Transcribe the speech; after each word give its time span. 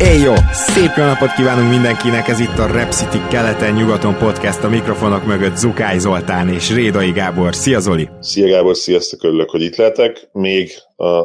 Éj! 0.00 0.24
Szép 0.52 0.90
jó 0.96 1.04
napot 1.04 1.32
kívánunk 1.32 1.70
mindenkinek, 1.70 2.28
ez 2.28 2.40
itt 2.40 2.58
a 2.58 2.66
Rep 2.66 2.90
City 2.92 3.18
keleten-nyugaton 3.30 4.18
podcast, 4.18 4.64
a 4.64 4.68
mikrofonok 4.68 5.24
mögött 5.24 5.56
Zukály 5.56 5.98
Zoltán 5.98 6.48
és 6.48 6.74
Rédai 6.74 7.10
Gábor. 7.12 7.54
Szia 7.54 7.80
Zoli! 7.80 8.08
Szia 8.20 8.48
Gábor, 8.48 8.76
sziasztok, 8.76 9.24
örülök, 9.24 9.50
hogy 9.50 9.62
itt 9.62 9.76
lehetek. 9.76 10.28
Még 10.32 10.70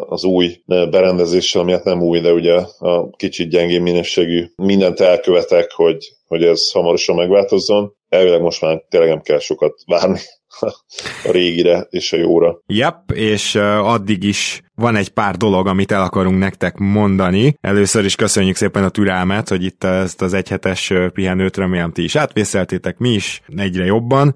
az 0.08 0.24
új 0.24 0.62
berendezéssel, 0.66 1.62
ami 1.62 1.72
hát 1.72 1.84
nem 1.84 2.02
új, 2.02 2.20
de 2.20 2.34
ugye 2.34 2.54
a 2.80 3.10
kicsit 3.10 3.50
gyengén 3.50 3.82
minőségű, 3.82 4.46
mindent 4.56 5.00
elkövetek, 5.00 5.72
hogy, 5.72 5.98
hogy 6.28 6.44
ez 6.44 6.72
hamarosan 6.72 7.16
megváltozzon. 7.16 7.94
Elvileg 8.10 8.42
most 8.42 8.62
már 8.62 8.82
tényleg 8.90 9.10
nem 9.10 9.22
kell 9.22 9.40
sokat 9.40 9.74
várni 9.86 10.20
a 10.60 11.32
régire 11.32 11.88
és 11.90 12.14
a 12.14 12.18
jóra. 12.18 12.60
Yep, 12.68 13.12
és 13.14 13.56
addig 13.56 14.24
is 14.24 14.62
van 14.76 14.96
egy 14.96 15.10
pár 15.10 15.36
dolog, 15.36 15.68
amit 15.68 15.92
el 15.92 16.02
akarunk 16.02 16.40
nektek 16.40 16.78
mondani. 16.78 17.56
Először 17.62 18.06
is 18.06 18.16
köszönjük 18.16 18.56
szépen 18.56 18.84
a 18.84 18.90
türelmet, 18.90 19.50
hogy 19.50 19.64
itt 19.64 19.84
ezt 19.84 20.22
az 20.22 20.34
egyhetes 20.34 20.94
pihenőt 21.14 21.58
remélem 21.58 21.92
ti 21.92 22.04
is 22.04 22.16
átvészeltétek, 22.16 22.98
mi 22.98 23.10
is 23.10 23.42
egyre 23.56 23.86
jobban. 23.86 24.36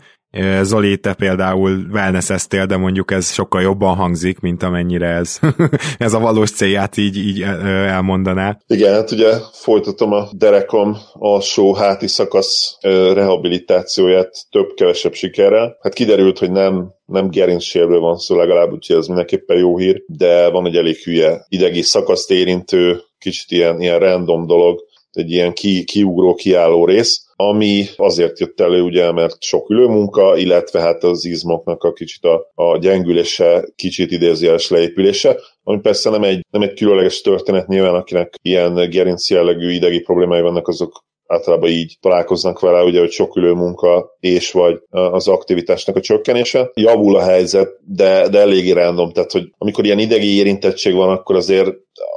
Zoli, 0.62 0.98
te 0.98 1.14
például 1.14 1.86
wellness 1.92 2.48
de 2.48 2.78
mondjuk 2.78 3.12
ez 3.12 3.32
sokkal 3.32 3.62
jobban 3.62 3.96
hangzik, 3.96 4.40
mint 4.40 4.64
amennyire 4.64 5.08
ez, 5.08 5.40
ez 5.98 6.14
a 6.14 6.20
valós 6.20 6.52
célját 6.52 6.98
így, 6.98 7.18
így 7.18 7.42
elmondaná. 7.42 8.58
Igen, 8.68 8.94
hát 8.94 9.12
ugye 9.12 9.34
folytatom 9.52 10.12
a 10.12 10.28
derekom 10.32 10.98
alsó 11.14 11.74
háti 11.74 12.08
szakasz 12.08 12.78
rehabilitációját 13.14 14.32
több-kevesebb 14.50 15.14
sikerrel. 15.14 15.78
Hát 15.82 15.94
kiderült, 15.94 16.40
hogy 16.40 16.52
nem 16.52 16.94
nem 17.06 17.30
gerincsérről 17.30 18.00
van 18.00 18.18
szó 18.18 18.36
legalább, 18.36 18.72
úgyhogy 18.72 18.96
ez 18.96 19.08
mindenképpen 19.08 19.58
jó 19.58 19.78
hír, 19.78 20.04
de 20.08 20.50
van 20.50 20.66
egy 20.66 20.76
elég 20.76 20.96
hülye 20.96 21.46
idegi 21.48 21.82
szakaszt 21.82 22.32
érintő, 22.32 23.02
kicsit 23.20 23.52
ilyen, 23.52 23.82
ilyen 23.82 24.00
random 24.00 24.46
dolog, 24.48 24.84
egy 25.12 25.32
ilyen 25.32 25.54
ki, 25.54 25.84
kiugró, 25.84 26.36
kiálló 26.36 26.86
rész, 26.86 27.25
ami 27.36 27.86
azért 27.96 28.40
jött 28.40 28.60
elő, 28.60 28.82
ugye, 28.82 29.12
mert 29.12 29.44
sok 29.44 29.70
ülőmunka, 29.70 30.38
illetve 30.38 30.80
hát 30.80 31.04
az 31.04 31.26
izmoknak 31.26 31.84
a 31.84 31.94
kicsit 31.94 32.24
a, 32.24 32.52
a 32.54 32.78
gyengülése, 32.78 33.68
kicsit 33.76 34.12
idézőjeles 34.12 34.70
leépülése, 34.70 35.40
ami 35.64 35.80
persze 35.80 36.10
nem 36.10 36.24
egy, 36.24 36.46
nem 36.50 36.62
egy 36.62 36.74
különleges 36.74 37.22
történet, 37.22 37.68
nyilván 37.68 37.96
akinek 37.96 38.34
ilyen 38.42 38.90
gerinc 38.90 39.30
jellegű 39.30 39.72
idegi 39.72 40.00
problémái 40.00 40.42
vannak, 40.42 40.68
azok 40.68 41.04
általában 41.28 41.70
így 41.70 41.98
találkoznak 42.02 42.60
vele, 42.60 42.84
ugye, 42.84 43.00
hogy 43.00 43.12
sok 43.12 43.36
ülőmunka 43.36 44.16
és 44.20 44.52
vagy 44.52 44.80
az 44.90 45.28
aktivitásnak 45.28 45.96
a 45.96 46.02
csökkenése. 46.02 46.72
Javul 46.74 47.16
a 47.16 47.24
helyzet, 47.24 47.70
de, 47.86 48.30
de 48.30 48.40
eléggé 48.40 48.72
random, 48.72 49.12
tehát 49.12 49.32
hogy 49.32 49.52
amikor 49.58 49.86
ilyen 49.86 50.00
idegi 50.00 50.36
érintettség 50.36 50.94
van, 50.94 51.10
akkor 51.10 51.36
azért 51.36 51.70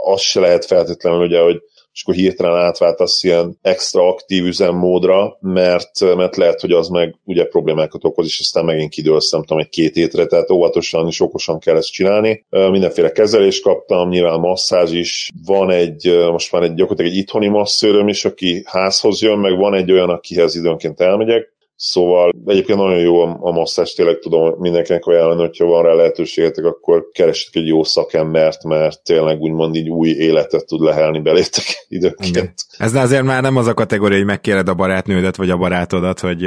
az 0.05 0.21
se 0.21 0.41
lehet 0.41 0.65
feltétlenül, 0.65 1.25
ugye, 1.27 1.41
hogy 1.41 1.61
és 1.99 2.05
akkor 2.05 2.15
hirtelen 2.15 2.57
átváltasz 2.57 3.25
ilyen 3.25 3.59
extra 3.63 4.09
aktív 4.09 4.45
üzemmódra, 4.45 5.37
mert, 5.41 6.15
mert 6.17 6.37
lehet, 6.37 6.61
hogy 6.61 6.73
az 6.73 6.89
meg 6.89 7.17
ugye 7.25 7.45
problémákat 7.45 8.05
okoz, 8.05 8.27
és 8.27 8.41
aztán 8.41 8.65
megint 8.65 8.91
kidőlsz, 8.91 9.31
nem 9.31 9.41
tudom, 9.41 9.59
egy 9.59 9.69
két 9.69 9.95
hétre, 9.95 10.27
tehát 10.27 10.51
óvatosan 10.51 11.07
és 11.07 11.21
okosan 11.21 11.59
kell 11.59 11.77
ezt 11.77 11.93
csinálni. 11.93 12.47
Mindenféle 12.51 13.13
kezelést 13.13 13.63
kaptam, 13.63 14.09
nyilván 14.09 14.41
masszázs 14.41 14.93
is, 14.93 15.31
van 15.47 15.71
egy, 15.71 16.29
most 16.31 16.53
már 16.53 16.63
egy 16.63 16.75
gyakorlatilag 16.75 17.13
egy 17.13 17.19
itthoni 17.19 17.49
masszőröm 17.49 18.09
is, 18.09 18.25
aki 18.25 18.63
házhoz 18.67 19.23
jön, 19.23 19.39
meg 19.39 19.57
van 19.57 19.75
egy 19.75 19.93
olyan, 19.93 20.11
akihez 20.11 20.57
időnként 20.57 21.01
elmegyek, 21.01 21.57
Szóval 21.81 22.33
egyébként 22.47 22.79
nagyon 22.79 22.99
jó 22.99 23.21
a, 23.21 23.37
a 23.41 23.51
masszás, 23.51 23.95
tényleg 23.95 24.19
tudom 24.19 24.55
mindenkinek 24.59 25.05
ajánlani, 25.05 25.41
hogyha 25.41 25.65
van 25.65 25.83
rá 25.83 25.93
lehetőségetek, 25.93 26.65
akkor 26.65 27.09
keressetek 27.13 27.63
egy 27.63 27.69
jó 27.69 27.85
szakembert, 27.85 28.65
mert 28.65 29.03
tényleg 29.03 29.41
úgymond 29.41 29.75
így 29.75 29.89
új 29.89 30.09
életet 30.09 30.67
tud 30.67 30.81
lehelni 30.81 31.21
belétek 31.21 31.65
időnként. 31.89 32.29
Igen. 32.29 32.55
Ez 32.79 32.95
azért 32.95 33.23
már 33.23 33.43
nem 33.43 33.57
az 33.57 33.67
a 33.67 33.75
kategória, 33.75 34.17
hogy 34.17 34.27
megkéred 34.27 34.69
a 34.69 34.75
barátnődet 34.75 35.37
vagy 35.37 35.51
a 35.51 35.57
barátodat, 35.57 36.21
hogy 36.21 36.43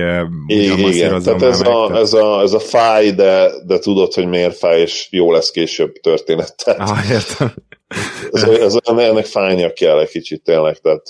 igen, 0.46 0.80
igen. 0.80 1.22
Tehát 1.22 1.42
ez 1.42 1.62
a, 1.62 1.96
ez, 1.96 2.14
a, 2.14 2.42
ez 2.42 2.54
a 2.54 2.60
fáj, 2.60 3.12
de, 3.12 3.52
de 3.66 3.80
tudod, 3.80 4.14
hogy 4.14 4.28
miért 4.28 4.58
fáj, 4.58 4.82
és 4.82 5.08
jó 5.12 5.32
lesz 5.32 5.52
később 5.52 5.94
történet. 5.94 6.56
Tehát, 6.64 6.90
ah, 6.90 7.12
értem. 7.12 7.54
ez, 8.32 8.44
ez, 8.44 8.78
ennek 8.86 9.26
fájnia 9.26 9.74
kell 9.74 10.00
egy 10.00 10.10
kicsit 10.10 10.44
tényleg, 10.44 10.78
tehát 10.78 11.10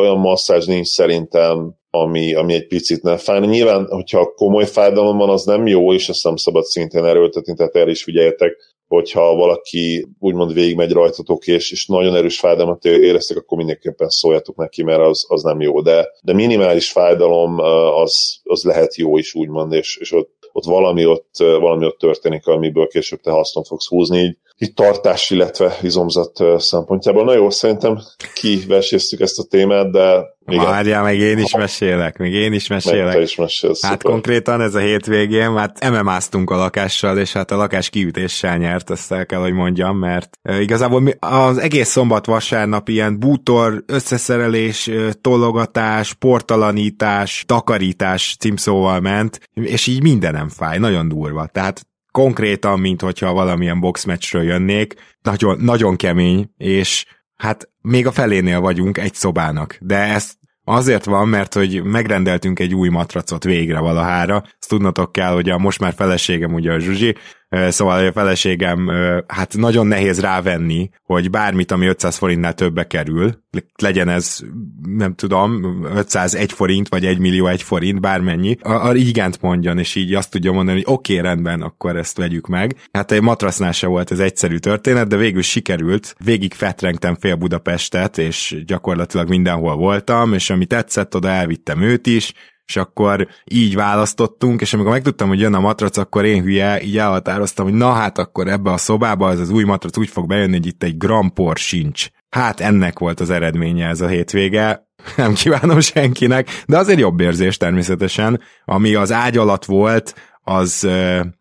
olyan 0.00 0.18
masszázs 0.18 0.66
nincs 0.66 0.86
szerintem, 0.86 1.76
ami, 2.00 2.34
ami 2.34 2.54
egy 2.54 2.66
picit 2.66 3.02
nem 3.02 3.16
fáj. 3.16 3.40
Nyilván, 3.40 3.86
hogyha 3.88 4.32
komoly 4.34 4.66
fájdalom 4.66 5.16
van, 5.16 5.28
az 5.28 5.44
nem 5.44 5.66
jó, 5.66 5.92
és 5.92 6.08
ezt 6.08 6.24
nem 6.24 6.36
szabad 6.36 6.64
szintén 6.64 7.04
erőltetni, 7.04 7.54
tehát 7.54 7.74
erre 7.74 7.90
is 7.90 8.02
figyeljetek, 8.02 8.56
hogyha 8.88 9.34
valaki 9.34 10.08
úgymond 10.18 10.52
végigmegy 10.52 10.92
rajtatok, 10.92 11.46
és, 11.46 11.72
és 11.72 11.86
nagyon 11.86 12.14
erős 12.14 12.38
fájdalmat 12.38 12.84
éreztek, 12.84 13.36
akkor 13.36 13.58
mindenképpen 13.58 14.08
szóljatok 14.08 14.56
neki, 14.56 14.82
mert 14.82 15.00
az, 15.00 15.24
az 15.28 15.42
nem 15.42 15.60
jó. 15.60 15.80
De, 15.80 16.08
de 16.22 16.32
minimális 16.32 16.90
fájdalom 16.90 17.58
az, 18.02 18.40
az 18.42 18.62
lehet 18.62 18.96
jó 18.96 19.18
is, 19.18 19.34
úgymond, 19.34 19.72
és, 19.72 19.96
és 19.96 20.12
ott, 20.12 20.50
ott 20.52 20.64
valami 20.64 21.06
ott, 21.06 21.30
valami 21.38 21.86
ott 21.86 21.98
történik, 21.98 22.46
amiből 22.46 22.86
később 22.86 23.20
te 23.20 23.30
hasznot 23.30 23.66
fogsz 23.66 23.88
húzni, 23.88 24.18
így 24.18 24.36
itt 24.60 24.74
tartás, 24.74 25.30
illetve 25.30 25.76
izomzat 25.82 26.38
szempontjából. 26.56 27.24
Na 27.24 27.34
jó, 27.34 27.50
szerintem 27.50 27.98
kiveséztük 28.34 29.20
ezt 29.20 29.38
a 29.38 29.42
témát, 29.42 29.90
de 29.90 30.36
igen. 30.46 30.64
Várjál, 30.64 31.02
meg 31.02 31.18
én 31.18 31.38
is 31.38 31.56
mesélek, 31.56 32.18
még 32.18 32.32
én 32.32 32.52
is 32.52 32.66
mesélek. 32.66 33.04
Meg 33.04 33.14
te 33.14 33.20
is 33.20 33.36
mesélsz, 33.36 33.82
hát 33.82 33.92
szuper. 33.92 34.12
konkrétan 34.12 34.60
ez 34.60 34.74
a 34.74 34.78
hétvégén, 34.78 35.56
hát 35.56 35.90
MMA-ztunk 35.90 36.50
a 36.50 36.56
lakással, 36.56 37.18
és 37.18 37.32
hát 37.32 37.50
a 37.50 37.56
lakás 37.56 37.90
kiütéssel 37.90 38.56
nyert, 38.56 38.90
ezt 38.90 39.12
el 39.12 39.26
kell, 39.26 39.40
hogy 39.40 39.52
mondjam, 39.52 39.98
mert 39.98 40.38
igazából 40.60 41.02
az 41.18 41.58
egész 41.58 41.88
szombat 41.88 42.26
vasárnap 42.26 42.88
ilyen 42.88 43.18
bútor, 43.18 43.82
összeszerelés, 43.86 44.90
tologatás, 45.20 46.14
portalanítás, 46.14 47.44
takarítás 47.46 48.36
címszóval 48.38 49.00
ment, 49.00 49.40
és 49.54 49.86
így 49.86 50.02
mindenem 50.02 50.48
fáj, 50.48 50.78
nagyon 50.78 51.08
durva. 51.08 51.46
Tehát 51.46 51.86
konkrétan, 52.18 52.80
mint 52.80 53.00
hogyha 53.00 53.32
valamilyen 53.32 53.80
boxmeccsről 53.80 54.42
jönnék, 54.42 54.94
nagyon, 55.22 55.58
nagyon 55.60 55.96
kemény, 55.96 56.50
és 56.56 57.06
hát 57.34 57.70
még 57.80 58.06
a 58.06 58.12
felénél 58.12 58.60
vagyunk 58.60 58.98
egy 58.98 59.14
szobának, 59.14 59.78
de 59.80 59.96
ezt 59.96 60.36
Azért 60.70 61.04
van, 61.04 61.28
mert 61.28 61.54
hogy 61.54 61.82
megrendeltünk 61.82 62.58
egy 62.58 62.74
új 62.74 62.88
matracot 62.88 63.44
végre 63.44 63.78
valahára. 63.78 64.36
Azt 64.36 64.68
tudnotok 64.68 65.12
kell, 65.12 65.32
hogy 65.32 65.48
a 65.50 65.58
most 65.58 65.80
már 65.80 65.92
feleségem 65.94 66.54
ugye 66.54 66.72
a 66.72 66.78
Zsuzsi, 66.78 67.14
Szóval 67.48 68.06
a 68.06 68.12
feleségem, 68.12 68.90
hát 69.26 69.56
nagyon 69.56 69.86
nehéz 69.86 70.20
rávenni, 70.20 70.90
hogy 71.02 71.30
bármit, 71.30 71.70
ami 71.70 71.86
500 71.86 72.16
forintnál 72.16 72.54
többe 72.54 72.86
kerül, 72.86 73.42
legyen 73.82 74.08
ez, 74.08 74.38
nem 74.82 75.14
tudom, 75.14 75.82
501 75.94 76.52
forint, 76.52 76.88
vagy 76.88 77.06
1 77.06 77.18
millió 77.18 77.46
1 77.46 77.62
forint, 77.62 78.00
bármennyi, 78.00 78.56
a, 78.62 78.88
a 78.88 78.94
igent 78.94 79.40
mondjon, 79.40 79.78
és 79.78 79.94
így 79.94 80.14
azt 80.14 80.30
tudja 80.30 80.52
mondani, 80.52 80.76
hogy 80.76 80.94
oké, 80.94 81.18
okay, 81.18 81.24
rendben, 81.24 81.62
akkor 81.62 81.96
ezt 81.96 82.16
vegyük 82.16 82.46
meg. 82.46 82.76
Hát 82.92 83.12
egy 83.12 83.22
matrasznál 83.22 83.72
se 83.72 83.86
volt 83.86 84.10
ez 84.10 84.18
egyszerű 84.18 84.56
történet, 84.56 85.08
de 85.08 85.16
végül 85.16 85.42
sikerült. 85.42 86.14
Végig 86.24 86.54
fetrengtem 86.54 87.14
fél 87.14 87.34
Budapestet, 87.34 88.18
és 88.18 88.62
gyakorlatilag 88.66 89.28
mindenhol 89.28 89.76
voltam, 89.76 90.32
és 90.32 90.50
ami 90.50 90.66
tetszett, 90.66 91.14
oda 91.14 91.28
elvittem 91.28 91.80
őt 91.80 92.06
is, 92.06 92.32
és 92.68 92.76
akkor 92.76 93.28
így 93.44 93.74
választottunk, 93.74 94.60
és 94.60 94.74
amikor 94.74 94.92
megtudtam, 94.92 95.28
hogy 95.28 95.40
jön 95.40 95.54
a 95.54 95.60
matrac, 95.60 95.96
akkor 95.96 96.24
én 96.24 96.42
hülye 96.42 96.82
így 96.82 96.98
elhatároztam, 96.98 97.64
hogy 97.64 97.74
na 97.74 97.92
hát 97.92 98.18
akkor 98.18 98.48
ebbe 98.48 98.70
a 98.70 98.76
szobába 98.76 99.28
az 99.28 99.40
az 99.40 99.50
új 99.50 99.64
matrac 99.64 99.96
úgy 99.96 100.08
fog 100.08 100.26
bejönni, 100.26 100.56
hogy 100.56 100.66
itt 100.66 100.82
egy 100.82 100.96
grampor 100.96 101.56
sincs. 101.56 102.08
Hát 102.30 102.60
ennek 102.60 102.98
volt 102.98 103.20
az 103.20 103.30
eredménye 103.30 103.86
ez 103.86 104.00
a 104.00 104.06
hétvége, 104.06 104.86
nem 105.16 105.34
kívánom 105.34 105.80
senkinek, 105.80 106.62
de 106.66 106.78
azért 106.78 106.98
jobb 106.98 107.20
érzés 107.20 107.56
természetesen, 107.56 108.40
ami 108.64 108.94
az 108.94 109.12
ágy 109.12 109.36
alatt 109.36 109.64
volt, 109.64 110.14
az 110.42 110.88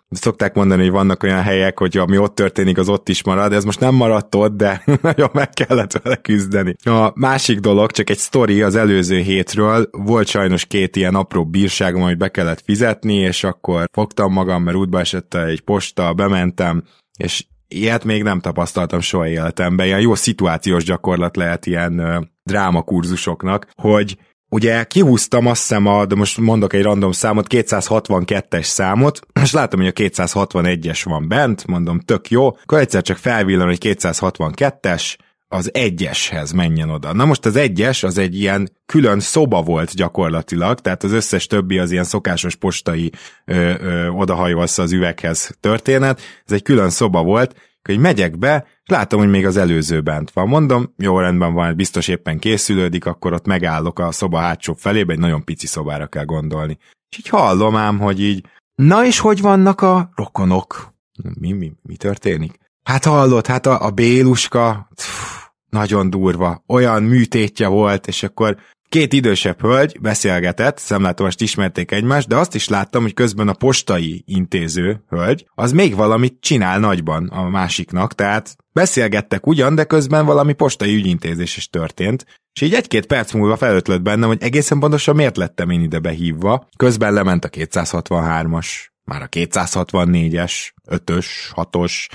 szokták 0.10 0.54
mondani, 0.54 0.82
hogy 0.82 0.92
vannak 0.92 1.24
olyan 1.24 1.42
helyek, 1.42 1.80
hogy 1.80 1.98
ami 1.98 2.18
ott 2.18 2.36
történik, 2.36 2.78
az 2.78 2.90
ott 2.90 3.10
is 3.10 3.24
marad, 3.24 3.54
ez 3.54 3.64
most 3.64 3.80
nem 3.80 3.96
maradt 3.96 4.36
ott, 4.36 4.56
de 4.56 4.84
nagyon 5.02 5.30
meg 5.34 5.50
kellett 5.50 5.92
vele 5.92 6.16
küzdeni. 6.16 6.76
A 6.84 7.12
másik 7.16 7.60
dolog, 7.60 7.92
csak 7.92 8.10
egy 8.10 8.18
sztori 8.18 8.62
az 8.62 8.76
előző 8.76 9.20
hétről, 9.20 9.90
volt 9.92 10.28
sajnos 10.28 10.66
két 10.66 10.96
ilyen 10.96 11.16
apró 11.16 11.46
bírságom, 11.46 12.02
amit 12.02 12.18
be 12.18 12.30
kellett 12.30 12.62
fizetni, 12.62 13.16
és 13.16 13.44
akkor 13.44 13.90
fogtam 13.92 14.32
magam, 14.32 14.64
mert 14.64 14.78
útba 14.78 15.00
esett 15.00 15.34
egy 15.34 15.62
posta, 15.62 16.14
bementem, 16.14 16.84
és 17.20 17.46
ilyet 17.68 18.04
még 18.04 18.24
nem 18.24 18.40
tapasztaltam 18.40 19.00
soha 19.00 19.28
életemben. 19.28 19.86
Ilyen 19.86 20.00
jó 20.00 20.16
szituációs 20.16 20.84
gyakorlat 20.84 21.36
lehet 21.36 21.66
ilyen 21.66 22.02
drámakurzusoknak, 22.44 23.68
hogy 23.76 24.18
ugye 24.50 24.84
kihúztam 24.84 25.46
azt 25.46 25.62
hiszem, 25.62 25.86
a, 25.86 26.06
de 26.06 26.16
most 26.16 26.38
mondok 26.38 26.74
egy 26.74 26.82
random 26.82 27.12
számot, 27.12 27.46
262-es 27.50 28.64
számot, 28.64 29.20
és 29.44 29.52
látom, 29.52 29.80
hogy 29.80 29.90
a 29.90 30.02
261-es 30.02 31.02
van 31.04 31.28
bent, 31.28 31.68
mondom, 31.68 32.00
tök 32.00 32.30
jó, 32.30 32.48
akkor 32.64 32.80
egyszer 32.80 33.02
csak 33.02 33.18
felvillan, 33.18 33.68
hogy 33.68 33.78
262-es, 33.82 35.16
az 35.50 35.74
egyeshez 35.74 36.52
menjen 36.52 36.90
oda. 36.90 37.14
Na 37.14 37.26
most 37.26 37.46
az 37.46 37.56
egyes 37.56 38.04
az 38.04 38.18
egy 38.18 38.40
ilyen 38.40 38.70
külön 38.86 39.20
szoba 39.20 39.62
volt 39.62 39.96
gyakorlatilag, 39.96 40.80
tehát 40.80 41.04
az 41.04 41.12
összes 41.12 41.48
többi 41.48 41.78
az 41.78 41.92
ilyen 41.92 42.04
szokásos 42.04 42.56
postai 42.56 43.12
ö, 43.46 43.74
ö, 43.80 44.08
odahajolsz 44.08 44.78
az 44.78 44.92
üveghez 44.92 45.58
történet, 45.60 46.22
ez 46.46 46.52
egy 46.52 46.62
külön 46.64 46.90
szoba 46.90 47.24
volt, 47.24 47.56
hogy 47.88 48.00
megyek 48.00 48.38
be, 48.38 48.66
és 48.84 48.90
látom, 48.90 49.20
hogy 49.20 49.30
még 49.30 49.46
az 49.46 49.58
előző 49.58 50.02
bent 50.02 50.32
van. 50.32 50.48
Mondom, 50.48 50.94
jó 50.98 51.20
rendben 51.20 51.54
van, 51.54 51.76
biztos 51.76 52.08
éppen 52.08 52.40
készülődik, 52.40 53.06
akkor 53.06 53.34
ott 53.34 53.46
megállok 53.46 54.00
a 54.00 54.12
szoba 54.12 54.38
hátsó 54.38 54.74
felébe, 54.74 55.14
egy 55.14 55.20
nagyon 55.20 55.44
pici 55.44 55.68
szobára 55.68 56.08
kell 56.08 56.26
gondolni. 56.26 56.78
És 57.10 57.18
így 57.18 57.28
hallom 57.28 57.76
ám, 57.76 58.00
hogy 58.00 58.22
így, 58.22 58.46
na 58.76 59.06
és 59.06 59.20
hogy 59.20 59.42
vannak 59.42 59.82
a 59.82 60.10
rokonok? 60.16 60.94
Mi, 61.40 61.52
mi, 61.52 61.74
mi 61.82 61.96
történik? 61.96 62.58
Hát 62.84 63.06
hallott, 63.06 63.48
hát 63.48 63.66
a, 63.66 63.86
a 63.86 63.92
Béluska, 63.92 64.90
pff, 64.96 65.46
nagyon 65.70 66.10
durva, 66.10 66.64
olyan 66.68 67.04
műtétje 67.04 67.68
volt, 67.68 68.08
és 68.08 68.24
akkor 68.24 68.58
Két 68.90 69.14
idősebb 69.14 69.62
hölgy 69.62 69.98
beszélgetett, 70.02 70.78
szemlátomást 70.78 71.42
ismerték 71.42 71.92
egymást, 71.92 72.28
de 72.28 72.36
azt 72.36 72.56
is 72.56 72.68
láttam, 72.68 73.02
hogy 73.02 73.14
közben 73.14 73.48
a 73.48 73.54
postai 73.54 74.24
intéző 74.26 75.04
hölgy, 75.10 75.48
az 75.56 75.72
még 75.72 75.96
valamit 75.96 76.38
csinál 76.42 76.80
nagyban 76.80 77.28
a 77.28 77.50
másiknak, 77.50 78.14
tehát 78.14 78.56
beszélgettek 78.74 79.48
ugyan, 79.48 79.76
de 79.76 79.84
közben 79.84 80.26
valami 80.26 80.54
postai 80.54 80.96
ügyintézés 80.96 81.58
is 81.58 81.70
történt, 81.70 82.26
és 82.54 82.62
így 82.62 82.74
egy-két 82.74 83.06
perc 83.06 83.34
múlva 83.34 83.58
felötlött 83.58 84.02
bennem, 84.02 84.28
hogy 84.28 84.44
egészen 84.44 84.80
pontosan 84.80 85.16
miért 85.16 85.38
lettem 85.38 85.70
én 85.70 85.82
ide 85.82 86.00
behívva. 86.00 86.68
Közben 86.78 87.14
lement 87.14 87.46
a 87.46 87.50
263-as 87.50 88.68
már 89.08 89.22
a 89.22 89.28
264-es, 89.28 90.72
5-ös, 90.90 91.26
6-os. 91.56 92.08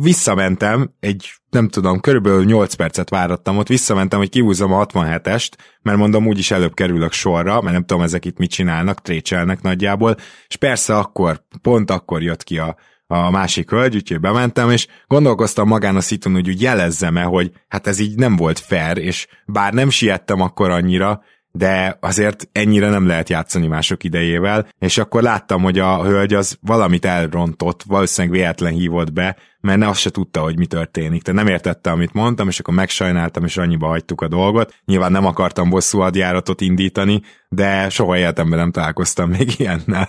Visszamentem, 0.00 0.90
egy, 1.00 1.30
nem 1.50 1.68
tudom, 1.68 2.00
körülbelül 2.00 2.44
8 2.44 2.74
percet 2.74 3.10
várattam 3.10 3.58
ott, 3.58 3.68
visszamentem, 3.68 4.18
hogy 4.18 4.28
kihúzom 4.28 4.72
a 4.72 4.86
67-est, 4.86 5.50
mert 5.82 5.98
mondom, 5.98 6.26
úgyis 6.26 6.50
előbb 6.50 6.74
kerülök 6.74 7.12
sorra, 7.12 7.60
mert 7.60 7.72
nem 7.72 7.84
tudom, 7.84 8.02
ezek 8.02 8.24
itt 8.24 8.38
mit 8.38 8.50
csinálnak, 8.50 9.02
trécselnek 9.02 9.62
nagyjából, 9.62 10.16
és 10.48 10.56
persze 10.56 10.96
akkor, 10.96 11.44
pont 11.62 11.90
akkor 11.90 12.22
jött 12.22 12.44
ki 12.44 12.58
a, 12.58 12.76
a 13.06 13.30
másik 13.30 13.70
hölgy, 13.70 13.94
úgyhogy 13.94 14.20
bementem, 14.20 14.70
és 14.70 14.86
gondolkoztam 15.06 15.68
magán 15.68 15.96
a 15.96 16.00
szitun, 16.00 16.32
hogy 16.32 16.48
úgy 16.48 16.62
jelezzem-e, 16.62 17.22
hogy 17.22 17.52
hát 17.68 17.86
ez 17.86 17.98
így 17.98 18.16
nem 18.16 18.36
volt 18.36 18.58
fair, 18.58 18.98
és 18.98 19.26
bár 19.46 19.72
nem 19.72 19.90
siettem 19.90 20.40
akkor 20.40 20.70
annyira, 20.70 21.22
de 21.58 21.98
azért 22.00 22.48
ennyire 22.52 22.88
nem 22.88 23.06
lehet 23.06 23.28
játszani 23.28 23.66
mások 23.66 24.04
idejével, 24.04 24.68
és 24.78 24.98
akkor 24.98 25.22
láttam, 25.22 25.62
hogy 25.62 25.78
a 25.78 26.04
hölgy 26.04 26.34
az 26.34 26.58
valamit 26.60 27.04
elrontott, 27.04 27.82
valószínűleg 27.86 28.36
véletlen 28.36 28.72
hívott 28.72 29.12
be, 29.12 29.36
mert 29.60 29.78
ne 29.78 29.88
azt 29.88 30.00
se 30.00 30.10
tudta, 30.10 30.40
hogy 30.40 30.58
mi 30.58 30.66
történik. 30.66 31.22
Tehát 31.22 31.44
nem 31.44 31.52
értette, 31.52 31.90
amit 31.90 32.12
mondtam, 32.12 32.48
és 32.48 32.58
akkor 32.58 32.74
megsajnáltam, 32.74 33.44
és 33.44 33.56
annyiba 33.56 33.86
hagytuk 33.86 34.20
a 34.20 34.28
dolgot. 34.28 34.74
Nyilván 34.84 35.12
nem 35.12 35.26
akartam 35.26 35.70
bosszú 35.70 35.98
hadjáratot 35.98 36.60
indítani, 36.60 37.22
de 37.48 37.88
soha 37.88 38.18
életemben 38.18 38.58
nem 38.58 38.70
találkoztam 38.70 39.30
még 39.30 39.54
ilyennel. 39.58 40.08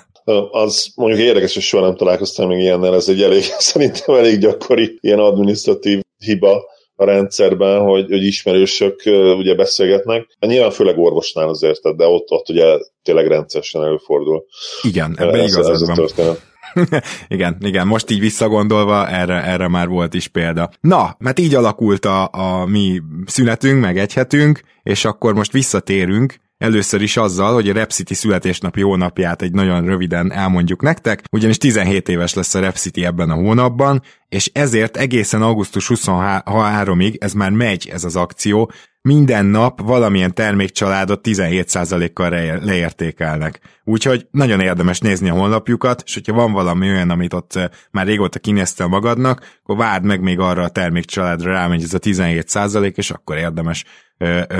Az 0.51 0.91
mondjuk 0.95 1.21
érdekes, 1.21 1.53
hogy 1.53 1.63
soha 1.63 1.85
nem 1.85 1.95
találkoztam 1.95 2.47
még 2.47 2.59
ilyennel, 2.59 2.95
ez 2.95 3.09
egy 3.09 3.21
elég, 3.21 3.43
szerintem 3.71 4.15
elég 4.15 4.39
gyakori 4.39 4.97
ilyen 5.01 5.19
administratív 5.19 6.01
hiba, 6.17 6.63
a 6.99 7.05
rendszerben, 7.05 7.81
hogy, 7.81 8.05
hogy 8.09 8.23
ismerősök 8.23 9.01
ugye 9.37 9.55
beszélgetnek. 9.55 10.27
Hát 10.39 10.49
nyilván 10.49 10.71
főleg 10.71 10.97
orvosnál 10.97 11.47
azért, 11.47 11.95
de 11.95 12.05
ott, 12.05 12.31
ott 12.31 12.49
ugye 12.49 12.77
tényleg 13.03 13.27
rendszeresen 13.27 13.83
előfordul. 13.83 14.45
Igen, 14.81 15.15
ebben 15.17 15.47
igazad 15.47 16.15
van. 16.15 16.35
igen, 17.27 17.57
igen, 17.59 17.87
most 17.87 18.09
így 18.09 18.19
visszagondolva 18.19 19.07
erre, 19.07 19.43
erre 19.43 19.67
már 19.67 19.87
volt 19.87 20.13
is 20.13 20.27
példa. 20.27 20.69
Na, 20.81 21.15
mert 21.19 21.39
így 21.39 21.55
alakult 21.55 22.05
a, 22.05 22.29
a 22.31 22.65
mi 22.65 23.01
szünetünk, 23.25 23.81
meg 23.81 23.97
egyhetünk, 23.97 24.61
és 24.83 25.05
akkor 25.05 25.33
most 25.33 25.51
visszatérünk 25.51 26.35
Először 26.59 27.01
is 27.01 27.17
azzal, 27.17 27.53
hogy 27.53 27.69
a 27.69 27.73
Rep 27.73 27.91
City 27.91 28.13
születésnapi 28.13 28.81
hónapját 28.81 29.41
egy 29.41 29.51
nagyon 29.51 29.85
röviden 29.85 30.31
elmondjuk 30.31 30.81
nektek, 30.81 31.23
ugyanis 31.31 31.57
17 31.57 32.09
éves 32.09 32.33
lesz 32.33 32.55
a 32.55 32.59
Rep 32.59 32.75
City 32.75 33.05
ebben 33.05 33.29
a 33.29 33.35
hónapban, 33.35 34.01
és 34.29 34.49
ezért 34.53 34.97
egészen 34.97 35.41
augusztus 35.41 35.91
23-ig 35.93 37.23
ez 37.23 37.33
már 37.33 37.51
megy 37.51 37.89
ez 37.91 38.03
az 38.03 38.15
akció, 38.15 38.71
minden 39.01 39.45
nap 39.45 39.81
valamilyen 39.81 40.33
termékcsaládot 40.33 41.19
17%-kal 41.23 42.29
leértékelnek. 42.59 43.59
Úgyhogy 43.83 44.27
nagyon 44.31 44.59
érdemes 44.59 44.99
nézni 44.99 45.29
a 45.29 45.33
honlapjukat, 45.33 46.03
és 46.05 46.13
hogyha 46.13 46.33
van 46.33 46.51
valami 46.51 46.89
olyan, 46.89 47.09
amit 47.09 47.33
ott 47.33 47.55
eh, 47.55 47.67
már 47.91 48.05
régóta 48.05 48.39
kinéztél 48.39 48.87
magadnak, 48.87 49.59
akkor 49.63 49.77
várd 49.77 50.03
meg 50.03 50.21
még 50.21 50.39
arra 50.39 50.63
a 50.63 50.69
termékcsaládra 50.69 51.51
rámegy 51.51 51.83
ez 51.83 51.93
a 51.93 51.99
17%, 51.99 52.97
és 52.97 53.11
akkor 53.11 53.37
érdemes 53.37 53.85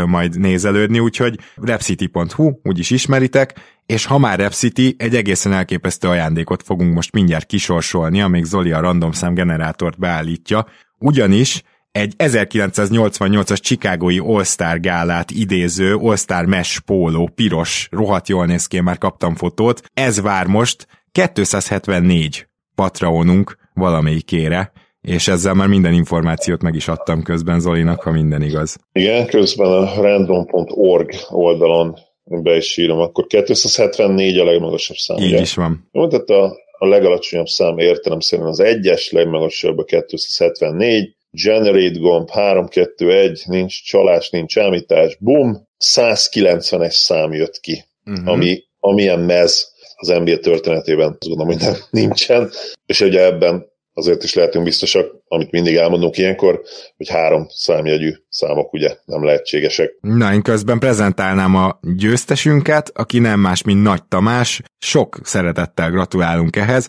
majd 0.06 0.40
nézelődni, 0.40 1.00
úgyhogy 1.00 1.40
repcity.hu, 1.56 2.52
úgyis 2.64 2.90
ismeritek, 2.90 3.54
és 3.86 4.06
ha 4.06 4.18
már 4.18 4.40
Repcity, 4.40 4.96
egy 4.98 5.16
egészen 5.16 5.54
elképesztő 5.54 6.08
ajándékot 6.08 6.64
fogunk 6.64 6.94
most 6.94 7.12
mindjárt 7.12 7.46
kisorsolni, 7.46 8.22
amíg 8.22 8.44
Zoli 8.44 8.72
a 8.72 8.80
random 8.80 9.12
szám 9.12 9.34
generátort 9.34 10.00
beállítja, 10.00 10.68
ugyanis 11.00 11.64
egy 11.92 12.14
1988-as 12.18 13.62
Chicagói 13.62 14.18
All-Star 14.18 14.80
gálát 14.80 15.32
idéző 15.32 15.96
All-Star 15.96 16.46
Mesh 16.46 16.80
póló, 16.80 17.32
piros, 17.36 17.88
rohadt 17.92 18.28
jól 18.28 18.46
néz 18.46 18.68
ki, 18.68 18.80
már 18.80 18.98
kaptam 18.98 19.36
fotót. 19.36 19.82
Ez 19.94 20.22
vár 20.22 20.48
most 20.48 20.88
274 21.12 22.48
Patreonunk 22.76 23.58
valamelyikére, 23.74 24.72
és 25.02 25.28
ezzel 25.28 25.54
már 25.54 25.68
minden 25.68 25.94
információt 25.94 26.62
meg 26.62 26.76
is 26.76 26.88
adtam 26.88 27.24
közben 27.24 27.60
Zolinak, 27.60 28.02
ha 28.02 28.12
minden 28.12 28.42
igaz. 28.42 28.78
Igen, 28.92 29.26
közben 29.26 29.72
a 29.72 30.02
random.org 30.02 31.14
oldalon 31.30 31.96
be 32.24 32.56
is 32.56 32.78
írom, 32.78 33.00
akkor 33.00 33.28
274 33.28 34.38
a 34.40 34.44
legmagasabb 34.44 34.98
szám. 34.98 35.18
Így 35.18 35.32
ugye? 35.32 35.42
is 35.42 35.54
van. 35.54 35.90
Jó, 35.92 36.08
tehát 36.08 36.30
a, 36.30 36.58
a 36.72 36.88
legalacsonyabb 36.88 37.48
szám 37.48 37.78
értelem 37.78 38.20
szerint 38.20 38.48
az 38.48 38.60
egyes, 38.60 39.12
legmagasabb 39.12 39.78
a 39.78 39.84
274, 39.84 41.16
generate 41.32 42.00
gomb, 42.00 42.30
3-2-1, 42.34 43.48
nincs 43.48 43.84
csalás, 43.84 44.30
nincs 44.30 44.58
ámítás, 44.58 45.18
bum, 45.20 45.68
190-es 45.96 46.92
szám 46.92 47.34
jött 47.34 47.60
ki, 47.60 47.84
uh-huh. 48.06 48.28
ami, 48.28 48.64
amilyen 48.80 49.20
mez 49.20 49.74
az 49.96 50.08
NBA 50.08 50.38
történetében, 50.38 51.08
azt 51.20 51.28
gondolom, 51.28 51.54
hogy 51.54 51.62
nem, 51.62 51.76
nincsen, 51.90 52.50
és 52.86 53.02
ugye 53.02 53.26
ebben 53.26 53.69
azért 54.00 54.24
is 54.24 54.34
lehetünk 54.34 54.64
biztosak, 54.64 55.16
amit 55.28 55.52
mindig 55.52 55.76
elmondunk 55.76 56.18
ilyenkor, 56.18 56.62
hogy 56.98 57.10
három 57.10 57.48
számjegyű 57.50 58.14
számok 58.30 58.74
ugye 58.74 58.96
nem 59.06 59.24
lehetségesek. 59.24 59.92
Na, 60.02 60.34
én 60.34 60.42
közben 60.42 60.80
prezentálnám 60.80 61.56
a 61.56 61.80
győztesünket, 61.82 62.92
aki 62.94 63.20
nem 63.20 63.40
más, 63.40 63.64
mint 63.64 63.84
Nagy 63.84 64.04
Tamás. 64.04 64.62
Sok 64.78 65.20
szeretettel 65.24 65.92
gratulálunk 65.92 66.56
ehhez. 66.56 66.88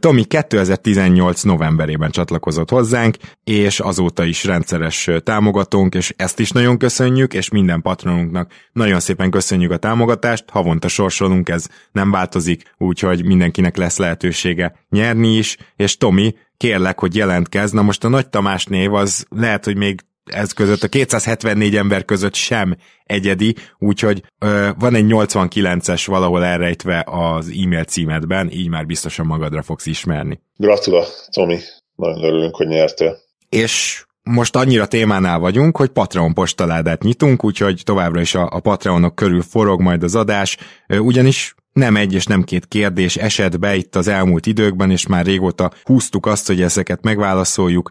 Tomi 0.00 0.24
2018 0.24 1.42
novemberében 1.42 2.10
csatlakozott 2.10 2.70
hozzánk, 2.70 3.16
és 3.44 3.80
azóta 3.80 4.24
is 4.24 4.44
rendszeres 4.44 5.10
támogatónk, 5.22 5.94
és 5.94 6.14
ezt 6.16 6.38
is 6.38 6.50
nagyon 6.50 6.78
köszönjük, 6.78 7.34
és 7.34 7.50
minden 7.50 7.82
patronunknak 7.82 8.52
nagyon 8.72 9.00
szépen 9.00 9.30
köszönjük 9.30 9.70
a 9.70 9.76
támogatást, 9.76 10.44
havonta 10.50 10.88
sorsolunk, 10.88 11.48
ez 11.48 11.66
nem 11.92 12.10
változik, 12.10 12.74
úgyhogy 12.78 13.24
mindenkinek 13.24 13.76
lesz 13.76 13.98
lehetősége 13.98 14.74
nyerni 14.90 15.36
is, 15.36 15.56
és 15.76 15.96
Tomi, 15.96 16.34
kérlek, 16.60 17.00
hogy 17.00 17.16
jelentkez. 17.16 17.70
Na 17.70 17.82
most 17.82 18.04
a 18.04 18.08
Nagy 18.08 18.28
Tamás 18.28 18.64
név 18.64 18.94
az 18.94 19.26
lehet, 19.28 19.64
hogy 19.64 19.76
még 19.76 20.00
ez 20.24 20.52
között, 20.52 20.82
a 20.82 20.88
274 20.88 21.76
ember 21.76 22.04
között 22.04 22.34
sem 22.34 22.76
egyedi, 23.04 23.54
úgyhogy 23.78 24.22
ö, 24.38 24.68
van 24.78 24.94
egy 24.94 25.04
89-es 25.08 26.02
valahol 26.06 26.44
elrejtve 26.44 27.04
az 27.06 27.52
e-mail 27.64 27.84
címedben, 27.84 28.50
így 28.50 28.68
már 28.68 28.86
biztosan 28.86 29.26
magadra 29.26 29.62
fogsz 29.62 29.86
ismerni. 29.86 30.40
Gratula, 30.56 31.04
Tomi. 31.30 31.58
Nagyon 31.96 32.24
örülünk, 32.24 32.56
hogy 32.56 32.66
nyertél. 32.66 33.16
És 33.48 34.04
most 34.22 34.56
annyira 34.56 34.86
témánál 34.86 35.38
vagyunk, 35.38 35.76
hogy 35.76 35.88
Patreon 35.88 36.34
postaládát 36.34 37.02
nyitunk, 37.02 37.44
úgyhogy 37.44 37.82
továbbra 37.84 38.20
is 38.20 38.34
a, 38.34 38.48
a 38.50 38.60
Patreonok 38.60 39.14
körül 39.14 39.42
forog 39.42 39.80
majd 39.80 40.02
az 40.02 40.14
adás, 40.14 40.56
ugyanis 40.88 41.54
nem 41.72 41.96
egy 41.96 42.14
és 42.14 42.26
nem 42.26 42.42
két 42.42 42.66
kérdés 42.66 43.16
esett 43.16 43.58
be 43.58 43.74
itt 43.74 43.96
az 43.96 44.08
elmúlt 44.08 44.46
időkben, 44.46 44.90
és 44.90 45.06
már 45.06 45.24
régóta 45.24 45.70
húztuk 45.84 46.26
azt, 46.26 46.46
hogy 46.46 46.62
ezeket 46.62 47.02
megválaszoljuk, 47.02 47.90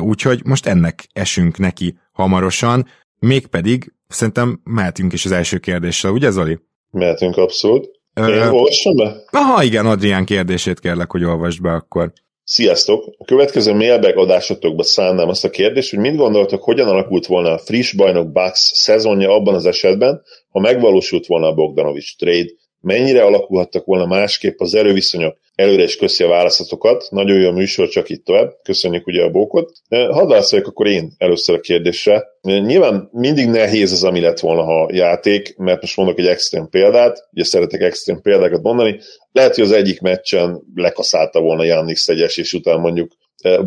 úgyhogy 0.00 0.40
most 0.44 0.66
ennek 0.66 1.06
esünk 1.12 1.58
neki 1.58 1.94
hamarosan, 2.12 2.86
mégpedig 3.18 3.92
szerintem 4.08 4.60
mehetünk 4.64 5.12
is 5.12 5.24
az 5.24 5.32
első 5.32 5.58
kérdéssel, 5.58 6.10
ugye 6.10 6.30
Zoli? 6.30 6.58
Mehetünk 6.90 7.36
abszolút. 7.36 8.00
Én 8.14 8.24
olvassam 8.24 8.96
be? 8.96 9.16
Aha, 9.30 9.62
igen, 9.62 9.86
Adrián 9.86 10.24
kérdését 10.24 10.80
kérlek, 10.80 11.10
hogy 11.10 11.24
olvasd 11.24 11.60
be 11.62 11.72
akkor. 11.72 12.12
Sziasztok! 12.44 13.14
A 13.18 13.24
következő 13.24 13.74
mailbag 13.74 14.16
adásatokba 14.16 14.82
szánnám 14.82 15.28
azt 15.28 15.44
a 15.44 15.50
kérdést, 15.50 15.90
hogy 15.90 15.98
mit 15.98 16.16
gondoltok, 16.16 16.62
hogyan 16.62 16.88
alakult 16.88 17.26
volna 17.26 17.52
a 17.52 17.58
friss 17.58 17.92
bajnok 17.92 18.32
Bucks 18.32 18.70
szezonja 18.74 19.34
abban 19.34 19.54
az 19.54 19.66
esetben, 19.66 20.22
ha 20.50 20.60
megvalósult 20.60 21.26
volna 21.26 21.46
a 21.46 21.54
Bogdanovics 21.54 22.16
trade, 22.16 22.50
mennyire 22.82 23.22
alakulhattak 23.22 23.84
volna 23.84 24.06
másképp 24.06 24.60
az 24.60 24.74
erőviszonyok. 24.74 25.40
Előre 25.54 25.82
is 25.82 25.96
köszi 25.96 26.24
a 26.24 26.28
válaszatokat, 26.28 27.06
nagyon 27.10 27.40
jó 27.40 27.48
a 27.48 27.52
műsor, 27.52 27.88
csak 27.88 28.08
itt 28.08 28.24
tovább. 28.24 28.52
Köszönjük 28.62 29.06
ugye 29.06 29.22
a 29.22 29.30
bókot. 29.30 29.72
Hadd 29.88 30.28
válaszoljak 30.28 30.68
akkor 30.68 30.86
én 30.86 31.12
először 31.18 31.54
a 31.54 31.60
kérdésre. 31.60 32.24
Nyilván 32.42 33.08
mindig 33.12 33.48
nehéz 33.48 33.92
az, 33.92 34.04
ami 34.04 34.20
lett 34.20 34.40
volna 34.40 34.62
a 34.62 34.88
játék, 34.92 35.56
mert 35.56 35.80
most 35.80 35.96
mondok 35.96 36.18
egy 36.18 36.26
extrém 36.26 36.68
példát, 36.68 37.28
ugye 37.32 37.44
szeretek 37.44 37.80
extrém 37.80 38.20
példákat 38.20 38.62
mondani. 38.62 39.00
Lehet, 39.32 39.54
hogy 39.54 39.64
az 39.64 39.72
egyik 39.72 40.00
meccsen 40.00 40.62
lekaszálta 40.74 41.40
volna 41.40 41.64
Jannis 41.64 42.08
egy 42.08 42.22
esés 42.22 42.52
után 42.52 42.80
mondjuk 42.80 43.12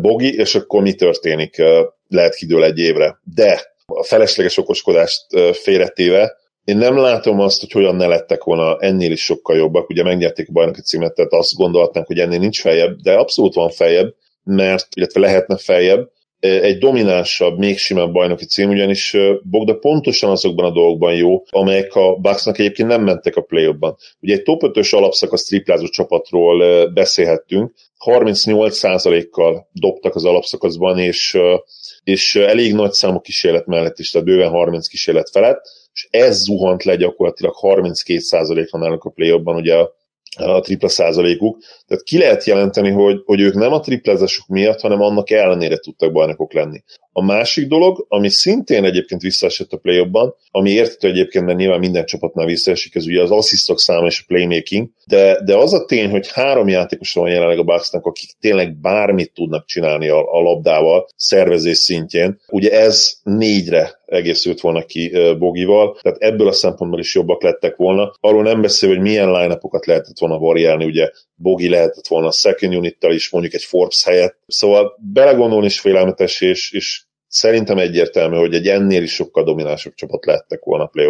Bogi, 0.00 0.34
és 0.36 0.54
akkor 0.54 0.82
mi 0.82 0.94
történik? 0.94 1.62
Lehet 2.08 2.34
kidől 2.34 2.64
egy 2.64 2.78
évre. 2.78 3.20
De 3.34 3.74
a 3.86 4.04
felesleges 4.04 4.56
okoskodást 4.56 5.22
félretéve, 5.52 6.36
én 6.66 6.76
nem 6.76 6.96
látom 6.96 7.40
azt, 7.40 7.60
hogy 7.60 7.70
hogyan 7.70 7.96
ne 7.96 8.06
lettek 8.06 8.44
volna 8.44 8.76
ennél 8.78 9.12
is 9.12 9.24
sokkal 9.24 9.56
jobbak. 9.56 9.88
Ugye 9.88 10.02
megnyerték 10.02 10.48
a 10.48 10.52
bajnoki 10.52 10.80
címet, 10.80 11.14
tehát 11.14 11.32
azt 11.32 11.54
gondolhatnánk, 11.54 12.06
hogy 12.06 12.18
ennél 12.18 12.38
nincs 12.38 12.60
feljebb, 12.60 12.96
de 13.00 13.14
abszolút 13.14 13.54
van 13.54 13.70
feljebb, 13.70 14.14
mert, 14.44 14.88
illetve 14.94 15.20
lehetne 15.20 15.56
feljebb, 15.56 16.10
egy 16.40 16.78
dominánsabb, 16.78 17.58
még 17.58 17.78
simább 17.78 18.12
bajnoki 18.12 18.44
cím, 18.44 18.68
ugyanis 18.68 19.16
Bogda 19.42 19.74
pontosan 19.74 20.30
azokban 20.30 20.64
a 20.64 20.70
dolgokban 20.70 21.14
jó, 21.14 21.42
amelyek 21.50 21.94
a 21.94 22.14
Bucksnak 22.14 22.58
egyébként 22.58 22.88
nem 22.88 23.02
mentek 23.02 23.36
a 23.36 23.40
play 23.40 23.72
ban 23.72 23.96
Ugye 24.20 24.34
egy 24.34 24.42
top 24.42 24.62
5-ös 24.64 24.94
alapszakasz 24.94 25.44
triplázó 25.44 25.86
csapatról 25.86 26.88
beszélhettünk, 26.88 27.72
38%-kal 28.04 29.68
dobtak 29.72 30.14
az 30.14 30.24
alapszakaszban, 30.24 30.98
és, 30.98 31.38
és 32.04 32.36
elég 32.36 32.74
nagy 32.74 32.92
számú 32.92 33.20
kísérlet 33.20 33.66
mellett 33.66 33.98
is, 33.98 34.10
tehát 34.10 34.26
bőven 34.26 34.50
30 34.50 34.88
kísérlet 34.88 35.30
felett, 35.30 35.60
és 35.96 36.08
ez 36.10 36.42
zuhant 36.42 36.84
le 36.84 36.96
gyakorlatilag 36.96 37.54
32%-ra 37.60 38.78
náluk 38.78 39.04
a 39.04 39.10
play 39.10 39.30
ugye 39.32 39.74
a, 39.74 39.94
a 40.36 40.60
tripla 40.60 40.88
százalékuk. 40.88 41.58
Tehát 41.86 42.04
ki 42.04 42.18
lehet 42.18 42.44
jelenteni, 42.44 42.90
hogy, 42.90 43.22
hogy 43.24 43.40
ők 43.40 43.54
nem 43.54 43.72
a 43.72 43.80
triplázásuk 43.80 44.46
miatt, 44.48 44.80
hanem 44.80 45.00
annak 45.00 45.30
ellenére 45.30 45.76
tudtak 45.76 46.12
bajnokok 46.12 46.52
lenni. 46.52 46.82
A 47.12 47.22
másik 47.24 47.66
dolog, 47.68 48.06
ami 48.08 48.28
szintén 48.28 48.84
egyébként 48.84 49.20
visszaesett 49.20 49.72
a 49.72 49.76
play 49.76 50.08
ami 50.50 50.70
értető 50.70 51.08
egyébként, 51.08 51.44
mert 51.44 51.58
nyilván 51.58 51.78
minden 51.78 52.04
csapatnál 52.04 52.46
visszaesik, 52.46 52.94
ez 52.94 53.06
ugye 53.06 53.22
az 53.22 53.30
asszisztok 53.30 53.78
száma 53.78 54.06
és 54.06 54.20
a 54.20 54.24
playmaking, 54.26 54.88
de, 55.06 55.40
de 55.44 55.56
az 55.56 55.72
a 55.72 55.84
tény, 55.84 56.10
hogy 56.10 56.30
három 56.32 56.68
játékos 56.68 57.12
van 57.12 57.28
jelenleg 57.28 57.58
a 57.58 57.62
Bucksnak, 57.62 58.04
akik 58.04 58.30
tényleg 58.40 58.76
bármit 58.76 59.32
tudnak 59.34 59.66
csinálni 59.66 60.08
a, 60.08 60.32
a 60.32 60.40
labdával, 60.40 61.06
szervezés 61.16 61.78
szintjén, 61.78 62.40
ugye 62.48 62.70
ez 62.70 63.14
négyre 63.22 64.00
egészült 64.06 64.60
volna 64.60 64.84
ki 64.84 65.12
Bogival, 65.38 65.98
tehát 66.02 66.18
ebből 66.18 66.48
a 66.48 66.52
szempontból 66.52 67.00
is 67.00 67.14
jobbak 67.14 67.42
lettek 67.42 67.76
volna. 67.76 68.12
Arról 68.20 68.42
nem 68.42 68.60
beszél, 68.60 68.88
hogy 68.88 69.00
milyen 69.00 69.32
line 69.32 69.58
lehetett 69.86 70.18
volna 70.18 70.38
variálni, 70.38 70.84
ugye 70.84 71.10
Bogi 71.34 71.68
lehetett 71.68 72.06
volna 72.06 72.26
a 72.26 72.32
second 72.32 72.74
unittal 72.74 73.12
is, 73.12 73.30
mondjuk 73.30 73.54
egy 73.54 73.64
Forbes 73.64 74.04
helyett. 74.04 74.38
Szóval 74.46 74.98
belegondolni 75.12 75.66
is 75.66 75.80
félelmetes, 75.80 76.40
és, 76.40 76.72
és 76.72 77.04
szerintem 77.28 77.78
egyértelmű, 77.78 78.36
hogy 78.36 78.54
egy 78.54 78.68
ennél 78.68 79.02
is 79.02 79.14
sokkal 79.14 79.44
dominánsabb 79.44 79.94
csapat 79.94 80.26
lehettek 80.26 80.64
volna 80.64 80.84
a 80.84 80.86
play 80.86 81.06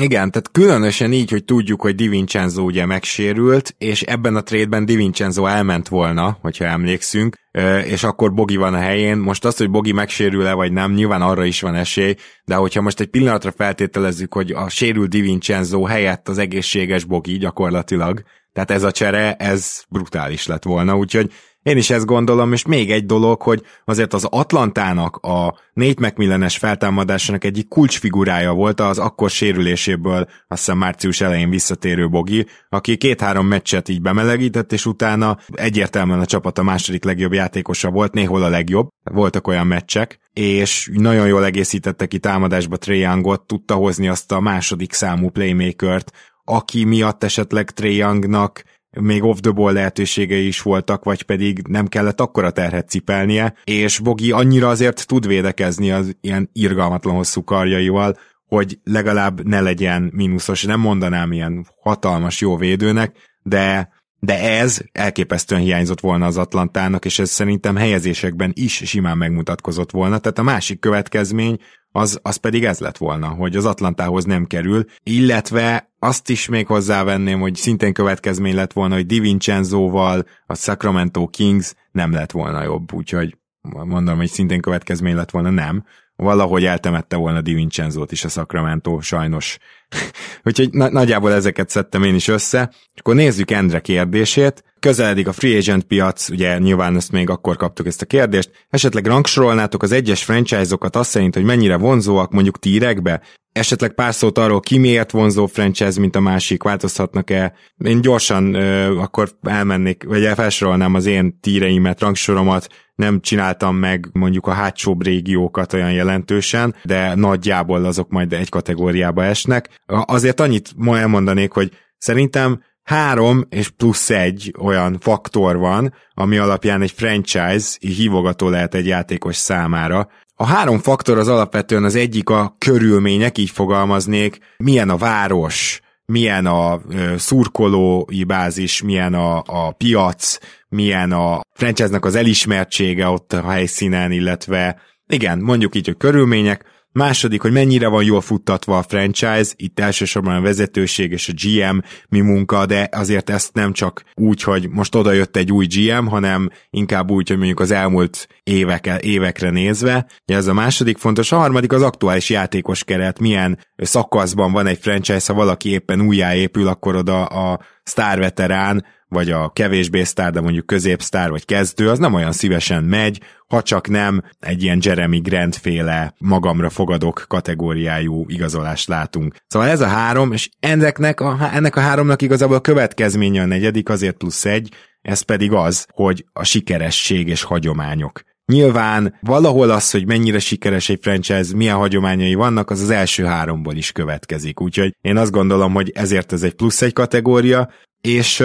igen, 0.00 0.30
tehát 0.30 0.50
különösen 0.52 1.12
így, 1.12 1.30
hogy 1.30 1.44
tudjuk, 1.44 1.82
hogy 1.82 1.94
Di 1.94 2.08
Vincenzo 2.08 2.62
ugye 2.62 2.86
megsérült, 2.86 3.74
és 3.78 4.02
ebben 4.02 4.36
a 4.36 4.42
trédben 4.42 4.84
Di 4.84 4.96
Vincenzo 4.96 5.46
elment 5.46 5.88
volna, 5.88 6.38
hogyha 6.40 6.64
emlékszünk, 6.64 7.36
és 7.84 8.02
akkor 8.02 8.34
Bogi 8.34 8.56
van 8.56 8.74
a 8.74 8.78
helyén. 8.78 9.16
Most 9.16 9.44
az, 9.44 9.56
hogy 9.56 9.70
Bogi 9.70 9.92
megsérül-e 9.92 10.52
vagy 10.52 10.72
nem, 10.72 10.92
nyilván 10.92 11.22
arra 11.22 11.44
is 11.44 11.60
van 11.60 11.74
esély, 11.74 12.14
de 12.44 12.54
hogyha 12.54 12.80
most 12.80 13.00
egy 13.00 13.06
pillanatra 13.06 13.52
feltételezzük, 13.56 14.34
hogy 14.34 14.50
a 14.50 14.68
sérült 14.68 15.08
Di 15.08 15.20
Vincenzo 15.20 15.82
helyett 15.82 16.28
az 16.28 16.38
egészséges 16.38 17.04
Bogi 17.04 17.38
gyakorlatilag, 17.38 18.22
tehát 18.52 18.70
ez 18.70 18.82
a 18.82 18.90
csere, 18.90 19.34
ez 19.34 19.82
brutális 19.88 20.46
lett 20.46 20.64
volna, 20.64 20.96
úgyhogy 20.96 21.32
én 21.62 21.76
is 21.76 21.90
ezt 21.90 22.06
gondolom, 22.06 22.52
és 22.52 22.66
még 22.66 22.90
egy 22.90 23.06
dolog, 23.06 23.42
hogy 23.42 23.62
azért 23.84 24.14
az 24.14 24.24
Atlantának 24.24 25.16
a 25.16 25.58
négy 25.72 25.98
megmillenes 25.98 26.56
feltámadásának 26.56 27.44
egyik 27.44 27.68
kulcsfigurája 27.68 28.52
volt 28.52 28.80
az 28.80 28.98
akkor 28.98 29.30
sérüléséből, 29.30 30.28
azt 30.48 30.64
hiszem 30.64 30.78
március 30.78 31.20
elején 31.20 31.50
visszatérő 31.50 32.08
Bogi, 32.08 32.46
aki 32.68 32.96
két-három 32.96 33.46
meccset 33.46 33.88
így 33.88 34.02
bemelegített, 34.02 34.72
és 34.72 34.86
utána 34.86 35.38
egyértelműen 35.52 36.20
a 36.20 36.26
csapat 36.26 36.58
a 36.58 36.62
második 36.62 37.04
legjobb 37.04 37.32
játékosa 37.32 37.90
volt, 37.90 38.12
néhol 38.12 38.42
a 38.42 38.48
legjobb, 38.48 38.88
voltak 39.04 39.48
olyan 39.48 39.66
meccsek, 39.66 40.18
és 40.32 40.90
nagyon 40.92 41.26
jól 41.26 41.44
egészítette 41.44 42.06
ki 42.06 42.18
támadásba 42.18 42.76
Trae 42.76 43.20
tudta 43.46 43.74
hozni 43.74 44.08
azt 44.08 44.32
a 44.32 44.40
második 44.40 44.92
számú 44.92 45.28
playmakert, 45.28 46.12
aki 46.44 46.84
miatt 46.84 47.24
esetleg 47.24 47.70
Trae 47.70 47.90
Youngnak 47.90 48.64
még 49.00 49.22
off 49.22 49.38
the 49.40 49.50
ball 49.50 49.72
lehetőségei 49.72 50.46
is 50.46 50.62
voltak, 50.62 51.04
vagy 51.04 51.22
pedig 51.22 51.62
nem 51.68 51.86
kellett 51.86 52.20
akkora 52.20 52.50
terhet 52.50 52.88
cipelnie, 52.88 53.54
és 53.64 53.98
Bogi 53.98 54.30
annyira 54.30 54.68
azért 54.68 55.06
tud 55.06 55.26
védekezni 55.26 55.90
az 55.90 56.16
ilyen 56.20 56.50
irgalmatlan 56.52 57.14
hosszú 57.14 57.44
karjaival, 57.44 58.16
hogy 58.46 58.78
legalább 58.84 59.46
ne 59.46 59.60
legyen 59.60 60.10
mínuszos, 60.14 60.62
nem 60.62 60.80
mondanám 60.80 61.32
ilyen 61.32 61.66
hatalmas 61.80 62.40
jó 62.40 62.56
védőnek, 62.56 63.16
de 63.42 63.90
de 64.24 64.58
ez 64.58 64.80
elképesztően 64.92 65.60
hiányzott 65.60 66.00
volna 66.00 66.26
az 66.26 66.36
Atlantának, 66.36 67.04
és 67.04 67.18
ez 67.18 67.30
szerintem 67.30 67.76
helyezésekben 67.76 68.52
is 68.54 68.82
simán 68.84 69.16
megmutatkozott 69.16 69.90
volna. 69.90 70.18
Tehát 70.18 70.38
a 70.38 70.42
másik 70.42 70.80
következmény 70.80 71.58
az, 71.92 72.18
az 72.22 72.36
pedig 72.36 72.64
ez 72.64 72.78
lett 72.78 72.96
volna, 72.96 73.28
hogy 73.28 73.56
az 73.56 73.64
Atlantához 73.64 74.24
nem 74.24 74.46
kerül, 74.46 74.84
illetve 75.02 75.92
azt 75.98 76.30
is 76.30 76.48
még 76.48 76.66
hozzávenném, 76.66 77.40
hogy 77.40 77.54
szintén 77.54 77.92
következmény 77.92 78.54
lett 78.54 78.72
volna, 78.72 78.94
hogy 78.94 79.06
DiVincenzoval 79.06 80.26
a 80.46 80.54
Sacramento 80.54 81.26
Kings 81.26 81.74
nem 81.92 82.12
lett 82.12 82.30
volna 82.30 82.62
jobb, 82.62 82.92
úgyhogy 82.92 83.36
mondom, 83.70 84.16
hogy 84.16 84.28
szintén 84.28 84.60
következmény 84.60 85.14
lett 85.14 85.30
volna, 85.30 85.50
nem. 85.50 85.84
Valahogy 86.16 86.64
eltemette 86.64 87.16
volna 87.16 87.40
DiVincenzót 87.40 88.12
is 88.12 88.24
a 88.24 88.28
Sacramento, 88.28 89.00
sajnos. 89.00 89.58
úgyhogy 90.44 90.70
na- 90.70 90.90
nagyjából 90.90 91.32
ezeket 91.32 91.68
szedtem 91.68 92.02
én 92.02 92.14
is 92.14 92.28
össze. 92.28 92.70
És 92.72 93.00
akkor 93.00 93.14
nézzük 93.14 93.50
Endre 93.50 93.80
kérdését 93.80 94.64
közeledik 94.82 95.28
a 95.28 95.32
free 95.32 95.56
agent 95.56 95.84
piac, 95.84 96.28
ugye 96.28 96.58
nyilván 96.58 96.96
ezt 96.96 97.12
még 97.12 97.30
akkor 97.30 97.56
kaptuk 97.56 97.86
ezt 97.86 98.02
a 98.02 98.06
kérdést, 98.06 98.50
esetleg 98.70 99.06
rangsorolnátok 99.06 99.82
az 99.82 99.92
egyes 99.92 100.24
franchise-okat 100.24 100.96
azt 100.96 101.10
szerint, 101.10 101.34
hogy 101.34 101.44
mennyire 101.44 101.76
vonzóak 101.76 102.32
mondjuk 102.32 102.58
tírekbe? 102.58 103.20
Esetleg 103.52 103.94
pár 103.94 104.14
szót 104.14 104.38
arról, 104.38 104.60
ki 104.60 104.78
miért 104.78 105.10
vonzó 105.10 105.46
franchise, 105.46 106.00
mint 106.00 106.16
a 106.16 106.20
másik, 106.20 106.62
változhatnak-e? 106.62 107.52
Én 107.84 108.00
gyorsan 108.00 108.54
ö, 108.54 108.98
akkor 108.98 109.28
elmennék, 109.42 110.04
vagy 110.04 110.28
felsorolnám 110.34 110.94
az 110.94 111.06
én 111.06 111.38
tíreimet, 111.40 112.00
rangsoromat, 112.00 112.66
nem 112.94 113.20
csináltam 113.20 113.76
meg 113.76 114.08
mondjuk 114.12 114.46
a 114.46 114.52
hátsóbb 114.52 115.04
régiókat 115.04 115.72
olyan 115.72 115.92
jelentősen, 115.92 116.74
de 116.84 117.14
nagyjából 117.14 117.84
azok 117.84 118.10
majd 118.10 118.32
egy 118.32 118.48
kategóriába 118.48 119.24
esnek. 119.24 119.68
Azért 119.86 120.40
annyit 120.40 120.72
ma 120.76 120.98
elmondanék, 120.98 121.52
hogy 121.52 121.70
szerintem 121.98 122.62
három 122.82 123.44
és 123.48 123.68
plusz 123.68 124.10
egy 124.10 124.54
olyan 124.58 124.98
faktor 125.00 125.56
van, 125.56 125.94
ami 126.14 126.38
alapján 126.38 126.82
egy 126.82 126.90
franchise 126.90 127.76
hívogató 127.80 128.48
lehet 128.48 128.74
egy 128.74 128.86
játékos 128.86 129.36
számára. 129.36 130.08
A 130.34 130.46
három 130.46 130.78
faktor 130.78 131.18
az 131.18 131.28
alapvetően 131.28 131.84
az 131.84 131.94
egyik 131.94 132.28
a 132.28 132.54
körülmények, 132.58 133.38
így 133.38 133.50
fogalmaznék, 133.50 134.38
milyen 134.56 134.88
a 134.88 134.96
város, 134.96 135.80
milyen 136.06 136.46
a 136.46 136.80
szurkolói 137.16 138.24
bázis, 138.24 138.82
milyen 138.82 139.14
a, 139.14 139.42
a 139.46 139.72
piac, 139.72 140.38
milyen 140.68 141.12
a 141.12 141.40
franchise-nak 141.54 142.04
az 142.04 142.14
elismertsége 142.14 143.08
ott 143.08 143.32
a 143.32 143.50
helyszínen, 143.50 144.12
illetve 144.12 144.80
igen, 145.06 145.38
mondjuk 145.38 145.74
így, 145.74 145.86
hogy 145.86 145.96
körülmények, 145.96 146.64
Második, 146.92 147.42
hogy 147.42 147.52
mennyire 147.52 147.88
van 147.88 148.04
jól 148.04 148.20
futtatva 148.20 148.78
a 148.78 148.82
franchise, 148.82 149.52
itt 149.56 149.80
elsősorban 149.80 150.34
a 150.34 150.40
vezetőség 150.40 151.12
és 151.12 151.28
a 151.28 151.32
GM 151.42 151.78
mi 152.08 152.20
munka, 152.20 152.66
de 152.66 152.88
azért 152.92 153.30
ezt 153.30 153.54
nem 153.54 153.72
csak 153.72 154.04
úgy, 154.14 154.42
hogy 154.42 154.68
most 154.68 154.94
oda 154.94 155.12
jött 155.12 155.36
egy 155.36 155.52
új 155.52 155.66
GM, 155.66 156.06
hanem 156.06 156.50
inkább 156.70 157.10
úgy, 157.10 157.28
hogy 157.28 157.36
mondjuk 157.36 157.60
az 157.60 157.70
elmúlt 157.70 158.26
évek, 158.42 158.90
évekre 159.00 159.50
nézve. 159.50 160.06
Ez 160.24 160.46
a 160.46 160.52
második 160.52 160.98
fontos. 160.98 161.32
A 161.32 161.36
harmadik 161.36 161.72
az 161.72 161.82
aktuális 161.82 162.30
játékos 162.30 162.84
keret, 162.84 163.18
milyen 163.18 163.58
szakaszban 163.76 164.52
van 164.52 164.66
egy 164.66 164.78
franchise, 164.80 165.32
ha 165.32 165.38
valaki 165.38 165.70
éppen 165.70 166.00
újjáépül, 166.00 166.68
akkor 166.68 166.96
oda 166.96 167.24
a 167.24 167.60
sztárveterán 167.82 168.84
vagy 169.12 169.30
a 169.30 169.48
kevésbé 169.48 170.02
sztár, 170.02 170.32
de 170.32 170.40
mondjuk 170.40 170.66
középsztár, 170.66 171.30
vagy 171.30 171.44
kezdő, 171.44 171.88
az 171.88 171.98
nem 171.98 172.14
olyan 172.14 172.32
szívesen 172.32 172.84
megy, 172.84 173.20
ha 173.46 173.62
csak 173.62 173.88
nem 173.88 174.22
egy 174.40 174.62
ilyen 174.62 174.78
Jeremy 174.82 175.18
Grant 175.18 175.56
féle 175.56 176.14
magamra 176.18 176.70
fogadok 176.70 177.24
kategóriájú 177.28 178.24
igazolást 178.28 178.88
látunk. 178.88 179.36
Szóval 179.46 179.68
ez 179.68 179.80
a 179.80 179.86
három, 179.86 180.32
és 180.32 180.48
ennek 180.60 181.20
a, 181.20 181.50
ennek 181.52 181.76
a 181.76 181.80
háromnak 181.80 182.22
igazából 182.22 182.56
a 182.56 182.60
következménye 182.60 183.42
a 183.42 183.46
negyedik, 183.46 183.88
azért 183.88 184.16
plusz 184.16 184.44
egy, 184.44 184.74
ez 185.02 185.20
pedig 185.20 185.52
az, 185.52 185.86
hogy 185.94 186.24
a 186.32 186.44
sikeresség 186.44 187.28
és 187.28 187.42
hagyományok. 187.42 188.22
Nyilván 188.46 189.18
valahol 189.20 189.70
az, 189.70 189.90
hogy 189.90 190.06
mennyire 190.06 190.38
sikeres 190.38 190.88
egy 190.88 190.98
franchise, 191.02 191.56
milyen 191.56 191.76
hagyományai 191.76 192.34
vannak, 192.34 192.70
az 192.70 192.80
az 192.80 192.90
első 192.90 193.24
háromból 193.24 193.74
is 193.74 193.92
következik. 193.92 194.60
Úgyhogy 194.60 194.94
én 195.00 195.16
azt 195.16 195.30
gondolom, 195.30 195.72
hogy 195.72 195.90
ezért 195.94 196.32
ez 196.32 196.42
egy 196.42 196.54
plusz 196.54 196.82
egy 196.82 196.92
kategória, 196.92 197.68
és 198.00 198.44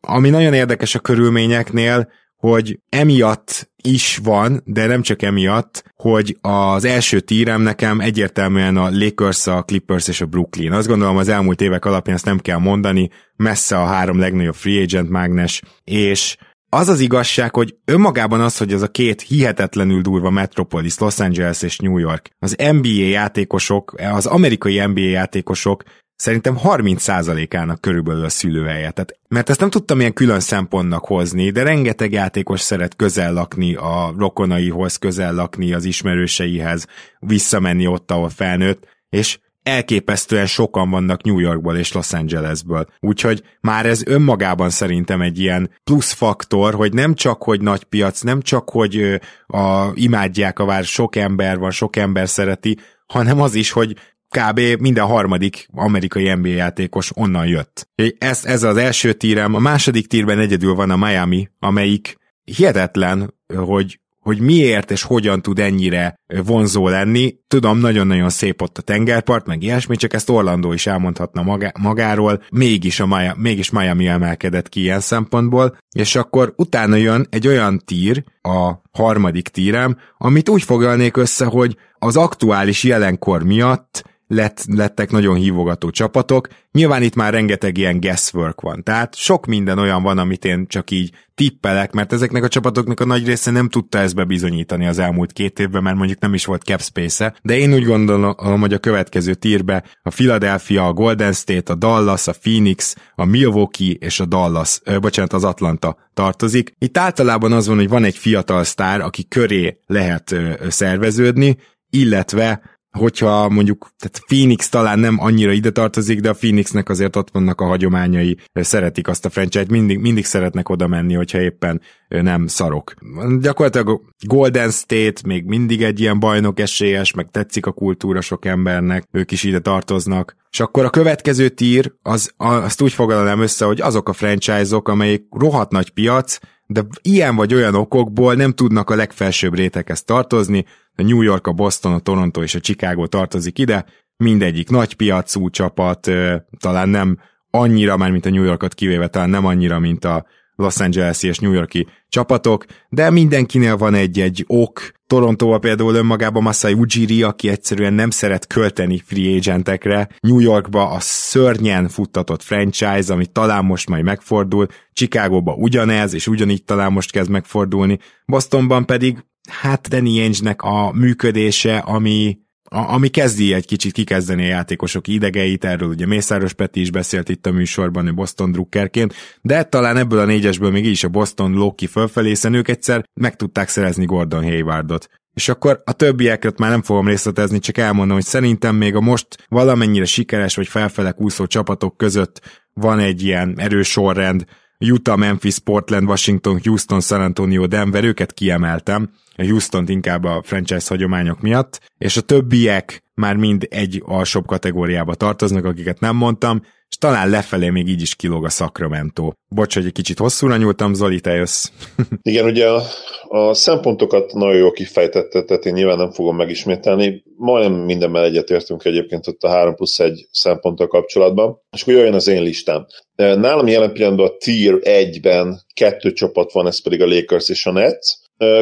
ami 0.00 0.30
nagyon 0.30 0.54
érdekes 0.54 0.94
a 0.94 0.98
körülményeknél, 1.00 2.08
hogy 2.36 2.78
emiatt 2.88 3.70
is 3.82 4.20
van, 4.22 4.62
de 4.64 4.86
nem 4.86 5.02
csak 5.02 5.22
emiatt, 5.22 5.92
hogy 5.96 6.36
az 6.40 6.84
első 6.84 7.20
tírem 7.20 7.62
nekem 7.62 8.00
egyértelműen 8.00 8.76
a 8.76 8.90
Lakers, 8.90 9.46
a 9.46 9.62
Clippers 9.62 10.08
és 10.08 10.20
a 10.20 10.26
Brooklyn. 10.26 10.72
Azt 10.72 10.88
gondolom 10.88 11.16
az 11.16 11.28
elmúlt 11.28 11.60
évek 11.60 11.84
alapján 11.84 12.16
ezt 12.16 12.24
nem 12.24 12.38
kell 12.38 12.58
mondani, 12.58 13.10
messze 13.36 13.78
a 13.78 13.84
három 13.84 14.18
legnagyobb 14.18 14.54
free 14.54 14.82
agent 14.82 15.10
mágnes, 15.10 15.62
és 15.84 16.36
az 16.70 16.88
az 16.88 17.00
igazság, 17.00 17.54
hogy 17.54 17.76
önmagában 17.84 18.40
az, 18.40 18.56
hogy 18.56 18.72
ez 18.72 18.82
a 18.82 18.88
két 18.88 19.22
hihetetlenül 19.22 20.00
durva 20.00 20.30
metropolis, 20.30 20.98
Los 20.98 21.18
Angeles 21.18 21.62
és 21.62 21.78
New 21.78 21.98
York, 21.98 22.30
az 22.38 22.56
NBA 22.72 22.88
játékosok, 22.88 23.94
az 24.12 24.26
amerikai 24.26 24.86
NBA 24.86 25.00
játékosok 25.00 25.82
szerintem 26.18 26.58
30%-ának 26.62 27.80
körülbelül 27.80 28.24
a 28.24 28.28
szülőhelye. 28.28 28.90
Tehát, 28.90 29.18
mert 29.28 29.50
ezt 29.50 29.60
nem 29.60 29.70
tudtam 29.70 30.00
ilyen 30.00 30.12
külön 30.12 30.40
szempontnak 30.40 31.04
hozni, 31.04 31.50
de 31.50 31.62
rengeteg 31.62 32.12
játékos 32.12 32.60
szeret 32.60 32.96
közel 32.96 33.32
lakni 33.32 33.74
a 33.74 34.14
rokonaihoz, 34.16 34.96
közel 34.96 35.34
lakni 35.34 35.72
az 35.72 35.84
ismerőseihez, 35.84 36.86
visszamenni 37.18 37.86
ott, 37.86 38.10
ahol 38.10 38.28
felnőtt, 38.28 38.86
és 39.10 39.38
elképesztően 39.62 40.46
sokan 40.46 40.90
vannak 40.90 41.22
New 41.22 41.38
Yorkból 41.38 41.76
és 41.76 41.92
Los 41.92 42.12
Angelesből. 42.12 42.86
Úgyhogy 43.00 43.42
már 43.60 43.86
ez 43.86 44.06
önmagában 44.06 44.70
szerintem 44.70 45.20
egy 45.20 45.38
ilyen 45.38 45.70
plusz 45.84 46.12
faktor, 46.12 46.74
hogy 46.74 46.92
nem 46.92 47.14
csak, 47.14 47.42
hogy 47.42 47.60
nagy 47.60 47.84
piac, 47.84 48.20
nem 48.20 48.40
csak, 48.40 48.70
hogy 48.70 49.20
a, 49.46 49.86
imádják 49.94 50.58
a 50.58 50.64
vár, 50.64 50.84
sok 50.84 51.16
ember 51.16 51.58
van, 51.58 51.70
sok 51.70 51.96
ember 51.96 52.28
szereti, 52.28 52.78
hanem 53.06 53.40
az 53.40 53.54
is, 53.54 53.70
hogy 53.70 53.96
kb. 54.30 54.60
minden 54.80 55.04
harmadik 55.04 55.68
amerikai 55.72 56.34
NBA 56.34 56.48
játékos 56.48 57.10
onnan 57.14 57.46
jött. 57.46 57.88
Ez, 58.18 58.44
ez 58.44 58.62
az 58.62 58.76
első 58.76 59.12
tírem, 59.12 59.54
a 59.54 59.58
második 59.58 60.06
tírben 60.06 60.38
egyedül 60.38 60.74
van 60.74 60.90
a 60.90 60.96
Miami, 60.96 61.48
amelyik 61.58 62.16
hihetetlen, 62.44 63.34
hogy 63.54 64.00
hogy 64.28 64.40
miért 64.40 64.90
és 64.90 65.02
hogyan 65.02 65.42
tud 65.42 65.58
ennyire 65.58 66.20
vonzó 66.44 66.88
lenni. 66.88 67.34
Tudom, 67.46 67.78
nagyon-nagyon 67.78 68.28
szép 68.28 68.62
ott 68.62 68.78
a 68.78 68.82
tengerpart, 68.82 69.46
meg 69.46 69.62
ilyesmi, 69.62 69.96
csak 69.96 70.12
ezt 70.12 70.30
Orlandó 70.30 70.72
is 70.72 70.86
elmondhatna 70.86 71.42
magá- 71.42 71.78
magáról, 71.78 72.42
mégis, 72.50 73.00
a 73.00 73.06
Miami, 73.06 73.40
mégis 73.40 73.70
Miami 73.70 74.06
emelkedett 74.06 74.68
ki 74.68 74.80
ilyen 74.80 75.00
szempontból, 75.00 75.76
és 75.94 76.14
akkor 76.14 76.52
utána 76.56 76.96
jön 76.96 77.26
egy 77.30 77.46
olyan 77.46 77.82
tír, 77.84 78.24
a 78.42 78.72
harmadik 78.92 79.48
tírem, 79.48 79.96
amit 80.18 80.48
úgy 80.48 80.62
foglalnék 80.62 81.16
össze, 81.16 81.44
hogy 81.44 81.76
az 81.98 82.16
aktuális 82.16 82.82
jelenkor 82.82 83.42
miatt 83.42 84.04
lett, 84.28 84.64
lettek 84.66 85.10
nagyon 85.10 85.34
hívogató 85.34 85.90
csapatok. 85.90 86.48
Nyilván 86.72 87.02
itt 87.02 87.14
már 87.14 87.32
rengeteg 87.32 87.78
ilyen 87.78 88.00
guesswork 88.00 88.60
van, 88.60 88.82
tehát 88.82 89.14
sok 89.14 89.46
minden 89.46 89.78
olyan 89.78 90.02
van, 90.02 90.18
amit 90.18 90.44
én 90.44 90.66
csak 90.66 90.90
így 90.90 91.12
tippelek, 91.34 91.92
mert 91.92 92.12
ezeknek 92.12 92.42
a 92.42 92.48
csapatoknak 92.48 93.00
a 93.00 93.04
nagy 93.04 93.26
része 93.26 93.50
nem 93.50 93.68
tudta 93.68 93.98
ezt 93.98 94.14
bebizonyítani 94.14 94.86
az 94.86 94.98
elmúlt 94.98 95.32
két 95.32 95.58
évben, 95.58 95.82
mert 95.82 95.96
mondjuk 95.96 96.20
nem 96.20 96.34
is 96.34 96.44
volt 96.44 96.62
cap 96.62 96.82
space-e, 96.82 97.34
de 97.42 97.58
én 97.58 97.74
úgy 97.74 97.84
gondolom, 97.84 98.60
hogy 98.60 98.72
a 98.72 98.78
következő 98.78 99.34
tírbe 99.34 99.84
a 100.02 100.10
Philadelphia, 100.10 100.86
a 100.86 100.92
Golden 100.92 101.32
State, 101.32 101.72
a 101.72 101.76
Dallas, 101.76 102.28
a 102.28 102.32
Phoenix, 102.40 102.96
a 103.14 103.24
Milwaukee 103.24 103.92
és 103.98 104.20
a 104.20 104.24
Dallas, 104.24 104.80
ö, 104.84 104.98
bocsánat, 104.98 105.32
az 105.32 105.44
Atlanta 105.44 105.96
tartozik. 106.14 106.72
Itt 106.78 106.98
általában 106.98 107.52
az 107.52 107.66
van, 107.66 107.76
hogy 107.76 107.88
van 107.88 108.04
egy 108.04 108.16
fiatal 108.16 108.64
sztár, 108.64 109.00
aki 109.00 109.28
köré 109.28 109.78
lehet 109.86 110.32
ö, 110.32 110.52
szerveződni, 110.68 111.56
illetve 111.90 112.77
hogyha 112.90 113.48
mondjuk, 113.48 113.90
tehát 113.98 114.20
Phoenix 114.26 114.68
talán 114.68 114.98
nem 114.98 115.16
annyira 115.20 115.52
ide 115.52 115.70
tartozik, 115.70 116.20
de 116.20 116.28
a 116.28 116.34
Phoenixnek 116.34 116.88
azért 116.88 117.16
ott 117.16 117.30
vannak 117.32 117.60
a 117.60 117.64
hagyományai, 117.64 118.36
szeretik 118.52 119.08
azt 119.08 119.24
a 119.24 119.30
franchise-t, 119.30 119.70
mindig, 119.70 119.98
mindig 119.98 120.24
szeretnek 120.24 120.68
oda 120.68 120.86
menni, 120.86 121.14
hogyha 121.14 121.40
éppen 121.40 121.80
nem 122.08 122.46
szarok. 122.46 122.94
Gyakorlatilag 123.40 124.00
Golden 124.26 124.70
State 124.70 125.20
még 125.26 125.44
mindig 125.44 125.82
egy 125.82 126.00
ilyen 126.00 126.20
bajnok 126.20 126.60
esélyes, 126.60 127.12
meg 127.12 127.30
tetszik 127.30 127.66
a 127.66 127.72
kultúra 127.72 128.20
sok 128.20 128.44
embernek, 128.44 129.08
ők 129.10 129.30
is 129.30 129.42
ide 129.42 129.58
tartoznak. 129.58 130.36
És 130.50 130.60
akkor 130.60 130.84
a 130.84 130.90
következő 130.90 131.48
tír, 131.48 131.92
az, 132.02 132.32
azt 132.36 132.80
úgy 132.80 132.92
foglalnám 132.92 133.40
össze, 133.40 133.64
hogy 133.64 133.80
azok 133.80 134.08
a 134.08 134.12
franchise-ok, 134.12 134.88
amelyek 134.88 135.22
rohadt 135.30 135.70
nagy 135.70 135.90
piac, 135.90 136.38
de 136.70 136.86
ilyen 137.02 137.36
vagy 137.36 137.54
olyan 137.54 137.74
okokból 137.74 138.34
nem 138.34 138.52
tudnak 138.52 138.90
a 138.90 138.94
legfelsőbb 138.94 139.54
réteghez 139.54 140.02
tartozni, 140.02 140.64
a 140.94 141.02
New 141.02 141.22
York, 141.22 141.46
a 141.46 141.52
Boston, 141.52 141.92
a 141.92 141.98
Toronto 141.98 142.42
és 142.42 142.54
a 142.54 142.60
Chicago 142.60 143.06
tartozik 143.06 143.58
ide, 143.58 143.84
mindegyik 144.16 144.70
nagy 144.70 144.94
piacú 144.94 145.50
csapat, 145.50 146.10
talán 146.58 146.88
nem 146.88 147.18
annyira, 147.50 147.96
már 147.96 148.10
mint 148.10 148.26
a 148.26 148.30
New 148.30 148.42
Yorkot 148.42 148.74
kivéve, 148.74 149.08
talán 149.08 149.30
nem 149.30 149.46
annyira, 149.46 149.78
mint 149.78 150.04
a 150.04 150.26
Los 150.54 150.80
Angeles 150.80 151.22
és 151.22 151.38
New 151.38 151.52
Yorki 151.52 151.86
csapatok, 152.08 152.64
de 152.88 153.10
mindenkinél 153.10 153.76
van 153.76 153.94
egy-egy 153.94 154.44
ok. 154.46 154.80
Torontóval 155.08 155.58
például 155.58 155.94
önmagában 155.94 156.42
Masai 156.42 156.72
Ujiri, 156.72 157.22
aki 157.22 157.48
egyszerűen 157.48 157.92
nem 157.92 158.10
szeret 158.10 158.46
költeni 158.46 159.02
free 159.06 159.36
agentekre. 159.36 160.08
New 160.20 160.38
Yorkba 160.38 160.90
a 160.90 161.00
szörnyen 161.00 161.88
futtatott 161.88 162.42
franchise, 162.42 163.12
ami 163.12 163.26
talán 163.26 163.64
most 163.64 163.88
majd 163.88 164.04
megfordul. 164.04 164.66
Chicagóba 164.92 165.54
ugyanez, 165.54 166.14
és 166.14 166.26
ugyanígy 166.26 166.64
talán 166.64 166.92
most 166.92 167.10
kezd 167.10 167.30
megfordulni. 167.30 167.98
Bostonban 168.26 168.86
pedig 168.86 169.24
hát 169.50 169.88
Danny 169.88 170.20
Ainge-nek 170.20 170.62
a 170.62 170.92
működése, 170.92 171.78
ami, 171.78 172.38
a, 172.70 172.92
ami 172.92 173.08
kezdi 173.08 173.52
egy 173.52 173.66
kicsit 173.66 173.92
kikezdeni 173.92 174.42
a 174.42 174.48
játékosok 174.48 175.08
idegeit, 175.08 175.64
erről 175.64 175.88
ugye 175.88 176.06
Mészáros 176.06 176.52
Peti 176.52 176.80
is 176.80 176.90
beszélt 176.90 177.28
itt 177.28 177.46
a 177.46 177.52
műsorban, 177.52 178.04
hogy 178.04 178.14
Boston 178.14 178.52
drukkerként, 178.52 179.14
de 179.42 179.62
talán 179.62 179.96
ebből 179.96 180.18
a 180.18 180.24
négyesből 180.24 180.70
még 180.70 180.84
is 180.84 181.04
a 181.04 181.08
Boston 181.08 181.52
Loki 181.52 181.86
fölfelé, 181.86 182.28
hiszen 182.28 182.54
ők 182.54 182.68
egyszer 182.68 183.04
meg 183.20 183.36
tudták 183.36 183.68
szerezni 183.68 184.04
Gordon 184.04 184.42
Haywardot. 184.42 185.08
És 185.34 185.48
akkor 185.48 185.82
a 185.84 185.92
többieket 185.92 186.58
már 186.58 186.70
nem 186.70 186.82
fogom 186.82 187.06
részletezni, 187.06 187.58
csak 187.58 187.78
elmondom, 187.78 188.16
hogy 188.16 188.24
szerintem 188.24 188.76
még 188.76 188.94
a 188.94 189.00
most 189.00 189.26
valamennyire 189.48 190.04
sikeres 190.04 190.56
vagy 190.56 190.68
felfele 190.68 191.14
úszó 191.16 191.46
csapatok 191.46 191.96
között 191.96 192.40
van 192.72 192.98
egy 192.98 193.22
ilyen 193.22 193.54
erős 193.58 193.88
sorrend, 193.88 194.44
Utah, 194.78 195.16
Memphis, 195.16 195.58
Portland, 195.58 196.08
Washington, 196.08 196.60
Houston, 196.64 197.00
San 197.00 197.20
Antonio, 197.20 197.66
Denver, 197.66 198.04
őket 198.04 198.32
kiemeltem, 198.32 199.10
a 199.36 199.44
houston 199.44 199.88
inkább 199.88 200.24
a 200.24 200.42
franchise 200.44 200.86
hagyományok 200.88 201.40
miatt, 201.40 201.80
és 201.98 202.16
a 202.16 202.20
többiek 202.20 203.02
már 203.14 203.36
mind 203.36 203.66
egy 203.70 204.02
alsóbb 204.06 204.46
kategóriába 204.46 205.14
tartoznak, 205.14 205.64
akiket 205.64 206.00
nem 206.00 206.16
mondtam, 206.16 206.62
és 206.90 206.96
talán 206.96 207.28
lefelé 207.30 207.68
még 207.68 207.88
így 207.88 208.02
is 208.02 208.14
kilóg 208.14 208.44
a 208.44 208.48
Sacramento. 208.48 209.32
Bocs, 209.48 209.74
hogy 209.74 209.86
egy 209.86 209.92
kicsit 209.92 210.18
hosszúra 210.18 210.56
nyúltam, 210.56 210.94
Zoli, 210.94 211.20
te 211.20 211.32
jössz. 211.32 211.70
Igen, 212.22 212.44
ugye 212.44 212.68
a, 212.68 212.82
a 213.28 213.54
szempontokat 213.54 214.32
nagyon 214.32 214.56
jól 214.56 214.72
kifejtette, 214.72 215.42
tehát 215.42 215.64
én 215.64 215.72
nyilván 215.72 215.96
nem 215.96 216.10
fogom 216.10 216.36
megismételni. 216.36 217.22
Majdnem 217.36 217.80
mindenben 217.80 218.24
egyetértünk 218.24 218.84
egyébként 218.84 219.26
ott 219.26 219.42
a 219.42 219.48
3 219.48 219.74
plusz 219.74 219.98
1 219.98 220.28
szemponttal 220.30 220.86
kapcsolatban. 220.86 221.60
És 221.70 221.82
akkor 221.82 221.94
jöjjön 221.94 222.14
az 222.14 222.28
én 222.28 222.42
listám. 222.42 222.86
Nálam 223.16 223.66
jelen 223.66 223.92
pillanatban 223.92 224.26
a 224.26 224.36
Tier 224.38 224.74
1-ben 224.80 225.60
kettő 225.74 226.12
csapat 226.12 226.52
van, 226.52 226.66
ez 226.66 226.82
pedig 226.82 227.02
a 227.02 227.06
Lakers 227.06 227.48
és 227.48 227.66
a 227.66 227.72
Nets. 227.72 228.08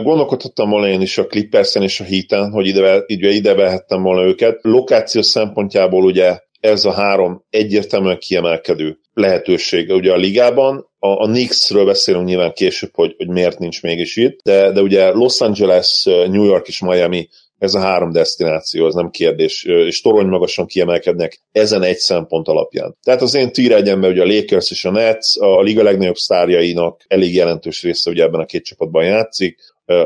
Gondolkodhattam 0.02 0.70
volna 0.70 0.88
én 0.88 1.00
is 1.00 1.18
a 1.18 1.26
Clippersen 1.26 1.82
és 1.82 2.00
a 2.00 2.04
Heaten, 2.04 2.50
hogy 2.50 2.66
ide, 2.66 3.02
ide, 3.06 3.28
ide 3.28 3.54
vehettem 3.54 4.02
volna 4.02 4.22
őket. 4.22 4.58
Lokáció 4.62 5.22
szempontjából 5.22 6.04
ugye 6.04 6.38
ez 6.60 6.84
a 6.84 6.92
három 6.92 7.44
egyértelműen 7.50 8.18
kiemelkedő 8.18 8.98
lehetőség 9.12 9.90
ugye 9.90 10.12
a 10.12 10.16
ligában. 10.16 10.90
A, 10.98 11.08
a 11.08 11.26
Knicksről 11.26 11.84
beszélünk 11.84 12.26
nyilván 12.26 12.52
később, 12.52 12.90
hogy, 12.94 13.14
hogy 13.16 13.28
miért 13.28 13.58
nincs 13.58 13.82
mégis 13.82 14.16
itt, 14.16 14.38
de, 14.42 14.72
de 14.72 14.80
ugye 14.80 15.10
Los 15.10 15.40
Angeles, 15.40 16.02
New 16.04 16.44
York 16.44 16.68
és 16.68 16.80
Miami 16.80 17.28
ez 17.58 17.74
a 17.74 17.80
három 17.80 18.12
destináció, 18.12 18.86
az 18.86 18.94
nem 18.94 19.10
kérdés, 19.10 19.64
és 19.64 20.00
torony 20.00 20.26
magasan 20.26 20.66
kiemelkednek 20.66 21.40
ezen 21.52 21.82
egy 21.82 21.96
szempont 21.96 22.48
alapján. 22.48 22.96
Tehát 23.02 23.22
az 23.22 23.34
én 23.34 23.52
tier 23.52 23.72
egyenben 23.72 24.10
ugye 24.10 24.22
a 24.22 24.26
Lakers 24.26 24.70
és 24.70 24.84
a 24.84 24.90
Nets, 24.90 25.36
a 25.38 25.62
liga 25.62 25.82
legnagyobb 25.82 26.16
sztárjainak 26.16 27.04
elég 27.06 27.34
jelentős 27.34 27.82
része 27.82 28.10
ugye 28.10 28.22
ebben 28.22 28.40
a 28.40 28.44
két 28.44 28.64
csapatban 28.64 29.04
játszik, 29.04 29.58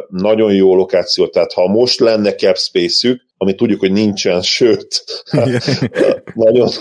nagyon 0.09 0.55
jó 0.55 0.75
lokáció, 0.75 1.27
tehát 1.27 1.53
ha 1.53 1.67
most 1.67 2.01
lenne 2.01 2.35
cap 2.35 2.57
space-ük, 2.57 3.23
ami 3.42 3.55
tudjuk, 3.55 3.81
hogy 3.81 3.92
nincsen, 3.92 4.42
sőt, 4.42 5.05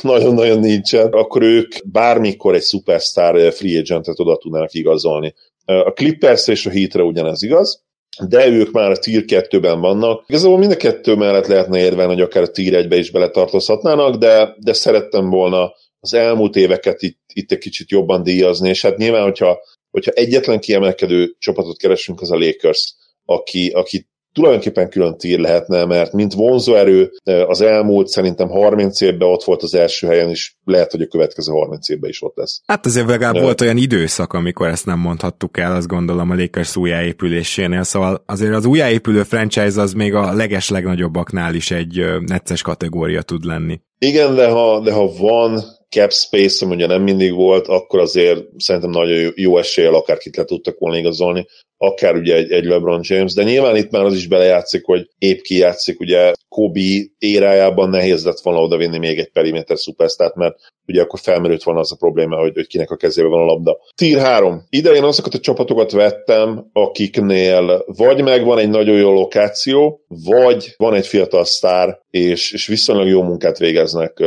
nagyon-nagyon 0.02 0.60
nincsen, 0.70 1.08
akkor 1.08 1.42
ők 1.42 1.72
bármikor 1.92 2.56
egy 2.56 2.64
superstar 2.64 3.54
free 3.54 3.80
agentet 3.80 4.20
oda 4.20 4.38
tudnának 4.38 4.74
igazolni. 4.74 5.34
A 5.66 5.92
Clippers 5.92 6.48
és 6.48 6.66
a 6.66 6.70
Heatre 6.70 7.04
ugyanez 7.04 7.44
igaz, 7.44 7.84
de 8.28 8.48
ők 8.48 8.72
már 8.72 8.92
a 8.92 8.98
Tier 8.98 9.24
2-ben 9.28 9.80
vannak. 9.80 10.24
Igazából 10.28 10.58
mind 10.58 10.72
a 10.72 10.78
kettő 10.78 11.16
mellett 11.16 11.48
lehetne 11.48 11.80
érvelni, 11.80 12.14
hogy 12.14 12.22
akár 12.22 12.44
a 12.44 12.52
Tier 12.52 12.86
1-be 12.86 12.96
is 12.96 13.12
beletartozhatnának, 13.12 14.16
de, 14.16 14.56
de 14.58 14.74
szerettem 14.74 15.30
volna 15.30 15.74
az 16.00 16.14
elmúlt 16.14 16.56
éveket 16.56 17.02
itt, 17.02 17.20
itt 17.34 17.52
egy 17.52 17.58
kicsit 17.58 17.90
jobban 17.90 18.24
díjazni, 18.24 18.70
és 18.70 18.82
hát 18.82 18.98
nyilván, 18.98 19.24
hogyha, 19.24 19.60
hogyha 19.92 20.12
egyetlen 20.12 20.60
kiemelkedő 20.60 21.36
csapatot 21.40 21.78
keresünk, 21.78 22.22
az 22.22 22.32
a 22.32 22.38
Lakers, 22.38 22.96
aki, 23.26 23.70
aki 23.70 24.08
tulajdonképpen 24.34 24.90
külön 24.90 25.18
tír 25.18 25.40
lehetne, 25.40 25.86
mert 25.86 26.14
mint 26.14 26.34
vonzóerő 26.34 27.12
az 27.48 27.62
elmúlt 27.62 28.08
szerintem 28.08 28.50
30 28.50 29.02
évben 29.02 29.28
ott 29.28 29.44
volt 29.44 29.64
az 29.64 29.74
első 29.74 30.08
helyen, 30.08 30.30
és 30.30 30.54
lehet, 30.64 30.92
hogy 30.92 31.02
a 31.02 31.08
következő 31.08 31.52
30 31.52 31.90
évben 31.90 32.10
is 32.10 32.22
ott 32.22 32.36
lesz. 32.36 32.62
Hát 32.66 32.86
azért 32.86 33.08
legalább 33.08 33.36
uh, 33.36 33.42
volt 33.42 33.62
olyan 33.62 33.78
időszak, 33.78 34.34
amikor 34.34 34.68
ezt 34.68 34.86
nem 34.86 35.00
mondhattuk 35.00 35.58
el, 35.58 35.76
azt 35.76 35.88
gondolom 35.88 36.30
a 36.30 36.36
Lakers 36.36 36.76
újjáépülésénél, 36.76 37.84
szóval 37.84 38.24
azért 38.26 38.54
az 38.54 38.66
újjáépülő 38.66 39.24
franchise 39.24 39.82
az 39.82 39.94
még 39.94 40.14
a 40.14 40.34
leges 40.34 40.70
legnagyobbaknál 40.70 41.56
is 41.56 41.72
egy 41.72 42.04
necces 42.26 42.62
kategória 42.62 43.22
tud 43.22 43.44
lenni. 43.44 43.80
Igen, 43.98 44.36
de 44.36 44.50
ha, 44.50 44.82
de 44.82 44.92
ha 44.92 45.12
van 45.18 45.62
cap 45.90 46.12
space, 46.12 46.66
ugye 46.66 46.88
nem 46.88 47.02
mindig 47.02 47.34
volt, 47.34 47.68
akkor 47.68 48.00
azért 48.00 48.44
szerintem 48.58 48.90
nagyon 48.90 49.32
jó 49.36 49.58
eséllyel 49.58 49.94
akárkit 49.94 50.36
le 50.36 50.44
tudtak 50.44 50.80
volna 50.80 50.98
igazolni, 50.98 51.48
akár 51.82 52.16
ugye 52.16 52.36
egy, 52.36 52.52
egy 52.52 52.66
LeBron 52.66 53.00
James, 53.04 53.34
de 53.34 53.44
nyilván 53.44 53.76
itt 53.76 53.92
már 53.92 54.04
az 54.04 54.16
is 54.16 54.28
belejátszik, 54.28 54.86
hogy 54.86 55.10
épp 55.18 55.40
kijátszik, 55.40 56.00
ugye 56.00 56.32
Kobe 56.50 56.80
érájában 57.18 57.90
nehéz 57.90 58.26
lett 58.26 58.40
volna 58.40 58.62
odavinni 58.62 58.98
még 58.98 59.20
egy 59.20 59.32
perimeter 59.32 59.78
szupersztát, 59.78 60.36
mert 60.36 60.56
ugye 60.88 61.02
akkor 61.02 61.20
felmerült 61.20 61.64
volna 61.64 61.80
az 61.80 61.92
a 61.92 61.96
probléma, 61.96 62.38
hogy, 62.38 62.54
hogy 62.54 62.68
kinek 62.68 62.92
a 62.92 62.96
kezében 62.96 63.32
van 63.32 63.42
a 63.42 63.46
labda. 63.46 63.78
Tier 63.96 64.22
3. 64.22 64.64
Idején 64.70 65.04
azokat 65.04 65.34
a 65.34 65.40
csapatokat 65.40 65.92
vettem, 65.92 66.70
akiknél 66.74 67.84
vagy 67.86 68.24
megvan 68.24 68.58
egy 68.58 68.70
nagyon 68.70 68.98
jó 68.98 69.12
lokáció, 69.12 70.02
vagy 70.08 70.74
van 70.78 70.94
egy 70.94 71.08
fiatal 71.08 71.46
sztár, 71.46 72.00
és, 72.10 72.52
és 72.52 72.68
viszonylag 72.68 73.08
jó 73.08 73.24
munkát 73.24 73.58
végeznek 73.58 74.20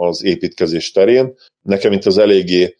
az 0.00 0.24
építkezés 0.24 0.92
terén. 0.92 1.34
Nekem 1.62 1.92
itt 1.92 2.04
az 2.04 2.18
eléggé 2.18 2.76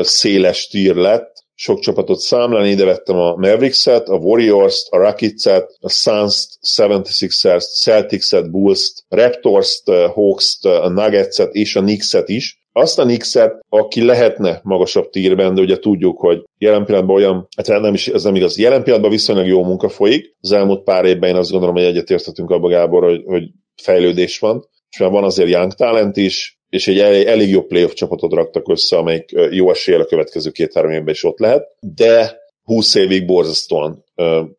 széles 0.00 0.68
tír 0.68 0.94
lett, 0.94 1.37
sok 1.60 1.78
csapatot 1.80 2.18
számlálni, 2.18 2.70
ide 2.70 2.84
vettem 2.84 3.16
a 3.16 3.34
Mavericks-et, 3.34 4.08
a 4.08 4.14
Warriors-t, 4.14 4.88
a 4.90 4.96
Rockets-et, 4.96 5.76
a 5.80 5.88
Suns-t, 5.88 6.58
76ers-t, 6.76 7.82
Celtics-et, 7.82 8.50
Bulls-t, 8.50 9.04
Raptors-t, 9.08 9.90
Hawks-t, 9.90 10.64
a 10.64 10.88
Nuggets-et 10.88 11.54
és 11.54 11.76
a 11.76 11.80
Knicks-et 11.80 12.28
is, 12.28 12.58
azt 12.72 12.98
a 12.98 13.04
Nixet, 13.04 13.64
aki 13.68 14.04
lehetne 14.04 14.60
magasabb 14.62 15.10
tírben, 15.10 15.54
de 15.54 15.60
ugye 15.60 15.78
tudjuk, 15.78 16.18
hogy 16.18 16.42
jelen 16.58 16.84
pillanatban 16.84 17.16
olyan, 17.16 17.48
hát 17.56 17.80
nem 17.80 17.94
is, 17.94 18.08
ez 18.08 18.22
nem 18.22 18.34
igaz, 18.34 18.58
jelen 18.58 18.82
pillanatban 18.82 19.10
viszonylag 19.12 19.46
jó 19.46 19.64
munka 19.64 19.88
folyik, 19.88 20.36
az 20.40 20.52
elmúlt 20.52 20.82
pár 20.82 21.04
évben 21.04 21.28
én 21.30 21.36
azt 21.36 21.50
gondolom, 21.50 21.74
hogy 21.74 21.84
egyetértetünk 21.84 22.50
abba 22.50 22.68
Gábor, 22.68 23.04
hogy, 23.04 23.22
hogy 23.26 23.42
fejlődés 23.82 24.38
van, 24.38 24.68
és 24.90 24.98
már 24.98 25.10
van 25.10 25.24
azért 25.24 25.50
young 25.50 25.72
talent 25.72 26.16
is, 26.16 26.57
és 26.68 26.88
egy 26.88 26.98
elég, 26.98 27.26
elég 27.26 27.48
jó 27.48 27.62
playoff 27.62 27.92
csapatot 27.92 28.32
raktak 28.32 28.68
össze, 28.68 28.96
amelyik 28.96 29.30
jó 29.50 29.70
eséllyel 29.70 30.00
a 30.00 30.06
következő 30.06 30.50
két-három 30.50 30.90
évben 30.90 31.14
is 31.14 31.24
ott 31.24 31.38
lehet, 31.38 31.66
de 31.80 32.46
20 32.62 32.94
évig 32.94 33.26
borzasztóan 33.26 34.04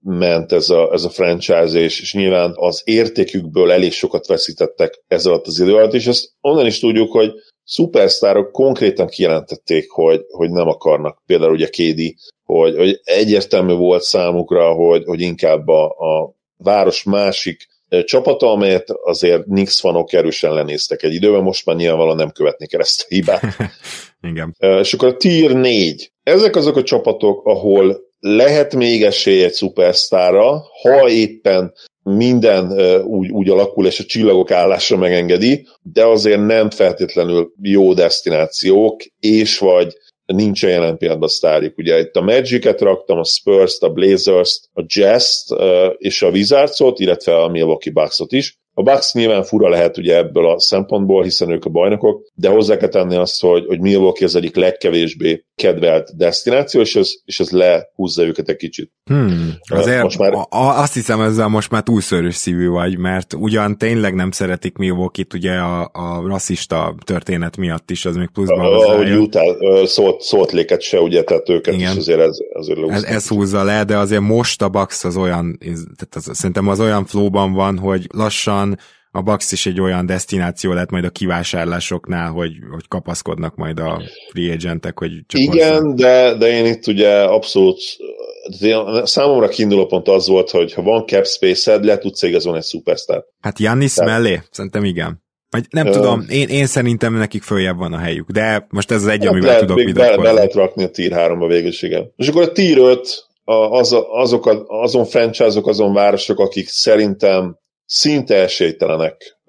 ment 0.01 0.51
ez 0.51 0.69
a, 0.69 0.93
ez 0.93 1.03
a 1.03 1.09
franchise, 1.09 1.79
és, 1.79 2.01
és 2.01 2.13
nyilván 2.13 2.51
az 2.55 2.81
értékükből 2.85 3.71
elég 3.71 3.91
sokat 3.91 4.27
veszítettek 4.27 5.03
ez 5.07 5.25
alatt 5.25 5.47
az 5.47 5.59
idő 5.59 5.75
alatt, 5.75 5.93
és 5.93 6.07
ezt 6.07 6.31
onnan 6.41 6.65
is 6.65 6.79
tudjuk, 6.79 7.11
hogy 7.11 7.31
szupersztárok 7.63 8.51
konkrétan 8.51 9.07
kijelentették, 9.07 9.89
hogy, 9.89 10.25
hogy 10.29 10.51
nem 10.51 10.67
akarnak. 10.67 11.21
Például 11.25 11.51
ugye 11.51 11.69
Kédi, 11.69 12.15
hogy, 12.43 12.75
hogy 12.75 12.99
egyértelmű 13.03 13.73
volt 13.73 14.01
számukra, 14.01 14.73
hogy, 14.73 15.03
hogy 15.05 15.21
inkább 15.21 15.67
a, 15.67 15.85
a 15.85 16.35
város 16.57 17.03
másik 17.03 17.67
csapata, 18.05 18.51
amelyet 18.51 18.89
azért 19.03 19.43
Knicks 19.43 19.79
fanok 19.79 20.13
erősen 20.13 20.53
lenéztek 20.53 21.03
egy 21.03 21.13
időben, 21.13 21.43
most 21.43 21.65
már 21.65 21.75
nyilvánvalóan 21.75 22.15
nem 22.15 22.31
követnék 22.31 22.73
el 22.73 22.79
ezt 22.79 23.01
a 23.01 23.05
hibát. 23.07 23.41
Igen. 24.31 24.55
És 24.59 24.93
akkor 24.93 25.07
a 25.07 25.17
Tier 25.17 25.51
4. 25.51 26.11
Ezek 26.23 26.55
azok 26.55 26.75
a 26.75 26.83
csapatok, 26.83 27.45
ahol 27.45 28.07
lehet 28.19 28.75
még 28.75 29.03
esély 29.03 29.43
egy 29.43 29.51
szupersztára, 29.51 30.63
ha 30.81 31.09
éppen 31.09 31.73
minden 32.03 32.71
úgy, 33.01 33.29
úgy 33.29 33.49
alakul, 33.49 33.85
és 33.85 33.99
a 33.99 34.03
csillagok 34.03 34.51
állása 34.51 34.97
megengedi, 34.97 35.67
de 35.81 36.05
azért 36.05 36.45
nem 36.45 36.69
feltétlenül 36.69 37.53
jó 37.61 37.93
destinációk, 37.93 39.01
és 39.19 39.57
vagy 39.57 39.97
nincsen 40.33 40.69
jelen 40.69 40.97
pillanatban 40.97 41.29
sztárjuk. 41.29 41.77
Ugye 41.77 41.99
itt 41.99 42.15
a 42.15 42.21
Magic-et 42.21 42.81
raktam, 42.81 43.17
a 43.17 43.23
Spurs-t, 43.23 43.83
a 43.83 43.89
Blazers-t, 43.89 44.69
a 44.73 44.83
Jazz-t 44.85 45.55
és 45.97 46.21
a 46.21 46.29
Wizards-ot, 46.29 46.99
illetve 46.99 47.43
a 47.43 47.47
Milwaukee 47.47 47.93
Bucks-ot 47.93 48.31
is. 48.31 48.58
A 48.79 48.83
Bucks 48.83 49.13
nyilván 49.13 49.43
fura 49.43 49.69
lehet 49.69 49.97
ugye 49.97 50.17
ebből 50.17 50.49
a 50.49 50.59
szempontból, 50.59 51.23
hiszen 51.23 51.51
ők 51.51 51.65
a 51.65 51.69
bajnokok, 51.69 52.27
de 52.33 52.49
hozzá 52.49 52.77
kell 52.77 52.89
tenni 52.89 53.15
azt, 53.15 53.41
hogy, 53.41 53.65
hogy 53.67 53.79
Milwaukee 53.79 54.25
az 54.25 54.35
egyik 54.35 54.55
legkevésbé 54.55 55.45
kedvelt 55.55 56.17
destináció, 56.17 56.81
és 56.81 56.95
ez, 56.95 57.11
és 57.25 57.39
ez 57.39 57.49
lehúzza 57.49 58.23
őket 58.23 58.49
egy 58.49 58.55
kicsit. 58.55 58.91
Hmm, 59.03 59.53
azért 59.69 60.03
most 60.03 60.19
már... 60.19 60.33
a, 60.33 60.47
azt 60.49 60.93
hiszem 60.93 61.21
ezzel 61.21 61.47
most 61.47 61.71
már 61.71 61.81
túlszörös 61.81 62.35
szívű 62.35 62.67
vagy, 62.67 62.97
mert 62.97 63.33
ugyan 63.33 63.77
tényleg 63.77 64.15
nem 64.15 64.31
szeretik 64.31 64.77
Milwaukee-t 64.77 65.33
ugye 65.33 65.53
a, 65.53 65.89
a 65.93 66.23
rasszista 66.27 66.95
történet 67.05 67.57
miatt 67.57 67.91
is, 67.91 68.05
az 68.05 68.15
még 68.15 68.29
pluszban 68.33 68.59
Ahogy 68.59 69.11
Utah 69.11 69.85
szólt, 69.85 70.21
szólt 70.21 70.51
léket 70.51 70.81
se, 70.81 70.99
ugye, 70.99 71.23
tehát 71.23 71.49
őket 71.49 71.73
Igen. 71.73 71.91
is 71.91 71.97
azért 71.97 72.19
ez, 72.19 72.37
azért 72.53 72.89
ez, 72.89 73.03
ez 73.03 73.27
húzza 73.27 73.63
le, 73.63 73.83
de 73.83 73.97
azért 73.97 74.21
most 74.21 74.61
a 74.61 74.69
Bucks 74.69 75.03
az 75.03 75.17
olyan, 75.17 75.57
tehát 75.59 76.15
az, 76.15 76.29
szerintem 76.33 76.67
az 76.67 76.79
olyan 76.79 77.05
flóban 77.05 77.53
van, 77.53 77.77
hogy 77.77 78.07
lassan 78.13 78.68
a 79.11 79.21
Bucks 79.21 79.51
is 79.51 79.65
egy 79.65 79.81
olyan 79.81 80.05
destináció 80.05 80.73
lett 80.73 80.89
majd 80.89 81.03
a 81.03 81.09
kivásárlásoknál, 81.09 82.31
hogy, 82.31 82.51
hogy 82.71 82.87
kapaszkodnak 82.87 83.55
majd 83.55 83.79
a 83.79 84.01
free 84.31 84.51
agentek, 84.51 84.99
hogy 84.99 85.11
csak 85.27 85.41
Igen, 85.41 85.95
de, 85.95 86.35
de 86.37 86.47
én 86.47 86.65
itt 86.65 86.87
ugye 86.87 87.21
abszolút 87.21 87.79
számomra 89.03 89.47
kiinduló 89.47 89.85
pont 89.85 90.07
az 90.07 90.27
volt, 90.27 90.49
hogy 90.49 90.73
ha 90.73 90.81
van 90.81 91.05
cap 91.05 91.25
space-ed, 91.25 91.83
le 91.83 91.97
tudsz 91.97 92.21
igazolni 92.21 92.57
egy 92.57 92.65
superstar. 92.65 93.25
Hát 93.41 93.59
Jannis 93.59 93.93
Tehát... 93.93 94.11
mellé? 94.11 94.41
Szerintem 94.51 94.83
igen. 94.83 95.23
Vagy 95.49 95.65
nem 95.69 95.87
uh, 95.87 95.93
tudom, 95.93 96.25
én, 96.29 96.47
én 96.47 96.65
szerintem 96.65 97.13
nekik 97.13 97.43
följebb 97.43 97.77
van 97.77 97.93
a 97.93 97.97
helyük, 97.97 98.29
de 98.29 98.67
most 98.69 98.91
ez 98.91 99.01
az 99.01 99.07
egy, 99.07 99.19
hát 99.19 99.31
amivel 99.31 99.49
lehet, 99.49 99.65
tudok 99.65 99.93
be, 99.93 100.17
be 100.17 100.31
lehet 100.31 100.53
rakni 100.53 100.83
a 100.83 100.89
tier 100.89 101.11
3-ba 101.15 101.45
végül 101.47 101.71
igen. 101.79 102.13
És 102.15 102.27
akkor 102.27 102.41
a 102.41 102.51
tier 102.51 102.77
5, 102.77 103.27
az, 103.69 103.95
azok, 104.09 104.65
azon 104.67 105.05
franchise-ok, 105.05 105.67
azon 105.67 105.93
városok, 105.93 106.39
akik 106.39 106.67
szerintem 106.67 107.57
szinte 107.91 108.35
esélytelenek 108.35 109.39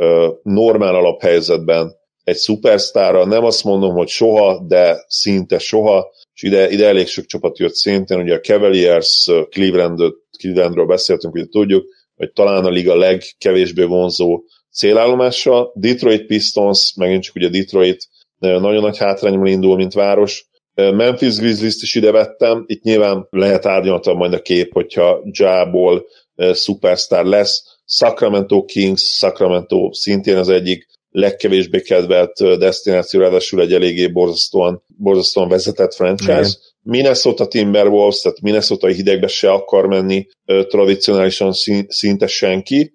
normál 0.42 0.94
alaphelyzetben 0.94 1.98
egy 2.24 2.36
szupersztára. 2.36 3.24
Nem 3.24 3.44
azt 3.44 3.64
mondom, 3.64 3.94
hogy 3.94 4.08
soha, 4.08 4.64
de 4.66 5.04
szinte 5.08 5.58
soha, 5.58 6.12
és 6.34 6.42
ide, 6.42 6.70
ide 6.70 6.86
elég 6.86 7.06
sok 7.06 7.24
csapat 7.24 7.58
jött 7.58 7.74
szintén, 7.74 8.20
ugye 8.20 8.34
a 8.34 8.40
Cavaliers, 8.40 9.30
Cleveland, 9.50 10.00
Clevelandról 10.38 10.86
beszéltünk, 10.86 11.34
ugye 11.34 11.46
tudjuk, 11.46 11.84
hogy 12.16 12.32
talán 12.32 12.64
a 12.64 12.70
liga 12.70 12.96
legkevésbé 12.96 13.82
vonzó 13.82 14.42
célállomása. 14.72 15.72
Detroit 15.74 16.26
Pistons, 16.26 16.94
megint 16.96 17.22
csak 17.22 17.34
ugye 17.34 17.48
Detroit 17.48 18.08
nagyon 18.38 18.82
nagy 18.82 18.98
hátrányban 18.98 19.46
indul, 19.46 19.76
mint 19.76 19.92
város. 19.92 20.48
Memphis 20.74 21.36
Grizzlies-t 21.36 21.82
is 21.82 21.94
ide 21.94 22.10
vettem, 22.10 22.64
itt 22.66 22.82
nyilván 22.82 23.26
lehet 23.30 23.66
árnyaltabb 23.66 24.16
majd 24.16 24.32
a 24.32 24.42
kép, 24.42 24.72
hogyha 24.72 25.22
Jából 25.38 26.06
szupersztár 26.36 27.24
lesz, 27.24 27.79
Sacramento 27.92 28.64
Kings, 28.64 29.02
Sacramento 29.02 29.92
szintén 29.92 30.36
az 30.36 30.48
egyik 30.48 30.86
legkevésbé 31.10 31.80
kedvelt 31.80 32.58
destináció, 32.58 33.20
ráadásul 33.20 33.60
egy 33.60 33.72
eléggé 33.72 34.06
borzasztóan, 34.06 34.82
borzasztóan 34.96 35.48
vezetett 35.48 35.94
franchise. 35.94 36.32
Igen. 36.32 36.50
Minnesota 36.82 37.46
Timberwolves, 37.46 38.20
tehát 38.20 38.40
Minnesota 38.40 38.86
hidegbe 38.86 39.26
se 39.26 39.50
akar 39.50 39.86
menni 39.86 40.26
tradicionálisan 40.68 41.52
szinte 41.88 42.26
senki, 42.26 42.92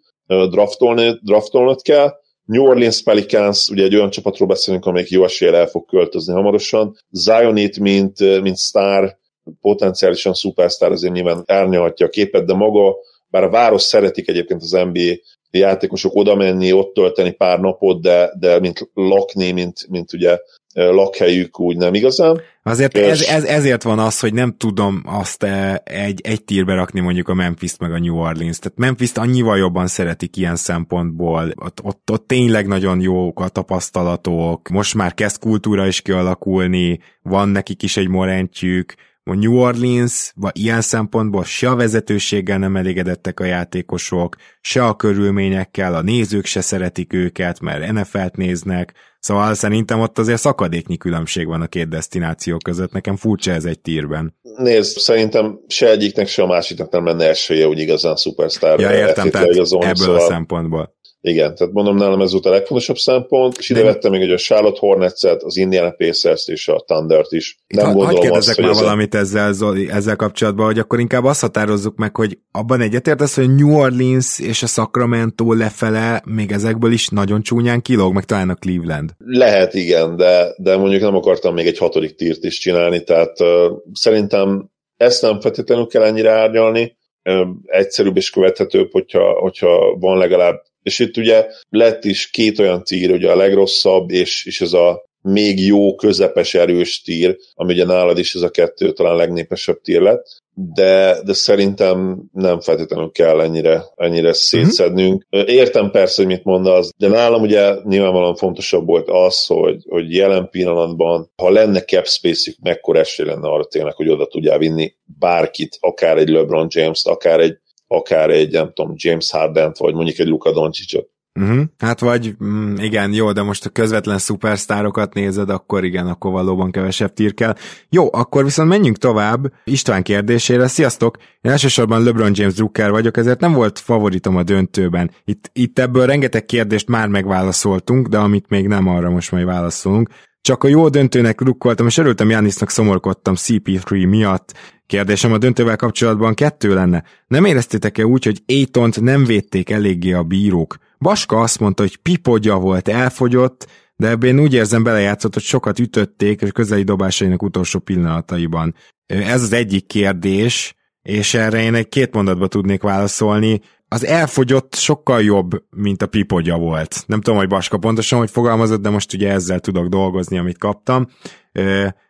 draftolni, 0.49 1.19
draftolnod 1.21 1.81
kell. 1.81 2.13
New 2.45 2.63
Orleans 2.63 3.03
Pelicans, 3.03 3.69
ugye 3.69 3.83
egy 3.83 3.95
olyan 3.95 4.09
csapatról 4.09 4.47
beszélünk, 4.47 4.85
amelyik 4.85 5.09
jó 5.09 5.23
eséllyel 5.23 5.55
el 5.55 5.67
fog 5.67 5.85
költözni 5.85 6.33
hamarosan. 6.33 6.97
Zionit, 7.09 7.79
mint, 7.79 8.41
mint 8.41 8.57
sztár, 8.57 9.17
potenciálisan 9.61 10.33
szupersztár 10.33 10.91
azért 10.91 11.13
nyilván 11.13 11.43
árnyalhatja 11.45 12.05
a 12.05 12.09
képet, 12.09 12.45
de 12.45 12.53
maga 12.53 12.95
bár 13.35 13.43
a 13.43 13.49
város 13.49 13.81
szeretik 13.81 14.27
egyébként 14.29 14.61
az 14.61 14.71
NBA 14.71 15.13
játékosok 15.51 16.15
oda 16.15 16.35
menni, 16.35 16.71
ott 16.71 16.93
tölteni 16.93 17.31
pár 17.31 17.59
napot, 17.59 18.01
de, 18.01 18.31
de 18.39 18.59
mint 18.59 18.89
lakni, 18.93 19.51
mint, 19.51 19.85
mint 19.89 20.13
ugye 20.13 20.37
lakhelyük 20.73 21.59
úgy 21.59 21.77
nem 21.77 21.93
igazán. 21.93 22.41
Azért 22.63 22.97
ez, 22.97 23.21
ez, 23.21 23.43
ezért 23.43 23.83
van 23.83 23.99
az, 23.99 24.19
hogy 24.19 24.33
nem 24.33 24.55
tudom 24.57 25.01
azt 25.05 25.43
egy, 25.83 26.21
egy 26.23 26.43
tírbe 26.43 26.73
rakni 26.73 26.99
mondjuk 26.99 27.29
a 27.29 27.33
Memphis-t 27.33 27.79
meg 27.79 27.91
a 27.91 27.99
New 27.99 28.15
Orleans. 28.15 28.59
Tehát 28.59 28.77
Memphis-t 28.77 29.17
annyival 29.17 29.57
jobban 29.57 29.87
szeretik 29.87 30.37
ilyen 30.37 30.55
szempontból. 30.55 31.53
Ott, 31.55 31.79
ott, 31.83 32.11
ott 32.11 32.27
tényleg 32.27 32.67
nagyon 32.67 33.01
jók 33.01 33.39
a 33.39 33.47
tapasztalatok. 33.47 34.69
Most 34.69 34.95
már 34.95 35.13
kezd 35.13 35.39
kultúra 35.39 35.87
is 35.87 36.01
kialakulni, 36.01 36.99
van 37.21 37.49
nekik 37.49 37.83
is 37.83 37.97
egy 37.97 38.07
morentjük, 38.07 38.93
a 39.27 39.35
New 39.35 39.57
Orleans, 39.57 40.31
vagy 40.35 40.57
ilyen 40.57 40.81
szempontból 40.81 41.43
se 41.43 41.69
a 41.69 41.75
vezetőséggel 41.75 42.57
nem 42.57 42.75
elégedettek 42.75 43.39
a 43.39 43.45
játékosok, 43.45 44.35
se 44.61 44.85
a 44.85 44.95
körülményekkel, 44.95 45.95
a 45.95 46.01
nézők 46.01 46.45
se 46.45 46.61
szeretik 46.61 47.13
őket, 47.13 47.59
mert 47.59 47.91
NFL-t 47.91 48.35
néznek, 48.35 48.93
szóval 49.19 49.53
szerintem 49.53 49.99
ott 49.99 50.17
azért 50.17 50.39
szakadéknyi 50.39 50.97
különbség 50.97 51.47
van 51.47 51.61
a 51.61 51.67
két 51.67 51.87
destináció 51.87 52.57
között, 52.57 52.91
nekem 52.91 53.15
furcsa 53.15 53.51
ez 53.51 53.65
egy 53.65 53.79
tírben. 53.79 54.35
Nézd, 54.57 54.97
szerintem 54.97 55.59
se 55.67 55.89
egyiknek, 55.89 56.27
se 56.27 56.41
a 56.41 56.47
másiknak 56.47 56.91
nem 56.91 57.05
lenne 57.05 57.27
esélye, 57.27 57.67
úgy 57.67 57.79
igazán 57.79 58.15
szupersztár. 58.15 58.79
Ja, 58.79 58.93
értem, 58.93 59.29
tehát 59.29 59.47
ebből 59.47 59.65
szóval... 59.65 60.15
a 60.15 60.19
szempontból. 60.19 60.95
Igen, 61.27 61.55
tehát 61.55 61.73
mondom, 61.73 61.95
nálam 61.95 62.21
ez 62.21 62.31
volt 62.31 62.45
a 62.45 62.49
legfontosabb 62.49 62.95
szempont, 62.95 63.57
és 63.57 63.69
ide 63.69 63.79
De... 63.79 63.85
vettem 63.85 64.11
még 64.11 64.21
hogy 64.21 64.31
a 64.31 64.37
Charlotte 64.37 64.79
Hornets-et, 64.79 65.43
az 65.43 65.57
Indiana 65.57 65.91
pacers 65.91 66.47
és 66.47 66.67
a 66.67 66.83
Thunder-t 66.87 67.31
is. 67.31 67.57
Nem 67.67 67.85
ha, 67.85 67.93
gondolom 67.93 68.31
azt, 68.31 68.53
hogy 68.53 68.63
már 68.63 68.73
ez 68.73 68.79
valamit 68.79 69.15
ezzel, 69.15 69.53
Zoli, 69.53 69.89
ezzel 69.89 70.15
kapcsolatban, 70.15 70.65
hogy 70.65 70.79
akkor 70.79 70.99
inkább 70.99 71.23
azt 71.23 71.41
határozzuk 71.41 71.95
meg, 71.95 72.15
hogy 72.15 72.37
abban 72.51 72.81
egyetértesz, 72.81 73.35
hogy 73.35 73.55
New 73.55 73.77
Orleans 73.77 74.39
és 74.39 74.63
a 74.63 74.67
Sacramento 74.67 75.53
lefele 75.53 76.21
még 76.25 76.51
ezekből 76.51 76.91
is 76.91 77.09
nagyon 77.09 77.41
csúnyán 77.41 77.81
kilóg, 77.81 78.13
meg 78.13 78.23
talán 78.23 78.49
a 78.49 78.55
Cleveland. 78.55 79.09
Lehet, 79.17 79.73
igen, 79.73 80.15
de, 80.15 80.53
de 80.57 80.77
mondjuk 80.77 81.01
nem 81.01 81.15
akartam 81.15 81.53
még 81.53 81.67
egy 81.67 81.77
hatodik 81.77 82.15
tírt 82.15 82.43
is 82.43 82.57
csinálni, 82.57 83.03
tehát 83.03 83.39
uh, 83.39 83.47
szerintem 83.93 84.69
ezt 84.97 85.21
nem 85.21 85.39
feltétlenül 85.39 85.87
kell 85.87 86.03
ennyire 86.03 86.31
árnyalni, 86.31 86.97
uh, 87.23 87.47
egyszerűbb 87.65 88.17
és 88.17 88.29
követhetőbb, 88.29 88.91
hogyha, 88.91 89.31
hogyha 89.39 89.97
van 89.99 90.17
legalább 90.17 90.61
és 90.85 90.99
itt 90.99 91.17
ugye 91.17 91.45
lett 91.69 92.05
is 92.05 92.29
két 92.29 92.59
olyan 92.59 92.83
tír, 92.83 93.11
ugye 93.11 93.31
a 93.31 93.35
legrosszabb, 93.35 94.11
és, 94.11 94.45
és 94.45 94.61
ez 94.61 94.73
a 94.73 95.03
még 95.21 95.65
jó, 95.65 95.95
közepes, 95.95 96.53
erős 96.53 97.01
tír, 97.01 97.37
ami 97.53 97.73
ugye 97.73 97.85
nálad 97.85 98.17
is 98.17 98.35
ez 98.35 98.41
a 98.41 98.49
kettő 98.49 98.91
talán 98.91 99.15
legnépesebb 99.15 99.81
tír 99.81 100.01
lett, 100.01 100.25
de, 100.53 101.21
de 101.23 101.33
szerintem 101.33 102.23
nem 102.31 102.59
feltétlenül 102.59 103.11
kell 103.11 103.41
ennyire, 103.41 103.83
ennyire 103.95 104.33
szétszednünk. 104.33 105.25
Mm-hmm. 105.35 105.47
Értem 105.47 105.91
persze, 105.91 106.21
hogy 106.21 106.31
mit 106.31 106.43
mondasz, 106.43 106.91
de 106.97 107.07
nálam 107.07 107.41
ugye 107.41 107.73
nyilvánvalóan 107.83 108.35
fontosabb 108.35 108.85
volt 108.85 109.09
az, 109.09 109.45
hogy, 109.45 109.83
hogy 109.89 110.13
jelen 110.13 110.49
pillanatban, 110.49 111.31
ha 111.35 111.49
lenne 111.49 111.81
cap 111.81 112.07
space-ük, 112.07 112.55
mekkora 112.61 112.99
esély 112.99 113.25
lenne 113.25 113.47
arra 113.47 113.65
tényleg, 113.65 113.93
hogy 113.93 114.09
oda 114.09 114.25
tudjál 114.25 114.57
vinni 114.57 114.93
bárkit, 115.19 115.77
akár 115.79 116.17
egy 116.17 116.29
LeBron 116.29 116.67
James-t, 116.69 117.07
akár 117.07 117.39
egy 117.39 117.57
akár 117.87 118.29
egy, 118.29 118.51
nem 118.51 118.71
tudom, 118.73 118.93
James 118.95 119.31
harden 119.31 119.71
vagy 119.77 119.93
mondjuk 119.93 120.19
egy 120.19 120.27
Luka 120.27 120.51
Doncicot. 120.51 121.13
Uh-huh. 121.39 121.63
Hát 121.77 121.99
vagy, 121.99 122.35
mm, 122.43 122.75
igen, 122.75 123.13
jó, 123.13 123.31
de 123.31 123.41
most 123.41 123.65
a 123.65 123.69
közvetlen 123.69 124.17
szupersztárokat 124.17 125.13
nézed, 125.13 125.49
akkor 125.49 125.83
igen, 125.83 126.07
akkor 126.07 126.31
valóban 126.31 126.71
kevesebb 126.71 127.13
tír 127.13 127.33
kell. 127.33 127.55
Jó, 127.89 128.07
akkor 128.11 128.43
viszont 128.43 128.69
menjünk 128.69 128.97
tovább 128.97 129.53
István 129.63 130.03
kérdésére. 130.03 130.67
Sziasztok! 130.67 131.17
Én 131.41 131.51
elsősorban 131.51 132.03
LeBron 132.03 132.31
James 132.33 132.53
Drucker 132.53 132.91
vagyok, 132.91 133.17
ezért 133.17 133.39
nem 133.39 133.53
volt 133.53 133.79
favoritom 133.79 134.35
a 134.35 134.43
döntőben. 134.43 135.11
Itt, 135.25 135.49
itt 135.53 135.79
ebből 135.79 136.05
rengeteg 136.05 136.45
kérdést 136.45 136.87
már 136.87 137.07
megválaszoltunk, 137.07 138.07
de 138.07 138.17
amit 138.17 138.49
még 138.49 138.67
nem, 138.67 138.87
arra 138.87 139.09
most 139.09 139.31
majd 139.31 139.45
válaszolunk. 139.45 140.09
Csak 140.41 140.63
a 140.63 140.67
jó 140.67 140.89
döntőnek 140.89 141.41
rukkoltam, 141.41 141.87
és 141.87 141.97
örültem 141.97 142.29
Jánisznak 142.29 142.69
szomorkodtam 142.69 143.33
CP3 143.37 144.09
miatt. 144.09 144.53
Kérdésem 144.87 145.33
a 145.33 145.37
döntővel 145.37 145.75
kapcsolatban 145.75 146.33
kettő 146.33 146.73
lenne. 146.73 147.03
Nem 147.27 147.45
éreztétek-e 147.45 148.05
úgy, 148.05 148.25
hogy 148.25 148.43
Aitont 148.47 149.01
nem 149.01 149.25
védték 149.25 149.69
eléggé 149.69 150.11
a 150.11 150.23
bírók? 150.23 150.77
Baska 150.99 151.39
azt 151.39 151.59
mondta, 151.59 151.81
hogy 151.81 151.97
pipodja 151.97 152.55
volt, 152.57 152.87
elfogyott, 152.87 153.67
de 153.95 154.07
ebben 154.07 154.29
én 154.29 154.39
úgy 154.39 154.53
érzem 154.53 154.83
belejátszott, 154.83 155.33
hogy 155.33 155.43
sokat 155.43 155.79
ütötték 155.79 156.41
a 156.41 156.51
közeli 156.51 156.83
dobásainak 156.83 157.43
utolsó 157.43 157.79
pillanataiban. 157.79 158.75
Ez 159.05 159.41
az 159.41 159.53
egyik 159.53 159.85
kérdés, 159.85 160.75
és 161.01 161.33
erre 161.33 161.61
én 161.61 161.73
egy 161.73 161.89
két 161.89 162.13
mondatba 162.13 162.47
tudnék 162.47 162.81
válaszolni. 162.81 163.61
Az 163.87 164.05
elfogyott 164.05 164.75
sokkal 164.75 165.21
jobb, 165.21 165.63
mint 165.69 166.01
a 166.01 166.07
pipodja 166.07 166.57
volt. 166.57 167.03
Nem 167.07 167.21
tudom, 167.21 167.39
hogy 167.39 167.47
Baska 167.47 167.77
pontosan, 167.77 168.19
hogy 168.19 168.29
fogalmazott, 168.29 168.81
de 168.81 168.89
most 168.89 169.13
ugye 169.13 169.31
ezzel 169.31 169.59
tudok 169.59 169.87
dolgozni, 169.87 170.37
amit 170.37 170.57
kaptam. 170.57 171.07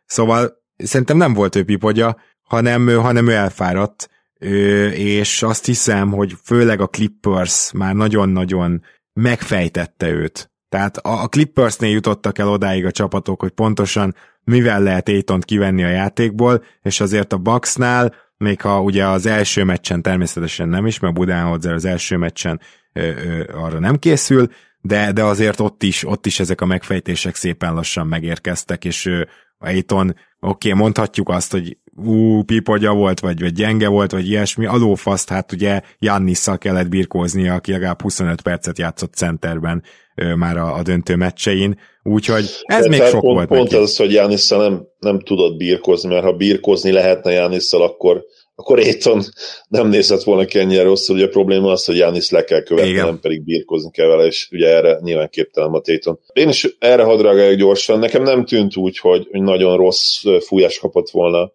Szóval 0.06 0.52
szerintem 0.78 1.18
nem 1.18 1.34
volt 1.34 1.56
ő 1.56 1.64
pipodja, 1.64 2.16
hanem, 2.46 2.88
hanem 2.88 3.28
ő 3.28 3.32
elfáradt, 3.32 4.10
és 4.94 5.44
azt 5.44 5.66
hiszem, 5.66 6.12
hogy 6.12 6.36
főleg 6.44 6.82
a 6.82 6.88
Clippers 6.88 7.72
már 7.72 7.94
nagyon-nagyon 7.94 8.84
megfejtette 9.14 10.10
őt. 10.10 10.52
Tehát 10.70 10.98
a 10.98 11.28
Clippersnél 11.28 11.92
jutottak 11.92 12.38
el 12.38 12.50
odáig 12.50 12.86
a 12.86 12.92
csapatok, 12.92 13.42
hogy 13.42 13.52
pontosan 13.52 14.16
mivel 14.44 14.82
lehet 14.82 15.08
Aitont 15.08 15.46
kivenni 15.46 15.84
a 15.84 15.90
játékból, 15.90 16.64
és 16.82 17.00
azért 17.00 17.34
a 17.34 17.38
Bucksnál, 17.38 18.14
még 18.38 18.62
ha 18.62 18.82
ugye 18.82 19.08
az 19.08 19.26
első 19.26 19.64
meccsen 19.64 20.02
természetesen 20.02 20.70
nem 20.70 20.86
is, 20.86 21.00
mert 21.00 21.14
Budenholzer 21.14 21.74
az 21.74 21.86
első 21.86 22.18
meccsen 22.18 22.62
ö, 22.94 23.02
ö, 23.02 23.44
arra 23.54 23.80
nem 23.80 23.98
készül, 23.98 24.50
de, 24.82 25.12
de 25.12 25.24
azért 25.24 25.60
ott 25.60 25.84
is, 25.84 26.08
ott 26.08 26.26
is 26.26 26.40
ezek 26.40 26.62
a 26.62 26.66
megfejtések 26.66 27.36
szépen 27.36 27.74
lassan 27.74 28.08
megérkeztek, 28.08 28.86
és 28.86 29.10
Aiton, 29.58 30.16
oké, 30.40 30.70
okay, 30.70 30.82
mondhatjuk 30.82 31.30
azt, 31.30 31.52
hogy 31.52 31.78
ú, 31.96 32.44
pipogya 32.44 32.94
volt, 32.94 33.20
vagy, 33.20 33.40
vagy 33.40 33.54
gyenge 33.54 33.88
volt, 33.88 34.12
vagy 34.12 34.28
ilyesmi, 34.28 34.66
alófaszt, 34.66 35.30
hát 35.30 35.52
ugye 35.52 35.82
Jannisszal 36.00 36.58
kellett 36.58 36.90
birkóznia, 36.90 37.54
aki 37.54 37.72
legalább 37.72 38.02
25 38.02 38.42
percet 38.42 38.78
játszott 38.78 39.14
centerben 39.14 39.84
ő, 40.16 40.36
már 40.36 40.58
a, 40.58 40.76
a 40.76 40.82
döntő 40.82 41.16
meccsein, 41.16 41.80
úgyhogy 42.04 42.46
ez 42.64 42.82
De 42.84 42.90
még 42.90 43.02
sok 43.02 43.22
pont, 43.22 43.36
volt 43.36 43.48
Pont 43.48 43.72
neki. 43.72 43.84
az, 43.84 43.96
hogy 43.98 44.12
Jannisszal 44.12 44.70
nem, 44.70 44.88
nem 45.00 45.20
tudott 45.20 45.58
birkózni, 45.58 46.10
mert 46.10 46.24
ha 46.24 46.34
birkózni 46.34 46.92
lehetne 46.92 47.32
Jannisszal, 47.32 47.82
akkor 47.82 48.24
akkor 48.58 48.80
Aiton 48.80 49.22
nem 49.68 49.88
nézett 49.88 50.24
volna 50.24 50.46
ki 50.46 50.60
ennyire 50.60 50.84
rosszul, 50.84 51.16
ugye 51.16 51.26
a 51.26 51.30
probléma 51.30 51.72
az, 51.72 51.86
hogy 51.86 51.98
Jánisz 51.98 52.32
le 52.32 52.44
kell 52.44 52.64
követni, 52.64 52.90
Igen. 52.90 53.06
nem 53.06 53.20
pedig 53.20 53.44
birkozni 53.44 53.92
kell 53.92 54.08
vele, 54.08 54.26
és 54.26 54.48
ugye 54.52 54.68
erre 54.68 55.00
nyilván 55.02 55.30
képtelen 55.30 55.72
a 55.72 55.80
Téton. 55.80 56.20
Én 56.34 56.50
is 56.50 56.76
erre 56.80 57.04
hadd 57.04 57.56
gyorsan, 57.56 58.00
nekem 58.00 58.24
nem 58.24 58.46
tűnt 58.46 58.76
úgy, 58.76 58.98
hogy 58.98 59.28
nagyon 59.32 59.78
rossz 59.78 60.24
fújás 60.40 60.80
kapott 60.80 61.10
volna 61.10 61.52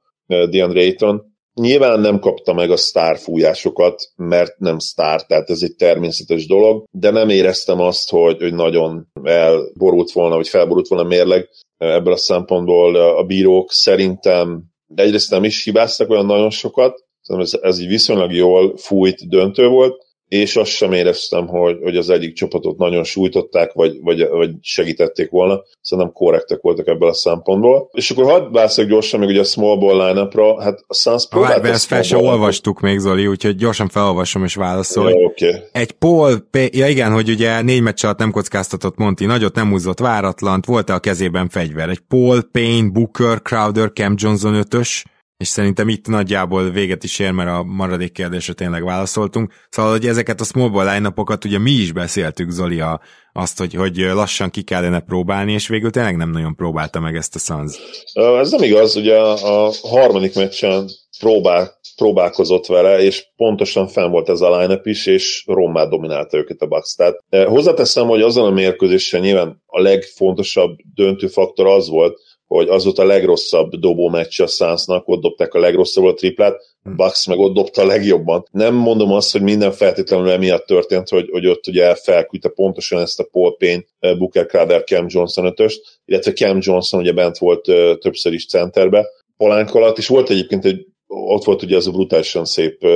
DeAndre 0.51 0.81
Ayton. 0.81 1.29
Nyilván 1.55 2.01
nem 2.01 2.19
kapta 2.19 2.53
meg 2.53 2.71
a 2.71 2.77
sztár 2.77 3.19
fújásokat, 3.19 4.03
mert 4.17 4.59
nem 4.59 4.79
sztár, 4.79 5.27
tehát 5.27 5.51
ez 5.51 5.63
egy 5.63 5.75
természetes 5.77 6.47
dolog, 6.47 6.85
de 6.91 7.11
nem 7.11 7.29
éreztem 7.29 7.81
azt, 7.81 8.11
hogy, 8.11 8.41
hogy 8.41 8.55
nagyon 8.55 9.07
elborult 9.23 10.13
volna, 10.13 10.37
vagy 10.37 10.49
felborult 10.49 10.89
volna 10.89 11.09
mérleg 11.09 11.49
ebből 11.77 12.13
a 12.13 12.17
szempontból 12.17 12.97
a 12.97 13.25
bírók 13.25 13.73
szerintem 13.73 14.63
egyrészt 14.95 15.31
nem 15.31 15.45
is 15.45 15.65
hibáztak 15.65 16.11
olyan 16.11 16.27
nagyon 16.27 16.51
sokat, 16.51 17.05
ez, 17.39 17.53
ez 17.63 17.79
egy 17.79 17.87
viszonylag 17.87 18.33
jól 18.33 18.77
fújt 18.77 19.29
döntő 19.29 19.69
volt, 19.69 20.07
és 20.31 20.57
azt 20.57 20.71
sem 20.71 20.93
éreztem, 20.93 21.47
hogy, 21.47 21.79
hogy 21.83 21.97
az 21.97 22.11
egyik 22.11 22.35
csapatot 22.35 22.79
nagyon 22.79 23.05
sújtották, 23.05 23.73
vagy, 23.73 24.01
vagy, 24.01 24.29
vagy 24.29 24.51
segítették 24.61 25.31
volna. 25.31 25.63
Szerintem 25.81 26.13
korrektek 26.13 26.61
voltak 26.61 26.89
ebből 26.89 27.09
a 27.09 27.15
szempontból. 27.15 27.89
És 27.93 28.11
akkor 28.11 28.25
hadd 28.25 28.53
válaszok 28.53 28.89
gyorsan 28.89 29.21
még 29.21 29.29
ugye 29.29 29.41
a 29.41 29.45
small 29.45 29.77
ball 29.77 30.07
line 30.07 30.29
hát 30.59 30.85
a 30.87 30.95
Suns 30.95 31.29
próbált... 31.29 31.65
Ezt 31.65 31.87
fel 31.87 32.03
se 32.03 32.17
olvastuk 32.17 32.81
még, 32.81 32.99
Zoli, 32.99 33.27
úgyhogy 33.27 33.57
gyorsan 33.57 33.89
felolvasom 33.89 34.45
és 34.45 34.55
válaszolj. 34.55 35.15
Ja, 35.15 35.27
okay. 35.27 35.55
Egy 35.73 35.93
Paul, 35.93 36.39
P- 36.51 36.77
ja 36.77 36.89
igen, 36.89 37.13
hogy 37.13 37.29
ugye 37.29 37.63
négy 37.63 37.83
meccs 37.83 38.05
alatt 38.05 38.19
nem 38.19 38.31
kockáztatott 38.31 38.97
Monti, 38.97 39.25
nagyot 39.25 39.55
nem 39.55 39.71
húzott 39.71 39.99
váratlant, 39.99 40.67
volt-e 40.67 40.95
a 40.95 40.99
kezében 40.99 41.49
fegyver? 41.49 41.89
Egy 41.89 42.01
Paul, 42.09 42.43
Payne, 42.53 42.89
Booker, 42.89 43.43
Crowder, 43.43 43.91
Cam 43.93 44.15
Johnson 44.17 44.55
ötös, 44.55 45.05
és 45.41 45.49
szerintem 45.49 45.89
itt 45.89 46.07
nagyjából 46.07 46.71
véget 46.71 47.05
is 47.05 47.19
ér, 47.19 47.31
mert 47.31 47.51
a 47.51 47.63
maradék 47.63 48.13
kérdésre 48.13 48.53
tényleg 48.53 48.85
válaszoltunk. 48.85 49.53
Szóval, 49.69 49.91
hogy 49.91 50.07
ezeket 50.07 50.41
a 50.41 50.45
small 50.45 50.69
ball 50.69 50.95
line 50.95 51.13
ugye 51.45 51.59
mi 51.59 51.71
is 51.71 51.93
beszéltük, 51.93 52.51
Zoli, 52.51 52.81
a, 52.81 53.01
azt, 53.33 53.59
hogy, 53.59 53.75
hogy 53.75 53.97
lassan 53.97 54.51
ki 54.51 54.63
kellene 54.63 55.01
próbálni, 55.01 55.53
és 55.53 55.69
végül 55.69 55.91
tényleg 55.91 56.17
nem 56.17 56.31
nagyon 56.31 56.57
próbálta 56.57 57.01
meg 57.01 57.17
ezt 57.17 57.35
a 57.35 57.39
Suns. 57.39 57.79
Ez 58.15 58.51
nem 58.51 58.63
igaz, 58.63 58.97
ugye 58.97 59.17
a 59.19 59.73
harmadik 59.83 60.35
meccsen 60.35 60.89
próbál, 61.19 61.81
próbálkozott 61.97 62.67
vele, 62.67 63.03
és 63.03 63.27
pontosan 63.37 63.89
fenn 63.89 64.11
volt 64.11 64.29
ez 64.29 64.41
a 64.41 64.59
line 64.59 64.81
is, 64.83 65.07
és 65.07 65.45
rommá 65.47 65.87
dominálta 65.87 66.37
őket 66.37 66.61
a 66.61 66.67
Bucks. 66.67 66.95
Tehát 66.95 67.17
hozzáteszem, 67.47 68.07
hogy 68.07 68.23
azon 68.23 68.47
a 68.47 68.51
mérkőzésen 68.51 69.21
nyilván 69.21 69.63
a 69.67 69.81
legfontosabb 69.81 70.77
döntő 70.95 71.27
faktor 71.27 71.67
az 71.67 71.89
volt, 71.89 72.19
hogy 72.57 72.69
az 72.69 72.85
volt 72.85 72.99
a 72.99 73.05
legrosszabb 73.05 73.75
dobó 73.75 74.09
meccs 74.09 74.41
a 74.41 74.47
Sunsnak, 74.47 75.09
ott 75.09 75.23
dobták 75.23 75.55
a 75.55 75.59
legrosszabb 75.59 76.05
a 76.05 76.15
triplát, 76.15 76.61
hm. 76.83 76.97
Bucks 76.97 77.27
meg 77.27 77.39
ott 77.39 77.55
dobta 77.55 77.83
a 77.83 77.87
legjobban. 77.87 78.47
Nem 78.51 78.75
mondom 78.75 79.13
azt, 79.13 79.33
hogy 79.33 79.43
minden 79.43 79.73
feltétlenül 79.73 80.31
emiatt 80.31 80.67
történt, 80.67 81.09
hogy, 81.09 81.29
hogy 81.31 81.47
ott 81.47 81.67
ugye 81.67 81.95
felküldte 81.95 82.49
pontosan 82.49 83.01
ezt 83.01 83.21
a 83.21 83.29
Paul 83.33 83.57
Payne, 83.57 83.85
Booker 84.01 84.47
Crowder, 84.47 84.85
Cam 84.85 85.07
Johnson 85.09 85.45
ötöst, 85.45 86.01
illetve 86.05 86.33
Cam 86.33 86.59
Johnson 86.61 87.01
ugye 87.01 87.13
bent 87.13 87.39
volt 87.39 87.63
többször 88.01 88.33
is 88.33 88.47
centerbe, 88.47 89.07
Polánk 89.37 89.75
alatt, 89.75 89.99
és 89.99 90.09
volt 90.09 90.31
egyébként 90.31 90.65
egy 90.65 90.87
ott 91.13 91.45
volt 91.45 91.63
ugye 91.63 91.77
az 91.77 91.87
a 91.87 91.91
brutálisan 91.91 92.45
szép 92.45 92.87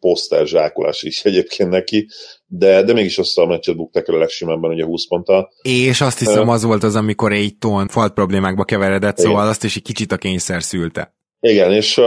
poszter 0.00 0.46
zsákolás 0.46 1.02
is 1.02 1.24
egyébként 1.24 1.70
neki, 1.70 2.08
de, 2.46 2.82
de 2.82 2.92
mégis 2.92 3.18
azt 3.18 3.38
a 3.38 3.46
meccset 3.46 3.76
bukták 3.76 4.08
el 4.08 4.14
a 4.14 4.18
legsimábban, 4.18 4.70
ugye 4.70 4.84
20 4.84 5.06
ponttal. 5.06 5.52
És 5.62 6.00
azt 6.00 6.18
hiszem 6.18 6.48
az 6.48 6.62
volt 6.62 6.82
az, 6.82 6.96
amikor 6.96 7.32
egy 7.32 7.56
ton 7.58 7.88
falt 7.88 8.12
problémákba 8.12 8.64
keveredett, 8.64 9.18
Igen. 9.18 9.30
szóval 9.30 9.48
azt 9.48 9.64
is 9.64 9.76
egy 9.76 9.82
kicsit 9.82 10.12
a 10.12 10.16
kényszer 10.16 10.62
szülte. 10.62 11.14
Igen, 11.40 11.72
és 11.72 11.96
uh, 11.96 12.06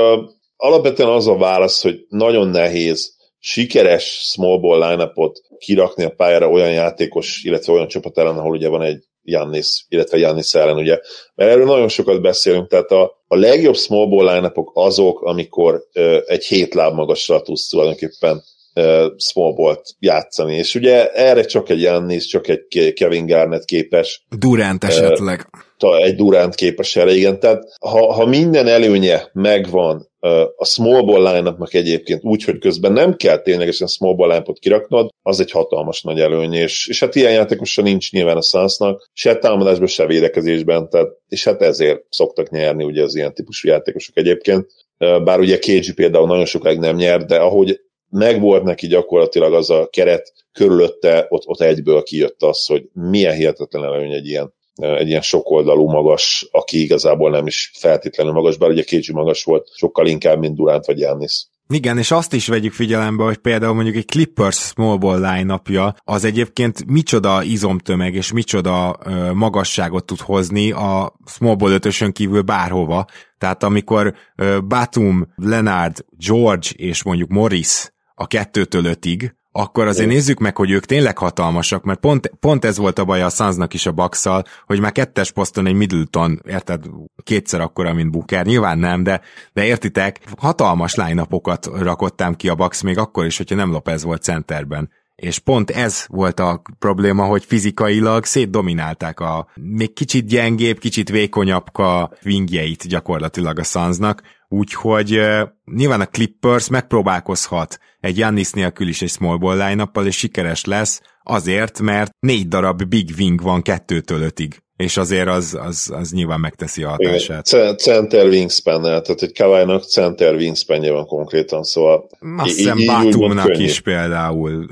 alapvetően 0.56 1.10
az 1.10 1.28
a 1.28 1.38
válasz, 1.38 1.82
hogy 1.82 2.06
nagyon 2.10 2.48
nehéz 2.48 3.16
sikeres 3.40 4.04
small 4.04 4.60
ball 4.60 4.90
line 4.90 5.12
kirakni 5.58 6.04
a 6.04 6.10
pályára 6.10 6.50
olyan 6.50 6.72
játékos, 6.72 7.44
illetve 7.44 7.74
olyan 7.74 7.88
csapat 7.88 8.18
ellen, 8.18 8.38
ahol 8.38 8.52
ugye 8.52 8.68
van 8.68 8.82
egy 8.82 9.04
Jannis, 9.22 9.86
illetve 9.90 10.18
Jannis 10.18 10.54
ellen, 10.54 10.78
ugye. 10.78 11.00
Mert 11.36 11.52
erről 11.52 11.66
nagyon 11.66 11.88
sokat 11.88 12.22
beszélünk, 12.22 12.68
tehát 12.68 12.92
a, 12.92 13.15
a 13.28 13.36
legjobb 13.36 13.76
small 13.76 14.08
ball 14.08 14.34
line 14.34 14.52
azok, 14.74 15.22
amikor 15.22 15.84
uh, 15.94 16.18
egy 16.26 16.46
hét 16.46 16.74
láb 16.74 16.94
magasra 16.94 17.42
tudsz 17.42 17.70
tulajdonképpen 17.70 18.44
uh, 18.76 19.06
small 19.18 19.54
ball-t 19.54 19.82
játszani, 20.00 20.56
és 20.56 20.76
ugye 20.76 21.12
erre 21.12 21.44
csak 21.44 21.70
egy 21.70 21.82
Jannis, 21.82 22.26
csak 22.26 22.48
egy 22.48 22.94
Kevin 22.94 23.26
Garnett 23.26 23.66
képes. 23.66 24.26
Durant 24.38 24.84
esetleg. 24.84 25.50
Uh, 25.84 26.04
egy 26.04 26.16
Durant 26.16 26.56
képes 26.56 26.96
erre, 26.96 27.12
igen. 27.12 27.40
Tehát 27.40 27.64
ha, 27.80 28.14
ha 28.14 28.26
minden 28.26 28.68
előnye 28.68 29.30
megvan 29.34 30.14
a 30.56 30.66
small 30.66 31.02
ball 31.02 31.34
line 31.34 31.56
egyébként 31.70 32.24
úgy, 32.24 32.44
hogy 32.44 32.58
közben 32.58 32.92
nem 32.92 33.16
kell 33.16 33.38
ténylegesen 33.38 33.88
small 33.88 34.16
ball 34.16 34.28
line 34.28 34.44
kiraknod, 34.60 35.10
az 35.22 35.40
egy 35.40 35.52
hatalmas 35.52 36.02
nagy 36.02 36.20
előny, 36.20 36.54
és, 36.54 36.88
és 36.88 37.00
hát 37.00 37.16
ilyen 37.16 37.32
játékosan 37.32 37.84
nincs 37.84 38.12
nyilván 38.12 38.38
a 38.38 38.42
Sunsnak, 38.42 39.10
se 39.14 39.36
támadásban, 39.36 39.88
se 39.88 40.06
védekezésben, 40.06 40.90
tehát, 40.90 41.08
és 41.28 41.44
hát 41.44 41.62
ezért 41.62 42.04
szoktak 42.10 42.50
nyerni 42.50 42.84
ugye 42.84 43.04
az 43.04 43.16
ilyen 43.16 43.34
típusú 43.34 43.68
játékosok 43.68 44.18
egyébként. 44.18 44.68
Bár 44.98 45.40
ugye 45.40 45.58
KG 45.58 45.94
például 45.96 46.28
nagyon 46.28 46.46
sokáig 46.46 46.80
nem 46.80 46.96
nyer, 46.96 47.26
de 47.26 47.38
ahogy 47.38 47.80
megvolt 48.10 48.64
neki 48.64 48.88
gyakorlatilag 48.88 49.54
az 49.54 49.70
a 49.70 49.88
keret 49.92 50.34
körülötte, 50.52 51.26
ott, 51.30 51.44
ott 51.46 51.62
egyből 51.62 52.04
kijött 52.04 52.44
az, 52.44 52.66
hogy 52.66 52.90
milyen 52.94 53.36
hihetetlen 53.36 53.84
előny 53.84 54.14
egy 54.14 54.28
ilyen 54.28 54.54
egy 54.76 55.08
ilyen 55.08 55.22
sokoldalú 55.22 55.90
magas, 55.90 56.48
aki 56.52 56.82
igazából 56.82 57.30
nem 57.30 57.48
is 57.48 57.72
feltétlenül 57.74 58.34
magas, 58.34 58.58
bár 58.58 58.70
ugye 58.70 58.84
Kécsi 58.84 59.14
magas 59.14 59.44
volt, 59.44 59.70
sokkal 59.76 60.08
inkább, 60.08 60.40
mint 60.40 60.56
Durant 60.56 60.86
vagy 60.86 60.96
Giannis. 60.96 61.48
Igen, 61.68 61.98
és 61.98 62.12
azt 62.12 62.34
is 62.34 62.48
vegyük 62.48 62.74
figyelembe, 62.74 63.24
hogy 63.24 63.38
például 63.38 63.74
mondjuk 63.74 63.96
egy 63.96 64.06
Clippers 64.06 64.58
small 64.58 64.98
ball 64.98 65.20
line 65.20 65.62
az 66.04 66.24
egyébként 66.24 66.86
micsoda 66.86 67.44
izomtömeg 67.44 68.14
és 68.14 68.32
micsoda 68.32 68.96
ö, 69.04 69.34
magasságot 69.34 70.06
tud 70.06 70.20
hozni 70.20 70.72
a 70.72 71.16
small 71.26 71.56
ball 71.56 71.72
ötösön 71.72 72.12
kívül 72.12 72.42
bárhova. 72.42 73.06
Tehát 73.38 73.64
amikor 73.64 74.14
ö, 74.36 74.58
Batum, 74.68 75.28
Leonard, 75.36 76.06
George 76.28 76.68
és 76.76 77.04
mondjuk 77.04 77.30
Morris 77.30 77.90
a 78.16 78.28
kettőtől 78.28 78.86
ötig, 78.86 79.36
akkor 79.58 79.88
azért 79.88 80.10
nézzük 80.10 80.40
meg, 80.40 80.58
hogy 80.58 80.72
ők 80.72 80.86
tényleg 80.86 81.18
hatalmasak, 81.18 81.84
mert 81.84 82.00
pont, 82.00 82.32
pont 82.40 82.66
ez 82.66 82.78
volt 82.78 83.00
a 83.00 83.06
baj 83.06 83.22
a 83.22 83.30
Sunsnak 83.30 83.74
is 83.74 83.86
a 83.86 83.92
bucks 83.92 84.24
hogy 84.66 84.80
már 84.80 84.92
kettes 84.92 85.32
poszton 85.32 85.68
egy 85.68 85.74
Middleton, 85.74 86.42
érted, 86.48 86.84
kétszer 87.24 87.62
akkora, 87.62 87.94
mint 87.94 88.12
Booker, 88.12 88.46
nyilván 88.46 88.78
nem, 88.78 89.04
de, 89.04 89.22
de 89.54 89.66
értitek, 89.66 90.20
hatalmas 90.38 90.96
line 90.96 91.28
rakottam 91.74 92.36
ki 92.36 92.50
a 92.50 92.56
Bucks 92.56 92.82
még 92.82 92.98
akkor 92.98 93.26
is, 93.26 93.38
hogyha 93.38 93.56
nem 93.56 93.72
Lopez 93.72 94.04
volt 94.04 94.24
centerben. 94.24 94.90
És 95.16 95.40
pont 95.40 95.72
ez 95.72 96.06
volt 96.08 96.40
a 96.40 96.62
probléma, 96.80 97.24
hogy 97.24 97.46
fizikailag 97.46 98.26
szétdominálták 98.26 99.20
a 99.20 99.48
még 99.54 99.94
kicsit 99.94 100.28
gyengébb, 100.28 100.78
kicsit 100.78 101.10
vékonyabbka 101.10 102.12
wingjeit 102.26 102.88
gyakorlatilag 102.88 103.60
a 103.60 103.64
Sunsnak, 103.64 104.22
úgyhogy 104.50 105.22
nyilván 105.66 106.02
a 106.02 106.06
Clippers 106.06 106.70
megpróbálkozhat 106.70 107.78
egy 108.00 108.18
Jannis 108.18 108.52
nélkül 108.52 108.88
is 108.88 109.02
egy 109.02 109.10
small 109.10 109.38
ball 109.38 109.68
line 109.68 109.92
és 110.06 110.18
sikeres 110.18 110.66
lesz, 110.66 111.02
azért, 111.24 111.80
mert 111.80 112.12
négy 112.20 112.48
darab 112.48 112.84
big 112.84 113.10
wing 113.18 113.42
van 113.42 113.62
kettőtől 113.62 114.22
ötig 114.22 114.64
és 114.78 114.98
azért 114.98 115.28
az, 115.28 115.58
az, 115.62 115.92
az 115.94 116.12
nyilván 116.12 116.40
megteszi 116.40 116.84
a 116.84 116.90
hatását. 116.90 117.48
Igen, 117.52 117.78
center 117.78 118.28
wingspan 118.28 118.82
tehát 118.82 119.22
egy 119.22 119.34
Kawai-nak 119.34 119.84
center 119.84 120.36
wingspan 120.36 120.92
van 120.92 121.06
konkrétan, 121.06 121.64
szóval 121.64 122.10
Azt 122.38 122.56
hiszem 122.56 122.78
Batumnak 122.86 123.58
is 123.58 123.80
például, 123.80 124.66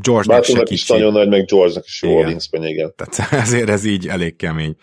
George-nak 0.00 0.70
is 0.70 0.86
nagyon 0.86 1.12
nagy, 1.12 1.28
meg 1.28 1.44
George-nak 1.44 1.86
is 1.86 2.02
jó 2.02 2.10
igen. 2.10 2.24
a 2.24 2.26
wingspan, 2.26 2.64
igen. 2.64 2.94
Tehát 2.96 3.32
ezért 3.44 3.68
ez 3.68 3.84
így 3.84 4.08
elég 4.08 4.36
kemény. 4.36 4.76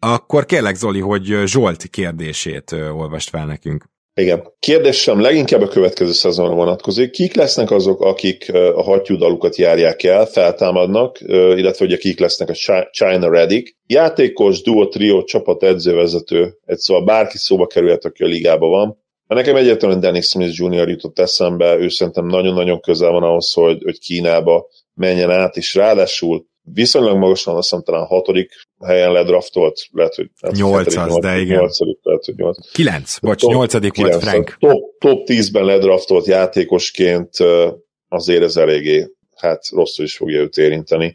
Akkor 0.00 0.46
kérlek 0.46 0.74
Zoli, 0.74 1.00
hogy 1.00 1.24
Zsolt 1.44 1.86
kérdését 1.90 2.72
olvast 2.72 3.28
fel 3.28 3.46
nekünk. 3.46 3.84
Igen. 4.14 4.52
Kérdésem 4.58 5.20
leginkább 5.20 5.60
a 5.60 5.68
következő 5.68 6.12
szezonra 6.12 6.54
vonatkozik. 6.54 7.10
Kik 7.10 7.34
lesznek 7.34 7.70
azok, 7.70 8.00
akik 8.00 8.52
a 8.52 8.82
hattyúdalukat 8.82 9.56
járják 9.56 10.02
el, 10.02 10.26
feltámadnak, 10.26 11.20
illetve 11.20 11.86
hogy 11.86 11.98
kik 11.98 12.18
lesznek 12.18 12.48
a 12.48 12.84
China 12.90 13.30
Redick. 13.30 13.76
Játékos, 13.86 14.62
duo, 14.62 14.88
trio, 14.88 15.22
csapat, 15.22 15.62
edzővezető, 15.62 16.58
egy 16.64 16.78
szóval 16.78 17.04
bárki 17.04 17.38
szóba 17.38 17.66
kerülhet, 17.66 18.04
aki 18.04 18.22
a 18.22 18.26
ligában 18.26 18.70
van. 18.70 18.98
Nekem 19.26 19.56
egyetlen 19.56 20.00
Dennis 20.00 20.26
Smith 20.26 20.60
Jr. 20.60 20.88
jutott 20.88 21.18
eszembe, 21.18 21.76
ő 21.76 21.88
szerintem 21.88 22.26
nagyon-nagyon 22.26 22.80
közel 22.80 23.10
van 23.10 23.22
ahhoz, 23.22 23.52
hogy, 23.52 23.82
hogy 23.82 23.98
Kínába 23.98 24.66
menjen 24.94 25.30
át, 25.30 25.56
és 25.56 25.74
ráadásul 25.74 26.46
viszonylag 26.72 27.16
magasan, 27.16 27.56
azt 27.56 27.68
hiszem 27.68 27.84
talán 27.84 28.06
hatodik 28.06 28.52
helyen 28.84 29.12
ledraftolt, 29.12 29.86
lehet, 29.90 30.14
hogy... 30.14 30.30
Nyolcas, 30.50 31.14
de 31.20 31.38
igen. 31.38 31.58
Nyolcadik, 31.58 31.98
lehet, 32.02 32.24
hogy 32.24 32.34
nyolc. 32.34 32.72
Kilenc, 32.72 33.18
bocs, 33.18 33.42
nyolcadik 33.42 33.96
volt 33.96 34.22
Frank. 34.22 34.56
Top, 34.58 34.98
top 34.98 35.26
10-ben 35.26 35.64
ledraftolt 35.64 36.26
játékosként 36.26 37.30
azért 38.08 38.42
ez 38.42 38.56
eléggé, 38.56 39.06
hát 39.36 39.68
rosszul 39.70 40.04
is 40.04 40.16
fogja 40.16 40.40
őt 40.40 40.56
érinteni 40.56 41.12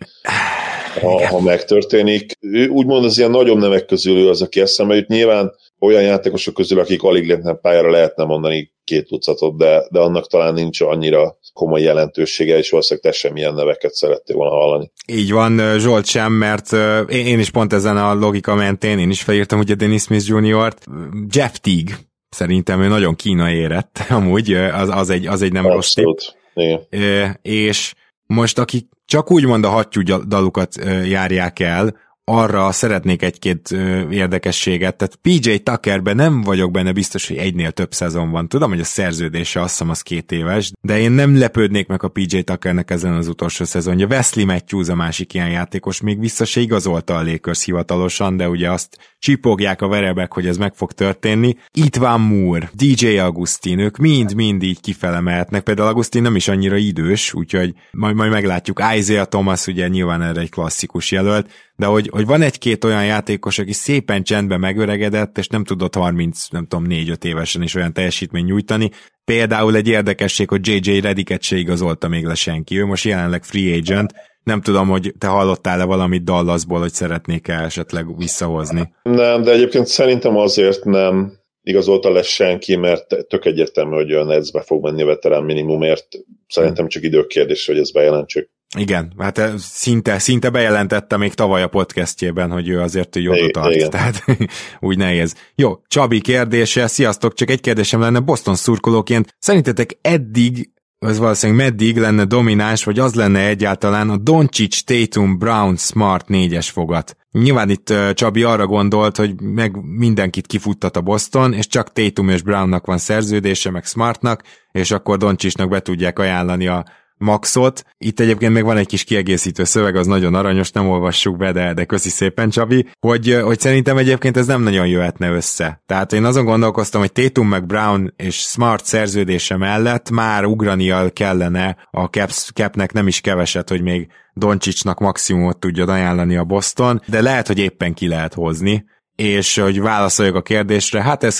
ha, 1.01 1.27
ha 1.27 1.41
megtörténik. 1.41 2.31
Ő 2.39 2.67
úgymond 2.67 3.05
az 3.05 3.17
ilyen 3.17 3.31
nagyobb 3.31 3.57
nevek 3.57 3.85
közül 3.85 4.17
ő 4.17 4.29
az, 4.29 4.41
aki 4.41 4.61
eszembe 4.61 4.95
jut. 4.95 5.07
Nyilván 5.07 5.53
olyan 5.79 6.01
játékosok 6.01 6.53
közül, 6.53 6.79
akik 6.79 7.03
alig 7.03 7.27
lépnek 7.27 7.59
pályára, 7.59 7.89
lehetne 7.89 8.23
mondani 8.23 8.73
két 8.83 9.07
tucatot, 9.07 9.57
de, 9.57 9.87
de 9.91 9.99
annak 9.99 10.27
talán 10.27 10.53
nincs 10.53 10.81
annyira 10.81 11.37
komoly 11.53 11.81
jelentősége, 11.81 12.57
és 12.57 12.69
valószínűleg 12.69 13.11
te 13.11 13.17
sem 13.17 13.35
ilyen 13.35 13.53
neveket 13.53 13.93
szerettél 13.93 14.35
volna 14.35 14.55
hallani. 14.55 14.91
Így 15.07 15.31
van, 15.31 15.79
Zsolt 15.79 16.05
sem, 16.05 16.31
mert 16.31 16.71
én 17.09 17.39
is 17.39 17.49
pont 17.49 17.73
ezen 17.73 17.97
a 17.97 18.13
logika 18.13 18.55
mentén, 18.55 18.99
én 18.99 19.09
is 19.09 19.21
felírtam 19.21 19.59
ugye 19.59 19.75
Dennis 19.75 20.01
Smith 20.01 20.27
Jr.-t. 20.27 20.85
Jeff 21.29 21.53
Teague, 21.61 21.95
szerintem 22.29 22.81
ő 22.81 22.87
nagyon 22.87 23.15
kína 23.15 23.51
érett, 23.51 23.99
amúgy, 24.09 24.53
az, 24.53 24.89
az, 24.91 25.09
egy, 25.09 25.27
az 25.27 25.41
egy 25.41 25.51
nem 25.51 25.65
Abszolút. 25.65 26.09
rossz 26.09 26.25
tipp. 26.53 26.73
Igen. 26.91 27.39
És 27.41 27.93
most 28.27 28.59
akik 28.59 28.87
csak 29.05 29.31
úgymond 29.31 29.65
a 29.65 29.69
hattyú 29.69 30.01
dalukat 30.27 30.75
járják 31.05 31.59
el, 31.59 32.03
arra 32.27 32.71
szeretnék 32.71 33.21
egy-két 33.21 33.71
érdekességet, 34.09 34.95
tehát 34.95 35.15
PJ 35.15 35.55
Tuckerben 35.55 36.15
nem 36.15 36.41
vagyok 36.41 36.71
benne 36.71 36.91
biztos, 36.91 37.27
hogy 37.27 37.37
egynél 37.37 37.71
több 37.71 37.93
szezon 37.93 38.31
van. 38.31 38.47
Tudom, 38.47 38.69
hogy 38.69 38.79
a 38.79 38.83
szerződése 38.83 39.61
azt 39.61 39.69
hiszem 39.69 39.89
az 39.89 40.01
két 40.01 40.31
éves, 40.31 40.71
de 40.81 40.99
én 40.99 41.11
nem 41.11 41.37
lepődnék 41.37 41.87
meg 41.87 42.03
a 42.03 42.07
PJ 42.07 42.39
Tuckernek 42.39 42.91
ezen 42.91 43.13
az 43.13 43.27
utolsó 43.27 43.65
szezonja. 43.65 44.07
Wesley 44.07 44.45
Matthews 44.45 44.89
a 44.89 44.95
másik 44.95 45.33
ilyen 45.33 45.49
játékos, 45.49 46.01
még 46.01 46.19
vissza 46.19 46.45
se 46.45 46.59
igazolta 46.61 47.15
a 47.15 47.23
Lakers 47.23 47.63
hivatalosan, 47.63 48.37
de 48.37 48.49
ugye 48.49 48.71
azt 48.71 48.97
csipogják 49.25 49.81
a 49.81 49.87
verebek, 49.87 50.33
hogy 50.33 50.47
ez 50.47 50.57
meg 50.57 50.73
fog 50.73 50.91
történni. 50.91 51.55
Itt 51.71 51.95
van 51.95 52.21
Moore, 52.21 52.69
DJ 52.73 53.17
Augustin, 53.17 53.79
ők 53.79 53.97
mind-mind 53.97 54.63
így 54.63 54.81
kifele 54.81 55.19
mehetnek. 55.19 55.63
Például 55.63 55.87
Augustin 55.87 56.21
nem 56.21 56.35
is 56.35 56.47
annyira 56.47 56.75
idős, 56.75 57.33
úgyhogy 57.33 57.73
majd, 57.91 58.15
majd 58.15 58.31
meglátjuk. 58.31 58.81
Isaiah 58.97 59.25
Thomas 59.25 59.67
ugye 59.67 59.87
nyilván 59.87 60.21
erre 60.21 60.41
egy 60.41 60.49
klasszikus 60.49 61.11
jelölt, 61.11 61.51
de 61.75 61.85
hogy, 61.85 62.09
hogy 62.11 62.25
van 62.25 62.41
egy-két 62.41 62.83
olyan 62.83 63.05
játékos, 63.05 63.59
aki 63.59 63.73
szépen 63.73 64.23
csendben 64.23 64.59
megöregedett, 64.59 65.37
és 65.37 65.47
nem 65.47 65.63
tudott 65.63 65.95
30, 65.95 66.47
nem 66.47 66.67
tudom, 66.67 66.85
4-5 66.89 67.23
évesen 67.23 67.61
is 67.61 67.75
olyan 67.75 67.93
teljesítmény 67.93 68.45
nyújtani. 68.45 68.91
Például 69.23 69.75
egy 69.75 69.87
érdekesség, 69.87 70.49
hogy 70.49 70.67
JJ 70.67 70.99
Rediket 70.99 71.41
se 71.41 71.57
igazolta 71.57 72.07
még 72.07 72.25
le 72.25 72.35
senki. 72.35 72.79
Ő 72.79 72.85
most 72.85 73.05
jelenleg 73.05 73.43
free 73.43 73.75
agent, 73.75 74.13
nem 74.45 74.61
tudom, 74.61 74.87
hogy 74.87 75.13
te 75.17 75.27
hallottál-e 75.27 75.83
valamit 75.83 76.23
Dallasból, 76.23 76.79
hogy 76.79 76.93
szeretnék-e 76.93 77.53
esetleg 77.53 78.17
visszahozni. 78.17 78.93
Nem, 79.03 79.41
de 79.41 79.51
egyébként 79.51 79.87
szerintem 79.87 80.37
azért 80.37 80.83
nem 80.83 81.33
igazolta 81.61 82.11
lesz 82.11 82.27
senki, 82.27 82.75
mert 82.75 83.27
tök 83.27 83.45
egyértelmű, 83.45 83.95
hogy 83.95 84.11
a 84.11 84.23
Netsbe 84.23 84.61
fog 84.61 84.83
menni 84.83 85.01
a 85.01 85.05
veterán 85.05 85.43
minimumért. 85.43 86.07
Szerintem 86.47 86.87
csak 86.87 87.03
időkérdés, 87.03 87.65
hogy 87.65 87.77
ez 87.77 87.91
bejelentsük. 87.91 88.49
Igen, 88.77 89.13
hát 89.17 89.41
szinte, 89.57 90.19
szinte 90.19 90.49
bejelentette 90.49 91.17
még 91.17 91.33
tavaly 91.33 91.61
a 91.61 91.67
podcastjében, 91.67 92.51
hogy 92.51 92.69
ő 92.69 92.79
azért 92.79 93.15
ő 93.15 93.29
oda 93.29 93.49
tart, 93.51 93.75
igen. 93.75 93.89
tehát 93.89 94.23
úgy 94.79 94.97
nehéz. 94.97 95.35
Jó, 95.55 95.79
Csabi 95.87 96.21
kérdése, 96.21 96.87
sziasztok, 96.87 97.33
csak 97.33 97.49
egy 97.49 97.61
kérdésem 97.61 97.99
lenne 97.99 98.19
Boston 98.19 98.55
szurkolóként. 98.55 99.35
Szerintetek 99.39 99.97
eddig 100.01 100.69
az 100.99 101.17
valószínűleg 101.17 101.65
meddig 101.65 101.97
lenne 101.97 102.25
domináns, 102.25 102.83
vagy 102.83 102.99
az 102.99 103.15
lenne 103.15 103.47
egyáltalán 103.47 104.09
a 104.09 104.17
Doncic, 104.17 104.83
Tatum, 104.83 105.37
Brown, 105.37 105.75
Smart 105.75 106.27
négyes 106.27 106.69
fogat. 106.69 107.17
Nyilván 107.31 107.69
itt 107.69 107.93
Csabi 108.13 108.43
arra 108.43 108.67
gondolt, 108.67 109.17
hogy 109.17 109.41
meg 109.41 109.75
mindenkit 109.83 110.47
kifuttat 110.47 110.97
a 110.97 111.01
Boston, 111.01 111.53
és 111.53 111.67
csak 111.67 111.91
Tatum 111.91 112.29
és 112.29 112.41
Brownnak 112.41 112.85
van 112.85 112.97
szerződése, 112.97 113.71
meg 113.71 113.85
Smartnak, 113.85 114.43
és 114.71 114.91
akkor 114.91 115.17
Doncsicsnak 115.17 115.69
be 115.69 115.79
tudják 115.79 116.19
ajánlani 116.19 116.67
a 116.67 116.85
maxot. 117.17 117.83
Itt 117.97 118.19
egyébként 118.19 118.53
még 118.53 118.63
van 118.63 118.77
egy 118.77 118.87
kis 118.87 119.03
kiegészítő 119.03 119.63
szöveg, 119.63 119.95
az 119.95 120.07
nagyon 120.07 120.35
aranyos, 120.35 120.71
nem 120.71 120.89
olvassuk 120.89 121.37
be, 121.37 121.51
de, 121.51 121.73
de 121.73 121.85
köszi 121.85 122.09
szépen 122.09 122.49
Csabi, 122.49 122.87
hogy, 122.99 123.39
hogy 123.43 123.59
szerintem 123.59 123.97
egyébként 123.97 124.37
ez 124.37 124.45
nem 124.45 124.61
nagyon 124.61 124.87
jöhetne 124.87 125.29
össze. 125.29 125.81
Tehát 125.85 126.13
én 126.13 126.23
azon 126.23 126.45
gondolkoztam, 126.45 127.01
hogy 127.01 127.11
Tatum 127.11 127.47
meg 127.47 127.65
Brown 127.65 128.13
és 128.15 128.35
Smart 128.35 128.85
szerződése 128.85 129.57
mellett 129.57 130.09
már 130.09 130.45
ugrania 130.45 131.09
kellene 131.09 131.77
a 131.91 132.03
Caps, 132.03 132.51
Capnek 132.53 132.93
nem 132.93 133.07
is 133.07 133.21
keveset, 133.21 133.69
hogy 133.69 133.81
még 133.81 134.07
Doncsicsnak 134.33 134.99
maximumot 134.99 135.59
tudja 135.59 135.85
ajánlani 135.85 136.35
a 136.35 136.43
Boston, 136.43 137.01
de 137.07 137.21
lehet, 137.21 137.47
hogy 137.47 137.59
éppen 137.59 137.93
ki 137.93 138.07
lehet 138.07 138.33
hozni 138.33 138.85
és 139.15 139.57
hogy 139.57 139.79
válaszoljak 139.79 140.35
a 140.35 140.41
kérdésre, 140.41 141.01
hát 141.01 141.23
ez 141.23 141.39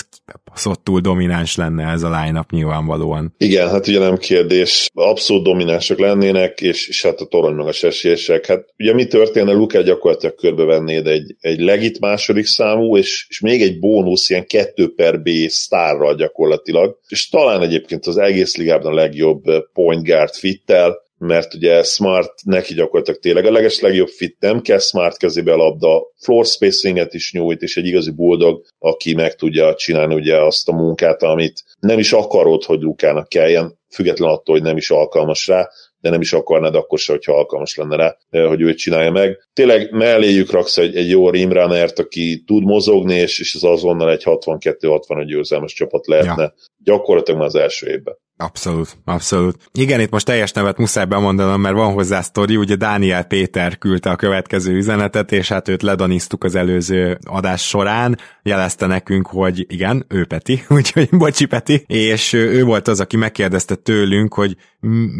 túl 0.82 1.00
domináns 1.00 1.56
lenne 1.56 1.90
ez 1.90 2.02
a 2.02 2.20
line-up 2.20 2.50
nyilvánvalóan. 2.50 3.34
Igen, 3.38 3.68
hát 3.68 3.88
ugye 3.88 3.98
nem 3.98 4.16
kérdés, 4.16 4.88
abszolút 4.94 5.44
dominánsak 5.44 5.98
lennének, 5.98 6.60
és, 6.60 6.88
és 6.88 7.02
hát 7.02 7.20
a 7.20 7.26
torony 7.26 7.54
meg 7.54 7.66
a 7.66 7.86
esélyesek. 7.86 8.46
Hát 8.46 8.64
ugye 8.78 8.94
mi 8.94 9.06
történne, 9.06 9.52
Luka 9.52 9.80
gyakorlatilag 9.80 10.34
körbevennéd 10.34 11.06
egy, 11.06 11.36
egy 11.40 11.60
legit 11.60 12.00
második 12.00 12.46
számú, 12.46 12.96
és, 12.96 13.26
és 13.28 13.40
még 13.40 13.62
egy 13.62 13.78
bónusz, 13.78 14.30
ilyen 14.30 14.46
2 14.46 14.94
per 14.94 15.22
B 15.22 15.28
sztárral 15.48 16.14
gyakorlatilag, 16.14 16.98
és 17.08 17.28
talán 17.28 17.62
egyébként 17.62 18.06
az 18.06 18.18
egész 18.18 18.56
ligában 18.56 18.92
a 18.92 18.94
legjobb 18.94 19.42
point 19.72 20.06
guard 20.06 20.34
fittel, 20.34 21.04
mert 21.18 21.54
ugye 21.54 21.82
Smart 21.82 22.32
neki 22.44 22.74
gyakorlatilag 22.74 23.20
tényleg 23.20 23.44
a 23.44 23.50
leges 23.50 23.80
legjobb 23.80 24.08
fit, 24.08 24.36
nem 24.40 24.60
kell 24.60 24.78
Smart 24.78 25.16
kezébe 25.16 25.52
a 25.52 25.56
labda, 25.56 26.02
floor 26.20 26.46
spacinget 26.46 27.14
is 27.14 27.32
nyújt, 27.32 27.62
és 27.62 27.76
egy 27.76 27.86
igazi 27.86 28.10
boldog, 28.10 28.64
aki 28.78 29.14
meg 29.14 29.34
tudja 29.34 29.74
csinálni 29.74 30.14
ugye 30.14 30.42
azt 30.42 30.68
a 30.68 30.72
munkát, 30.72 31.22
amit 31.22 31.64
nem 31.80 31.98
is 31.98 32.12
akarod, 32.12 32.64
hogy 32.64 32.80
Lukának 32.80 33.28
kelljen, 33.28 33.78
független 33.94 34.30
attól, 34.30 34.54
hogy 34.54 34.64
nem 34.64 34.76
is 34.76 34.90
alkalmas 34.90 35.46
rá, 35.46 35.68
de 36.00 36.10
nem 36.10 36.20
is 36.20 36.32
akarnád 36.32 36.74
akkor 36.74 36.98
se, 36.98 37.12
hogyha 37.12 37.36
alkalmas 37.36 37.76
lenne 37.76 37.96
rá, 37.96 38.16
hogy 38.46 38.60
őt 38.60 38.76
csinálja 38.78 39.10
meg. 39.10 39.38
Tényleg 39.52 39.90
melléjük 39.90 40.50
raksz 40.50 40.78
egy, 40.78 40.96
egy 40.96 41.10
jó 41.10 41.32
Imranert, 41.32 41.98
aki 41.98 42.42
tud 42.46 42.62
mozogni, 42.62 43.14
és, 43.14 43.40
és 43.40 43.54
az 43.54 43.64
azonnal 43.64 44.10
egy 44.10 44.22
62-65 44.24 45.24
győzelmes 45.26 45.72
csapat 45.72 46.06
lehetne 46.06 46.42
ja. 46.42 46.54
gyakorlatilag 46.84 47.40
már 47.40 47.48
az 47.48 47.54
első 47.54 47.88
évben. 47.88 48.18
Abszolút, 48.38 48.98
abszolút. 49.04 49.56
Igen, 49.72 50.00
itt 50.00 50.10
most 50.10 50.26
teljes 50.26 50.52
nevet 50.52 50.78
muszáj 50.78 51.04
bemondanom, 51.04 51.60
mert 51.60 51.74
van 51.74 51.92
hozzá 51.92 52.20
sztori, 52.20 52.56
ugye 52.56 52.76
Dániel 52.76 53.24
Péter 53.24 53.78
küldte 53.78 54.10
a 54.10 54.16
következő 54.16 54.74
üzenetet, 54.74 55.32
és 55.32 55.48
hát 55.48 55.68
őt 55.68 55.82
ledanisztuk 55.82 56.44
az 56.44 56.54
előző 56.54 57.18
adás 57.24 57.66
során, 57.66 58.18
jelezte 58.42 58.86
nekünk, 58.86 59.26
hogy 59.26 59.66
igen, 59.68 60.04
ő 60.08 60.24
Peti, 60.24 60.64
úgyhogy 60.68 61.08
bocsi 61.10 61.44
Peti, 61.44 61.84
és 61.86 62.32
ő 62.32 62.64
volt 62.64 62.88
az, 62.88 63.00
aki 63.00 63.16
megkérdezte 63.16 63.74
tőlünk, 63.74 64.34
hogy 64.34 64.56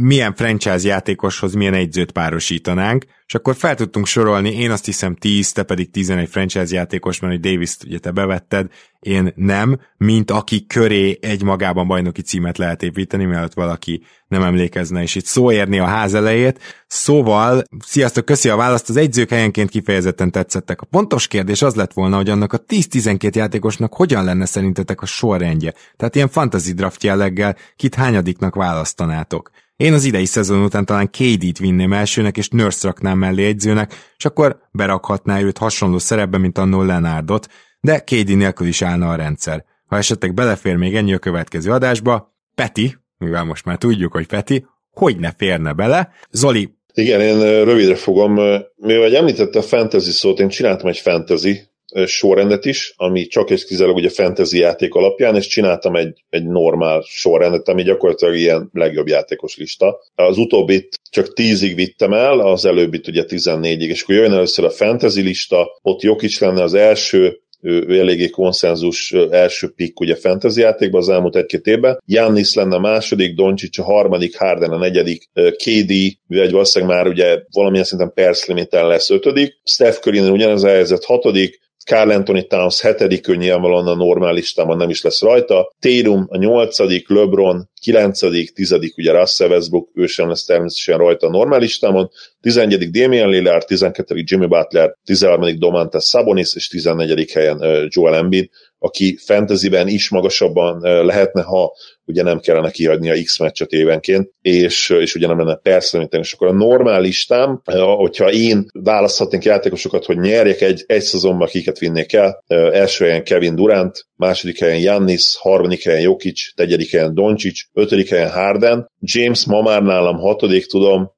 milyen 0.00 0.34
franchise 0.34 0.88
játékoshoz 0.88 1.54
milyen 1.54 1.74
egyzőt 1.74 2.12
párosítanánk, 2.12 3.04
és 3.26 3.34
akkor 3.34 3.56
fel 3.56 3.74
tudtunk 3.74 4.06
sorolni, 4.06 4.50
én 4.50 4.70
azt 4.70 4.84
hiszem 4.84 5.14
10, 5.14 5.52
te 5.52 5.62
pedig 5.62 5.90
11 5.90 6.28
franchise 6.28 6.74
játékos, 6.74 7.20
mert 7.20 7.32
hogy 7.32 7.42
Davis-t 7.42 7.84
ugye 7.84 7.98
te 7.98 8.10
bevetted, 8.10 8.70
én 9.00 9.32
nem, 9.34 9.80
mint 9.96 10.30
aki 10.30 10.66
köré 10.66 11.18
egy 11.20 11.42
magában 11.42 11.86
bajnoki 11.86 12.22
címet 12.22 12.58
lehet 12.58 12.82
építeni, 12.82 13.24
mielőtt 13.24 13.54
valaki 13.54 14.02
nem 14.28 14.42
emlékezne, 14.42 15.02
és 15.02 15.14
itt 15.14 15.24
szó 15.24 15.52
érni 15.52 15.78
a 15.78 15.84
ház 15.84 16.14
elejét. 16.14 16.60
Szóval, 16.86 17.62
sziasztok, 17.84 18.24
köszi 18.24 18.48
a 18.48 18.56
választ, 18.56 18.88
az 18.88 18.96
egyzők 18.96 19.28
helyenként 19.28 19.70
kifejezetten 19.70 20.30
tetszettek. 20.30 20.80
A 20.80 20.86
pontos 20.86 21.26
kérdés 21.28 21.62
az 21.62 21.74
lett 21.74 21.92
volna, 21.92 22.16
hogy 22.16 22.28
annak 22.28 22.52
a 22.52 22.64
10-12 22.64 23.34
játékosnak 23.34 23.94
hogyan 23.94 24.24
lenne 24.24 24.46
szerintetek 24.46 25.00
a 25.02 25.06
sorrendje. 25.06 25.74
Tehát 25.96 26.14
ilyen 26.14 26.28
fantasy 26.28 26.72
draft 26.72 27.02
jelleggel 27.02 27.56
kit 27.76 27.94
hányadiknak 27.94 28.54
választanátok. 28.54 29.50
Én 29.76 29.92
az 29.92 30.04
idei 30.04 30.24
szezon 30.24 30.62
után 30.62 30.84
talán 30.84 31.10
KD-t 31.10 31.58
vinném 31.58 31.92
elsőnek, 31.92 32.36
és 32.36 32.48
Nurse 32.48 32.86
raknám 32.86 33.18
mellé 33.18 33.44
egyzőnek, 33.44 33.94
és 34.16 34.24
akkor 34.24 34.58
berakhatná 34.72 35.40
őt 35.40 35.58
hasonló 35.58 35.98
szerepbe, 35.98 36.38
mint 36.38 36.58
annó 36.58 36.82
Lenárdot, 36.82 37.46
de 37.80 37.98
KD 37.98 38.36
nélkül 38.36 38.66
is 38.66 38.82
állna 38.82 39.10
a 39.10 39.14
rendszer. 39.14 39.64
Ha 39.86 39.96
esetleg 39.96 40.34
belefér 40.34 40.76
még 40.76 40.96
ennyi 40.96 41.14
a 41.14 41.18
következő 41.18 41.70
adásba, 41.70 42.34
Peti, 42.54 42.96
mivel 43.18 43.44
most 43.44 43.64
már 43.64 43.78
tudjuk, 43.78 44.12
hogy 44.12 44.26
Peti, 44.26 44.66
hogy 44.90 45.18
ne 45.18 45.32
férne 45.36 45.72
bele. 45.72 46.10
Zoli, 46.30 46.74
igen, 46.94 47.20
én 47.20 47.64
rövidre 47.64 47.96
fogom. 47.96 48.34
Mivel 48.76 49.16
említette 49.16 49.58
a 49.58 49.62
fantasy 49.62 50.10
szót, 50.10 50.38
én 50.38 50.48
csináltam 50.48 50.88
egy 50.88 50.98
fantasy 50.98 51.68
sorrendet 52.06 52.64
is, 52.64 52.94
ami 52.96 53.26
csak 53.26 53.50
és 53.50 53.64
kizárólag 53.64 53.96
ugye 53.96 54.10
fantasy 54.10 54.58
játék 54.58 54.94
alapján, 54.94 55.36
és 55.36 55.46
csináltam 55.46 55.96
egy, 55.96 56.24
egy 56.30 56.44
normál 56.44 57.02
sorrendet, 57.06 57.68
ami 57.68 57.82
gyakorlatilag 57.82 58.36
ilyen 58.36 58.68
legjobb 58.72 59.06
játékos 59.06 59.56
lista. 59.56 59.98
Az 60.14 60.38
utóbbit 60.38 60.98
csak 61.10 61.32
10-ig 61.34 61.72
vittem 61.74 62.12
el, 62.12 62.40
az 62.40 62.64
előbbit 62.64 63.08
ugye 63.08 63.24
14-ig, 63.28 63.88
és 63.88 64.02
akkor 64.02 64.14
jön 64.14 64.32
először 64.32 64.64
a 64.64 64.70
fantasy 64.70 65.20
lista, 65.20 65.68
ott 65.82 66.22
is 66.22 66.38
lenne 66.38 66.62
az 66.62 66.74
első, 66.74 67.40
ő 67.60 67.98
eléggé 67.98 68.28
konszenzus 68.28 69.12
első 69.30 69.72
pick 69.76 70.00
ugye 70.00 70.16
fantasy 70.16 70.60
játékban 70.60 71.00
az 71.00 71.08
elmúlt 71.08 71.36
egy-két 71.36 71.66
évben. 71.66 72.02
Jannis 72.06 72.54
lenne 72.54 72.74
a 72.74 72.80
második, 72.80 73.34
Doncsics 73.34 73.78
a 73.78 73.82
harmadik, 73.82 74.38
Harden 74.38 74.70
a 74.70 74.78
negyedik, 74.78 75.30
KD, 75.34 75.90
egy 76.28 76.50
valószínűleg 76.50 76.96
már 76.96 77.06
ugye 77.06 77.38
valamilyen 77.50 77.84
szinten 77.84 78.12
perc 78.14 78.46
limiten 78.46 78.86
lesz 78.86 79.10
ötödik, 79.10 79.60
Steph 79.64 79.98
Curry 79.98 80.18
ugyanez 80.18 80.62
a 80.62 80.68
helyzet 80.68 81.04
hatodik, 81.04 81.60
Carl 81.86 82.10
Anthony 82.10 82.46
Towns 82.46 82.80
hetedik, 82.80 83.28
ő 83.28 83.36
nyilvánvalóan 83.36 83.86
a 83.86 83.94
normál 83.94 84.34
listában 84.34 84.76
nem 84.76 84.90
is 84.90 85.02
lesz 85.02 85.22
rajta. 85.22 85.74
Tatum 85.78 86.26
a 86.28 86.36
nyolcadik, 86.36 87.08
LeBron 87.08 87.68
kilencedik, 87.80 88.52
tizedik 88.52 88.96
ugye 88.96 89.18
Russell 89.18 89.48
Westbrook, 89.48 89.90
ő 89.94 90.06
sem 90.06 90.28
lesz 90.28 90.44
természetesen 90.44 90.98
rajta 90.98 91.26
a 91.26 91.30
normál 91.30 91.60
listámon. 91.60 92.10
11. 92.40 92.90
Damian 92.90 93.28
Lillard, 93.28 93.64
12. 93.66 94.22
Jimmy 94.24 94.46
Butler, 94.46 94.96
13. 95.04 95.58
Domantas 95.58 96.04
Sabonis 96.04 96.54
és 96.54 96.68
14. 96.68 97.30
helyen 97.32 97.88
Joel 97.88 98.14
Embiid 98.14 98.50
aki 98.86 99.16
fantasyben 99.24 99.88
is 99.88 100.08
magasabban 100.08 100.80
lehetne, 101.06 101.42
ha 101.42 101.72
ugye 102.04 102.22
nem 102.22 102.40
kellene 102.40 102.70
kihagyni 102.70 103.10
a 103.10 103.22
X 103.24 103.38
meccset 103.38 103.70
évenként, 103.70 104.30
és, 104.42 104.88
és 104.88 105.14
ugye 105.14 105.26
nem 105.26 105.38
lenne 105.38 105.56
persze, 105.56 106.08
és 106.10 106.32
akkor 106.32 106.48
a 106.48 106.52
normál 106.52 107.00
listám, 107.00 107.60
hogyha 107.96 108.30
én 108.30 108.66
választhatnék 108.72 109.44
játékosokat, 109.44 110.04
hogy 110.04 110.18
nyerjek 110.18 110.60
egy, 110.60 110.84
egy 110.86 111.02
szezonban, 111.02 111.46
akiket 111.46 111.78
vinnék 111.78 112.12
el, 112.12 112.44
első 112.72 113.04
helyen 113.04 113.24
Kevin 113.24 113.54
Durant, 113.54 114.06
második 114.16 114.58
helyen 114.60 114.80
Jannis, 114.80 115.36
harmadik 115.38 115.84
helyen 115.84 116.00
Jokic, 116.00 116.40
negyedik 116.54 116.90
helyen 116.90 117.14
Doncic, 117.14 117.60
ötödik 117.72 118.08
helyen 118.08 118.30
Harden, 118.30 118.90
James 119.00 119.46
ma 119.46 119.62
már 119.62 119.82
nálam 119.82 120.18
hatodik, 120.18 120.66
tudom, 120.66 121.10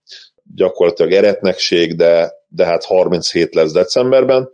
gyakorlatilag 0.54 1.12
eretnekség, 1.12 1.96
de, 1.96 2.32
de 2.48 2.64
hát 2.64 2.84
37 2.84 3.54
lesz 3.54 3.72
decemberben. 3.72 4.48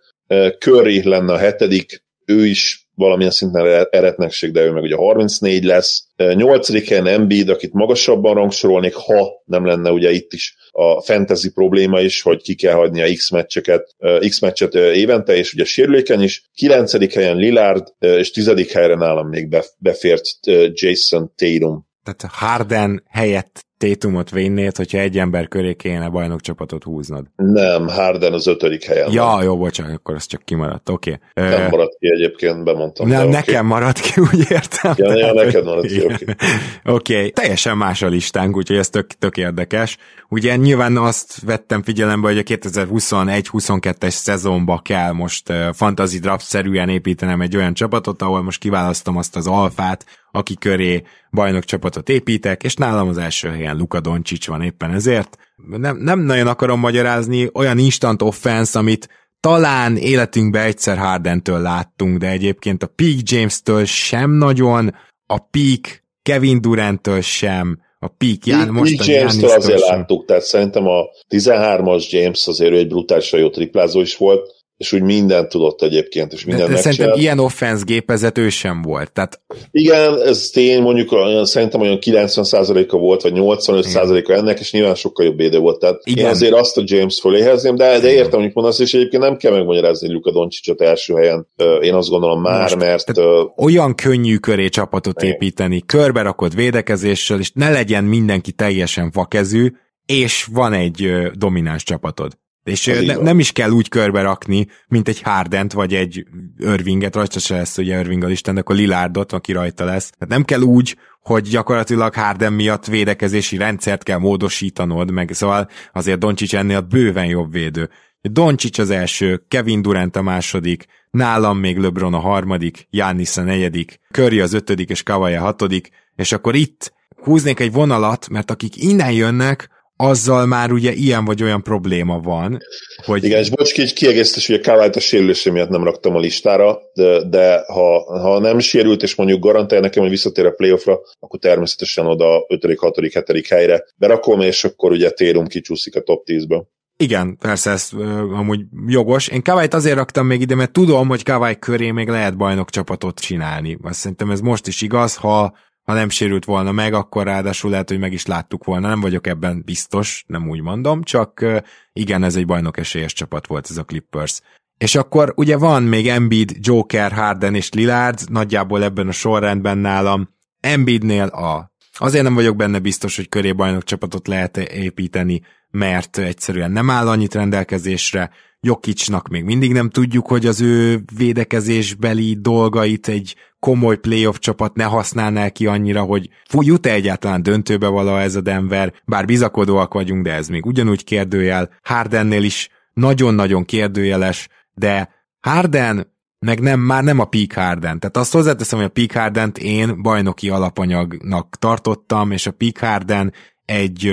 Curry 0.58 1.08
lenne 1.08 1.32
a 1.32 1.38
hetedik, 1.38 2.02
ő 2.26 2.46
is 2.46 2.83
valamilyen 2.94 3.30
szinten 3.30 3.86
eretnekség, 3.90 4.52
de 4.52 4.62
ő 4.62 4.70
meg 4.70 4.82
ugye 4.82 4.96
34 4.96 5.64
lesz. 5.64 6.06
Nyolcadik 6.16 6.88
helyen 6.88 7.06
Embiid, 7.06 7.48
akit 7.48 7.72
magasabban 7.72 8.34
rangsorolnék, 8.34 8.94
ha 8.94 9.42
nem 9.44 9.66
lenne 9.66 9.90
ugye 9.90 10.10
itt 10.10 10.32
is 10.32 10.56
a 10.70 11.02
fantasy 11.02 11.50
probléma 11.52 12.00
is, 12.00 12.22
hogy 12.22 12.42
ki 12.42 12.54
kell 12.54 12.74
hagyni 12.74 13.02
a 13.02 13.14
X-meccseket, 13.14 13.94
X-meccset 14.28 14.74
évente, 14.74 15.36
és 15.36 15.52
ugye 15.52 15.64
sérülékeny 15.64 16.22
is. 16.22 16.50
Kilencedik 16.54 17.14
helyen 17.14 17.36
Lillard, 17.36 17.86
és 17.98 18.30
tizedik 18.30 18.72
helyre 18.72 18.94
nálam 18.94 19.28
még 19.28 19.56
befért 19.78 20.24
Jason 20.72 21.32
Tatum. 21.36 21.86
Tehát 22.02 22.34
Harden 22.34 23.04
helyett 23.08 23.64
Tétumot 23.78 24.30
vinnéd, 24.30 24.76
hogyha 24.76 24.98
egy 24.98 25.18
ember 25.18 25.48
köré 25.48 25.74
kéne 25.74 26.08
bajnokcsapatot 26.08 26.82
húznod. 26.82 27.26
Nem, 27.36 27.88
Harden 27.88 28.32
az 28.32 28.46
ötödik 28.46 28.84
helyen. 28.84 29.12
Ja, 29.12 29.24
van. 29.24 29.44
jó, 29.44 29.56
bocsánat, 29.56 29.94
akkor 29.94 30.14
az 30.14 30.26
csak 30.26 30.42
kimaradt, 30.44 30.88
oké. 30.88 31.18
Okay. 31.34 31.48
Nem 31.48 31.68
maradt 31.70 31.96
ki 31.98 32.10
egyébként, 32.10 32.64
bemondtam. 32.64 33.08
Nem, 33.08 33.28
nekem 33.28 33.66
okay. 33.66 33.78
maradt 33.78 34.00
ki, 34.00 34.20
úgy 34.20 34.38
értem. 34.50 34.94
Ja, 34.96 35.04
tehát, 35.04 35.18
ja 35.18 35.32
neked 35.32 35.64
maradt 35.64 35.86
ki, 35.86 36.04
oké. 36.04 36.24
Okay. 36.24 36.94
okay. 36.94 37.30
teljesen 37.30 37.76
más 37.76 38.02
a 38.02 38.08
listánk, 38.08 38.56
úgyhogy 38.56 38.76
ez 38.76 38.88
tök, 38.88 39.06
tök 39.06 39.36
érdekes. 39.36 39.98
Ugye 40.28 40.56
nyilván 40.56 40.96
azt 40.96 41.40
vettem 41.44 41.82
figyelembe, 41.82 42.28
hogy 42.28 42.38
a 42.38 42.42
2021-22-es 42.42 44.10
szezonba 44.10 44.80
kell 44.84 45.12
most 45.12 45.52
fantasy 45.72 46.18
draft-szerűen 46.18 46.88
építenem 46.88 47.40
egy 47.40 47.56
olyan 47.56 47.74
csapatot, 47.74 48.22
ahol 48.22 48.42
most 48.42 48.60
kiválasztom 48.60 49.16
azt 49.16 49.36
az 49.36 49.46
alfát, 49.46 50.04
aki 50.30 50.54
köré 50.54 51.02
bajnokcsapatot 51.30 52.08
építek, 52.08 52.62
és 52.62 52.74
nálam 52.74 53.08
az 53.08 53.18
első 53.18 53.48
helyen 53.64 53.78
Luka 53.78 54.00
Doncic 54.00 54.46
van 54.46 54.62
éppen 54.62 54.90
ezért. 54.90 55.36
Nem, 55.56 55.96
nem 55.96 56.20
nagyon 56.20 56.46
akarom 56.46 56.80
magyarázni, 56.80 57.50
olyan 57.52 57.78
instant 57.78 58.22
offense, 58.22 58.78
amit 58.78 59.08
talán 59.40 59.96
életünkben 59.96 60.64
egyszer 60.64 60.98
Hardentől 60.98 61.60
láttunk, 61.60 62.18
de 62.18 62.28
egyébként 62.28 62.82
a 62.82 62.86
Peak 62.86 63.18
James-től 63.22 63.84
sem 63.84 64.30
nagyon, 64.30 64.94
a 65.26 65.38
Peak 65.38 66.02
Kevin 66.22 66.60
Durant-től 66.60 67.20
sem, 67.20 67.82
a 67.98 68.08
peak, 68.08 68.46
Ján, 68.46 68.68
most 68.68 69.00
a 69.00 69.04
James-től 69.06 69.50
azért 69.50 69.84
sem. 69.84 69.98
láttuk, 69.98 70.24
tehát 70.24 70.42
szerintem 70.42 70.86
a 70.86 71.04
13-as 71.28 72.08
James 72.08 72.46
azért 72.46 72.74
egy 72.74 72.88
brutálisan 72.88 73.40
jó 73.40 73.50
triplázó 73.50 74.00
is 74.00 74.16
volt, 74.16 74.63
és 74.84 74.92
úgy 74.92 75.02
mindent 75.02 75.48
tudott 75.48 75.82
egyébként, 75.82 76.32
és 76.32 76.44
minden 76.44 76.66
de, 76.66 76.72
de 76.72 76.80
szerintem 76.80 77.18
ilyen 77.18 77.38
offense 77.38 77.82
gépezet 77.86 78.38
ő 78.38 78.48
sem 78.48 78.82
volt. 78.82 79.12
Tehát... 79.12 79.40
Igen, 79.70 80.20
ez 80.22 80.48
tény, 80.52 80.82
mondjuk 80.82 81.12
olyan, 81.12 81.44
szerintem 81.44 81.80
olyan 81.80 81.98
90%-a 82.00 82.96
volt, 82.96 83.22
vagy 83.22 83.32
85%-a 83.34 84.32
ennek, 84.32 84.60
és 84.60 84.72
nyilván 84.72 84.94
sokkal 84.94 85.26
jobb 85.26 85.36
védő 85.36 85.58
volt. 85.58 85.78
Tehát 85.78 86.00
Igen. 86.04 86.24
én 86.24 86.30
azért 86.30 86.54
azt 86.54 86.76
a 86.76 86.82
James 86.84 87.20
föléhezném, 87.20 87.76
de, 87.76 88.00
de 88.00 88.12
értem, 88.12 88.40
hogy 88.40 88.50
mondasz, 88.54 88.78
és 88.78 88.94
egyébként 88.94 89.22
nem 89.22 89.36
kell 89.36 89.52
megmagyarázni 89.52 90.12
Luka 90.12 90.32
Doncsicsot 90.32 90.80
első 90.80 91.14
helyen. 91.14 91.48
Én 91.80 91.94
azt 91.94 92.08
gondolom 92.08 92.40
már, 92.40 92.60
Most, 92.60 92.76
mert... 92.76 93.12
Olyan 93.56 93.94
könnyű 93.94 94.36
köré 94.36 94.68
csapatot 94.68 95.22
Igen. 95.22 95.34
építeni, 95.34 95.82
körbe 95.86 96.22
rakott 96.22 96.52
védekezéssel, 96.52 97.38
és 97.38 97.50
ne 97.54 97.70
legyen 97.70 98.04
mindenki 98.04 98.52
teljesen 98.52 99.10
fakezű, 99.10 99.72
és 100.06 100.48
van 100.52 100.72
egy 100.72 101.08
domináns 101.32 101.82
csapatod. 101.82 102.32
És 102.64 102.86
ne, 103.06 103.16
nem 103.16 103.38
is 103.38 103.52
kell 103.52 103.70
úgy 103.70 103.88
körbe 103.88 104.22
rakni, 104.22 104.66
mint 104.88 105.08
egy 105.08 105.20
Hardent, 105.22 105.72
vagy 105.72 105.94
egy 105.94 106.26
Irvinget, 106.58 107.14
rajta 107.14 107.38
se 107.38 107.54
lesz 107.54 107.78
ugye 107.78 107.98
Irving 107.98 108.30
Isten, 108.30 108.54
de 108.54 108.60
akkor 108.60 108.76
Lilardot, 108.76 109.32
aki 109.32 109.52
rajta 109.52 109.84
lesz. 109.84 110.10
Tehát 110.10 110.28
nem 110.28 110.44
kell 110.44 110.60
úgy, 110.60 110.96
hogy 111.20 111.48
gyakorlatilag 111.48 112.14
Harden 112.14 112.52
miatt 112.52 112.86
védekezési 112.86 113.56
rendszert 113.56 114.02
kell 114.02 114.18
módosítanod, 114.18 115.10
meg 115.10 115.30
szóval 115.32 115.68
azért 115.92 116.18
Doncsics 116.18 116.54
ennél 116.54 116.80
bőven 116.80 117.26
jobb 117.26 117.52
védő. 117.52 117.90
Doncsics 118.20 118.78
az 118.78 118.90
első, 118.90 119.44
Kevin 119.48 119.82
Durant 119.82 120.16
a 120.16 120.22
második, 120.22 120.86
nálam 121.10 121.58
még 121.58 121.78
LeBron 121.78 122.14
a 122.14 122.18
harmadik, 122.18 122.86
Giannis 122.90 123.36
a 123.36 123.42
negyedik, 123.42 124.00
Curry 124.10 124.40
az 124.40 124.52
ötödik 124.52 124.90
és 124.90 125.02
Kawhi 125.02 125.34
a 125.34 125.40
hatodik, 125.40 125.90
és 126.16 126.32
akkor 126.32 126.54
itt 126.54 126.92
húznék 127.22 127.60
egy 127.60 127.72
vonalat, 127.72 128.28
mert 128.28 128.50
akik 128.50 128.82
innen 128.82 129.12
jönnek, 129.12 129.68
azzal 130.08 130.46
már 130.46 130.72
ugye 130.72 130.92
ilyen 130.92 131.24
vagy 131.24 131.42
olyan 131.42 131.62
probléma 131.62 132.18
van. 132.18 132.58
Hogy... 133.04 133.24
Igen, 133.24 133.38
és 133.38 133.50
bocs, 133.50 133.78
egy 133.78 133.92
kiegészítés, 133.92 134.46
hogy 134.46 134.56
a 134.56 134.60
Kávályt 134.60 134.96
a 134.96 135.00
sérülése 135.00 135.50
miatt 135.50 135.68
nem 135.68 135.84
raktam 135.84 136.14
a 136.14 136.18
listára, 136.18 136.78
de, 136.94 137.24
de 137.28 137.64
ha, 137.66 138.20
ha 138.20 138.38
nem 138.38 138.58
sérült, 138.58 139.02
és 139.02 139.14
mondjuk 139.14 139.40
garantálja 139.40 139.84
nekem, 139.84 140.02
hogy 140.02 140.10
visszatér 140.10 140.46
a 140.46 140.50
playoffra, 140.50 141.00
akkor 141.20 141.40
természetesen 141.40 142.06
oda 142.06 142.44
5., 142.48 142.78
6., 142.78 142.98
7. 143.26 143.46
helyre 143.48 143.84
berakom, 143.96 144.40
és 144.40 144.64
akkor 144.64 144.90
ugye 144.90 145.10
Térum 145.10 145.46
kicsúszik 145.46 145.96
a 145.96 146.00
top 146.00 146.22
10-ből. 146.26 146.62
Igen, 146.96 147.36
persze 147.38 147.70
ez 147.70 147.88
uh, 147.92 148.38
amúgy 148.38 148.60
jogos. 148.86 149.28
Én 149.28 149.42
Kavályt 149.42 149.74
azért 149.74 149.96
raktam 149.96 150.26
még 150.26 150.40
ide, 150.40 150.54
mert 150.54 150.72
tudom, 150.72 151.08
hogy 151.08 151.22
Kavály 151.22 151.58
köré 151.58 151.90
még 151.90 152.08
lehet 152.08 152.36
bajnok 152.36 152.70
csapatot 152.70 153.20
csinálni. 153.20 153.78
Azt 153.82 153.98
szerintem 153.98 154.30
ez 154.30 154.40
most 154.40 154.66
is 154.66 154.82
igaz, 154.82 155.16
ha 155.16 155.54
ha 155.84 155.92
nem 155.92 156.08
sérült 156.08 156.44
volna 156.44 156.72
meg, 156.72 156.94
akkor 156.94 157.24
ráadásul 157.24 157.70
lehet, 157.70 157.88
hogy 157.88 157.98
meg 157.98 158.12
is 158.12 158.26
láttuk 158.26 158.64
volna. 158.64 158.88
Nem 158.88 159.00
vagyok 159.00 159.26
ebben 159.26 159.62
biztos, 159.64 160.24
nem 160.26 160.48
úgy 160.48 160.60
mondom, 160.60 161.02
csak 161.02 161.44
igen, 161.92 162.22
ez 162.22 162.36
egy 162.36 162.46
bajnok 162.46 162.76
esélyes 162.76 163.12
csapat 163.12 163.46
volt 163.46 163.66
ez 163.70 163.76
a 163.76 163.84
Clippers. 163.84 164.40
És 164.78 164.94
akkor 164.94 165.32
ugye 165.36 165.56
van 165.56 165.82
még 165.82 166.08
Embiid, 166.08 166.56
Joker, 166.60 167.12
Harden 167.12 167.54
és 167.54 167.72
Lillard, 167.72 168.30
nagyjából 168.30 168.82
ebben 168.82 169.08
a 169.08 169.12
sorrendben 169.12 169.78
nálam. 169.78 170.28
Embiidnél 170.60 171.26
a 171.26 171.72
Azért 171.98 172.24
nem 172.24 172.34
vagyok 172.34 172.56
benne 172.56 172.78
biztos, 172.78 173.16
hogy 173.16 173.28
köré 173.28 173.52
bajnok 173.52 173.84
csapatot 173.84 174.28
lehet 174.28 174.56
építeni, 174.56 175.42
mert 175.70 176.18
egyszerűen 176.18 176.70
nem 176.70 176.90
áll 176.90 177.08
annyit 177.08 177.34
rendelkezésre. 177.34 178.30
Jokicsnak 178.60 179.28
még 179.28 179.44
mindig 179.44 179.72
nem 179.72 179.90
tudjuk, 179.90 180.26
hogy 180.26 180.46
az 180.46 180.60
ő 180.60 181.02
védekezésbeli 181.16 182.36
dolgait 182.40 183.08
egy 183.08 183.36
komoly 183.64 183.96
playoff 183.96 184.38
csapat 184.38 184.74
ne 184.74 184.84
használná 184.84 185.48
ki 185.48 185.66
annyira, 185.66 186.02
hogy 186.02 186.28
jut-e 186.50 186.90
egyáltalán 186.90 187.42
döntőbe 187.42 187.86
vala 187.86 188.20
ez 188.20 188.34
a 188.34 188.40
Denver, 188.40 188.92
bár 189.04 189.24
bizakodóak 189.24 189.94
vagyunk, 189.94 190.24
de 190.24 190.32
ez 190.32 190.48
még 190.48 190.66
ugyanúgy 190.66 191.04
kérdőjel. 191.04 191.70
Hardennél 191.82 192.42
is 192.42 192.68
nagyon-nagyon 192.92 193.64
kérdőjeles, 193.64 194.48
de 194.74 195.08
Harden 195.40 196.12
meg 196.38 196.60
nem, 196.60 196.80
már 196.80 197.02
nem 197.02 197.18
a 197.18 197.24
Peak 197.24 197.52
Harden. 197.52 197.98
Tehát 197.98 198.16
azt 198.16 198.32
hozzáteszem, 198.32 198.78
hogy 198.78 198.88
a 198.88 198.92
Peak 198.92 199.12
Harden-t 199.12 199.58
én 199.58 200.02
bajnoki 200.02 200.48
alapanyagnak 200.48 201.56
tartottam, 201.58 202.30
és 202.30 202.46
a 202.46 202.52
Peak 202.52 202.78
Harden 202.78 203.32
egy 203.64 204.12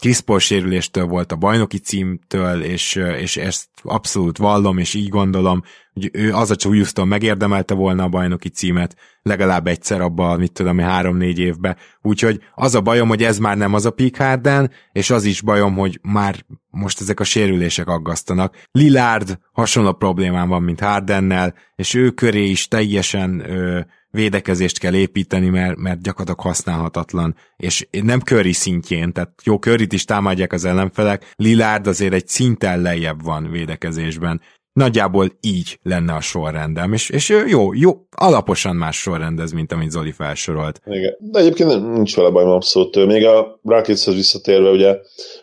Chris 0.00 0.22
sérüléstől 0.38 1.06
volt 1.06 1.32
a 1.32 1.36
bajnoki 1.36 1.78
címtől, 1.78 2.62
és, 2.62 2.94
és 2.94 3.36
ezt 3.36 3.68
abszolút 3.82 4.38
vallom, 4.38 4.78
és 4.78 4.94
így 4.94 5.08
gondolom, 5.08 5.62
hogy 5.96 6.10
ő 6.12 6.32
az 6.32 6.50
a 6.50 6.56
Houston 6.62 7.08
megérdemelte 7.08 7.74
volna 7.74 8.02
a 8.02 8.08
bajnoki 8.08 8.48
címet, 8.48 8.96
legalább 9.22 9.66
egyszer 9.66 10.00
abban, 10.00 10.38
mit 10.38 10.52
tudom, 10.52 10.78
három-négy 10.78 11.38
évben. 11.38 11.76
Úgyhogy 12.02 12.40
az 12.54 12.74
a 12.74 12.80
bajom, 12.80 13.08
hogy 13.08 13.22
ez 13.22 13.38
már 13.38 13.56
nem 13.56 13.74
az 13.74 13.84
a 13.84 13.90
Peak 13.90 14.16
Harden, 14.16 14.70
és 14.92 15.10
az 15.10 15.24
is 15.24 15.40
bajom, 15.40 15.74
hogy 15.74 16.00
már 16.02 16.44
most 16.70 17.00
ezek 17.00 17.20
a 17.20 17.24
sérülések 17.24 17.88
aggasztanak. 17.88 18.56
Lillard 18.70 19.38
hasonló 19.52 19.92
problémám 19.92 20.48
van, 20.48 20.62
mint 20.62 20.80
Hardennel, 20.80 21.54
és 21.76 21.94
ő 21.94 22.10
köré 22.10 22.44
is 22.44 22.68
teljesen 22.68 23.50
ö, 23.50 23.80
védekezést 24.10 24.78
kell 24.78 24.94
építeni, 24.94 25.48
mert, 25.48 25.76
mert 25.76 26.02
gyakorlatilag 26.02 26.40
használhatatlan, 26.40 27.34
és 27.56 27.88
nem 27.90 28.20
Curry 28.20 28.52
szintjén, 28.52 29.12
tehát 29.12 29.32
jó, 29.44 29.56
curry 29.56 29.86
is 29.90 30.04
támadják 30.04 30.52
az 30.52 30.64
ellenfelek, 30.64 31.32
Lillard 31.36 31.86
azért 31.86 32.12
egy 32.12 32.28
szinten 32.28 32.80
lejjebb 32.80 33.22
van 33.22 33.50
védekezésben. 33.50 34.40
Nagyjából 34.76 35.32
így 35.40 35.78
lenne 35.82 36.12
a 36.12 36.20
sorrendem, 36.20 36.92
és, 36.92 37.10
és 37.10 37.28
jó, 37.28 37.74
jó, 37.74 37.92
alaposan 38.16 38.76
más 38.76 39.00
sorrendez, 39.00 39.52
mint 39.52 39.72
amit 39.72 39.90
Zoli 39.90 40.12
felsorolt. 40.12 40.80
Igen, 40.84 41.16
de 41.18 41.38
egyébként 41.38 41.92
nincs 41.92 42.16
vele 42.16 42.30
bajom 42.30 42.50
abszolút. 42.50 43.06
Még 43.06 43.24
a 43.24 43.60
Rocketshez 43.62 44.14
visszatérve, 44.14 44.70
ugye 44.70 44.96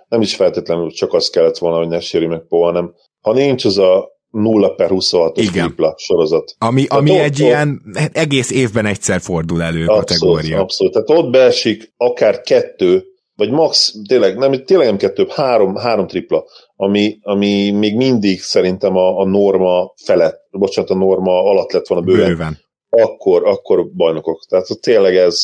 nem 0.08 0.22
is 0.22 0.36
feltétlenül 0.36 0.92
csak 0.92 1.14
az 1.14 1.30
kellett 1.30 1.58
volna, 1.58 1.78
hogy 1.78 1.88
ne 1.88 2.00
sérül 2.00 2.28
meg 2.28 2.48
Poa, 2.48 2.66
hanem 2.66 2.94
ha 3.22 3.34
nincs 3.34 3.66
az 3.66 3.78
a 3.78 4.12
0 4.30 4.76
per 4.76 4.90
26-os 4.92 5.52
tripla 5.52 5.94
sorozat. 5.98 6.56
Ami, 6.58 6.86
ami 6.88 7.12
ott, 7.12 7.18
egy 7.18 7.42
ott, 7.42 7.48
ilyen 7.48 7.82
egész 8.12 8.52
évben 8.52 8.86
egyszer 8.86 9.22
fordul 9.22 9.62
elő 9.62 9.86
abszolút, 9.86 10.06
kategória. 10.06 10.60
Abszolút, 10.60 10.94
tehát 10.94 11.10
ott 11.10 11.30
beesik 11.32 11.94
akár 11.98 12.42
kettő, 12.42 13.04
vagy 13.36 13.50
max, 13.50 13.94
tényleg 14.08 14.38
nem, 14.38 14.66
tényleg 14.66 14.88
nem 14.88 14.98
kettő, 14.98 15.28
három, 15.30 15.76
három 15.76 16.08
tripla, 16.08 16.44
ami, 16.84 17.18
ami 17.22 17.72
még 17.72 17.96
mindig 17.96 18.42
szerintem 18.42 18.96
a, 18.96 19.20
a 19.20 19.26
norma 19.26 19.94
felett, 20.04 20.48
bocsánat, 20.52 20.90
a 20.90 20.96
norma 20.96 21.44
alatt 21.44 21.72
lett 21.72 21.88
volna 21.88 22.06
bőven. 22.06 22.28
bőven. 22.28 22.58
Akkor, 22.90 23.48
akkor 23.48 23.92
bajnokok. 23.92 24.46
Tehát 24.50 24.68
tényleg 24.82 25.16
ez, 25.16 25.40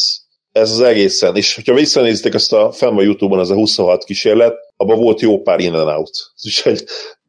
ez 0.52 0.72
az 0.72 0.80
egészen. 0.80 1.36
És 1.36 1.56
hogyha 1.56 1.74
visszanézitek 1.74 2.34
ezt 2.34 2.54
a 2.54 2.72
fenn 2.72 2.98
a 2.98 3.02
Youtube-on, 3.02 3.40
az 3.40 3.50
a 3.50 3.54
26 3.54 4.04
kísérlet, 4.04 4.56
abban 4.78 5.00
volt 5.00 5.22
jó 5.22 5.42
pár 5.42 5.60
in 5.60 5.74
and 5.74 5.98
out. 5.98 6.12
Úgyhogy 6.46 6.84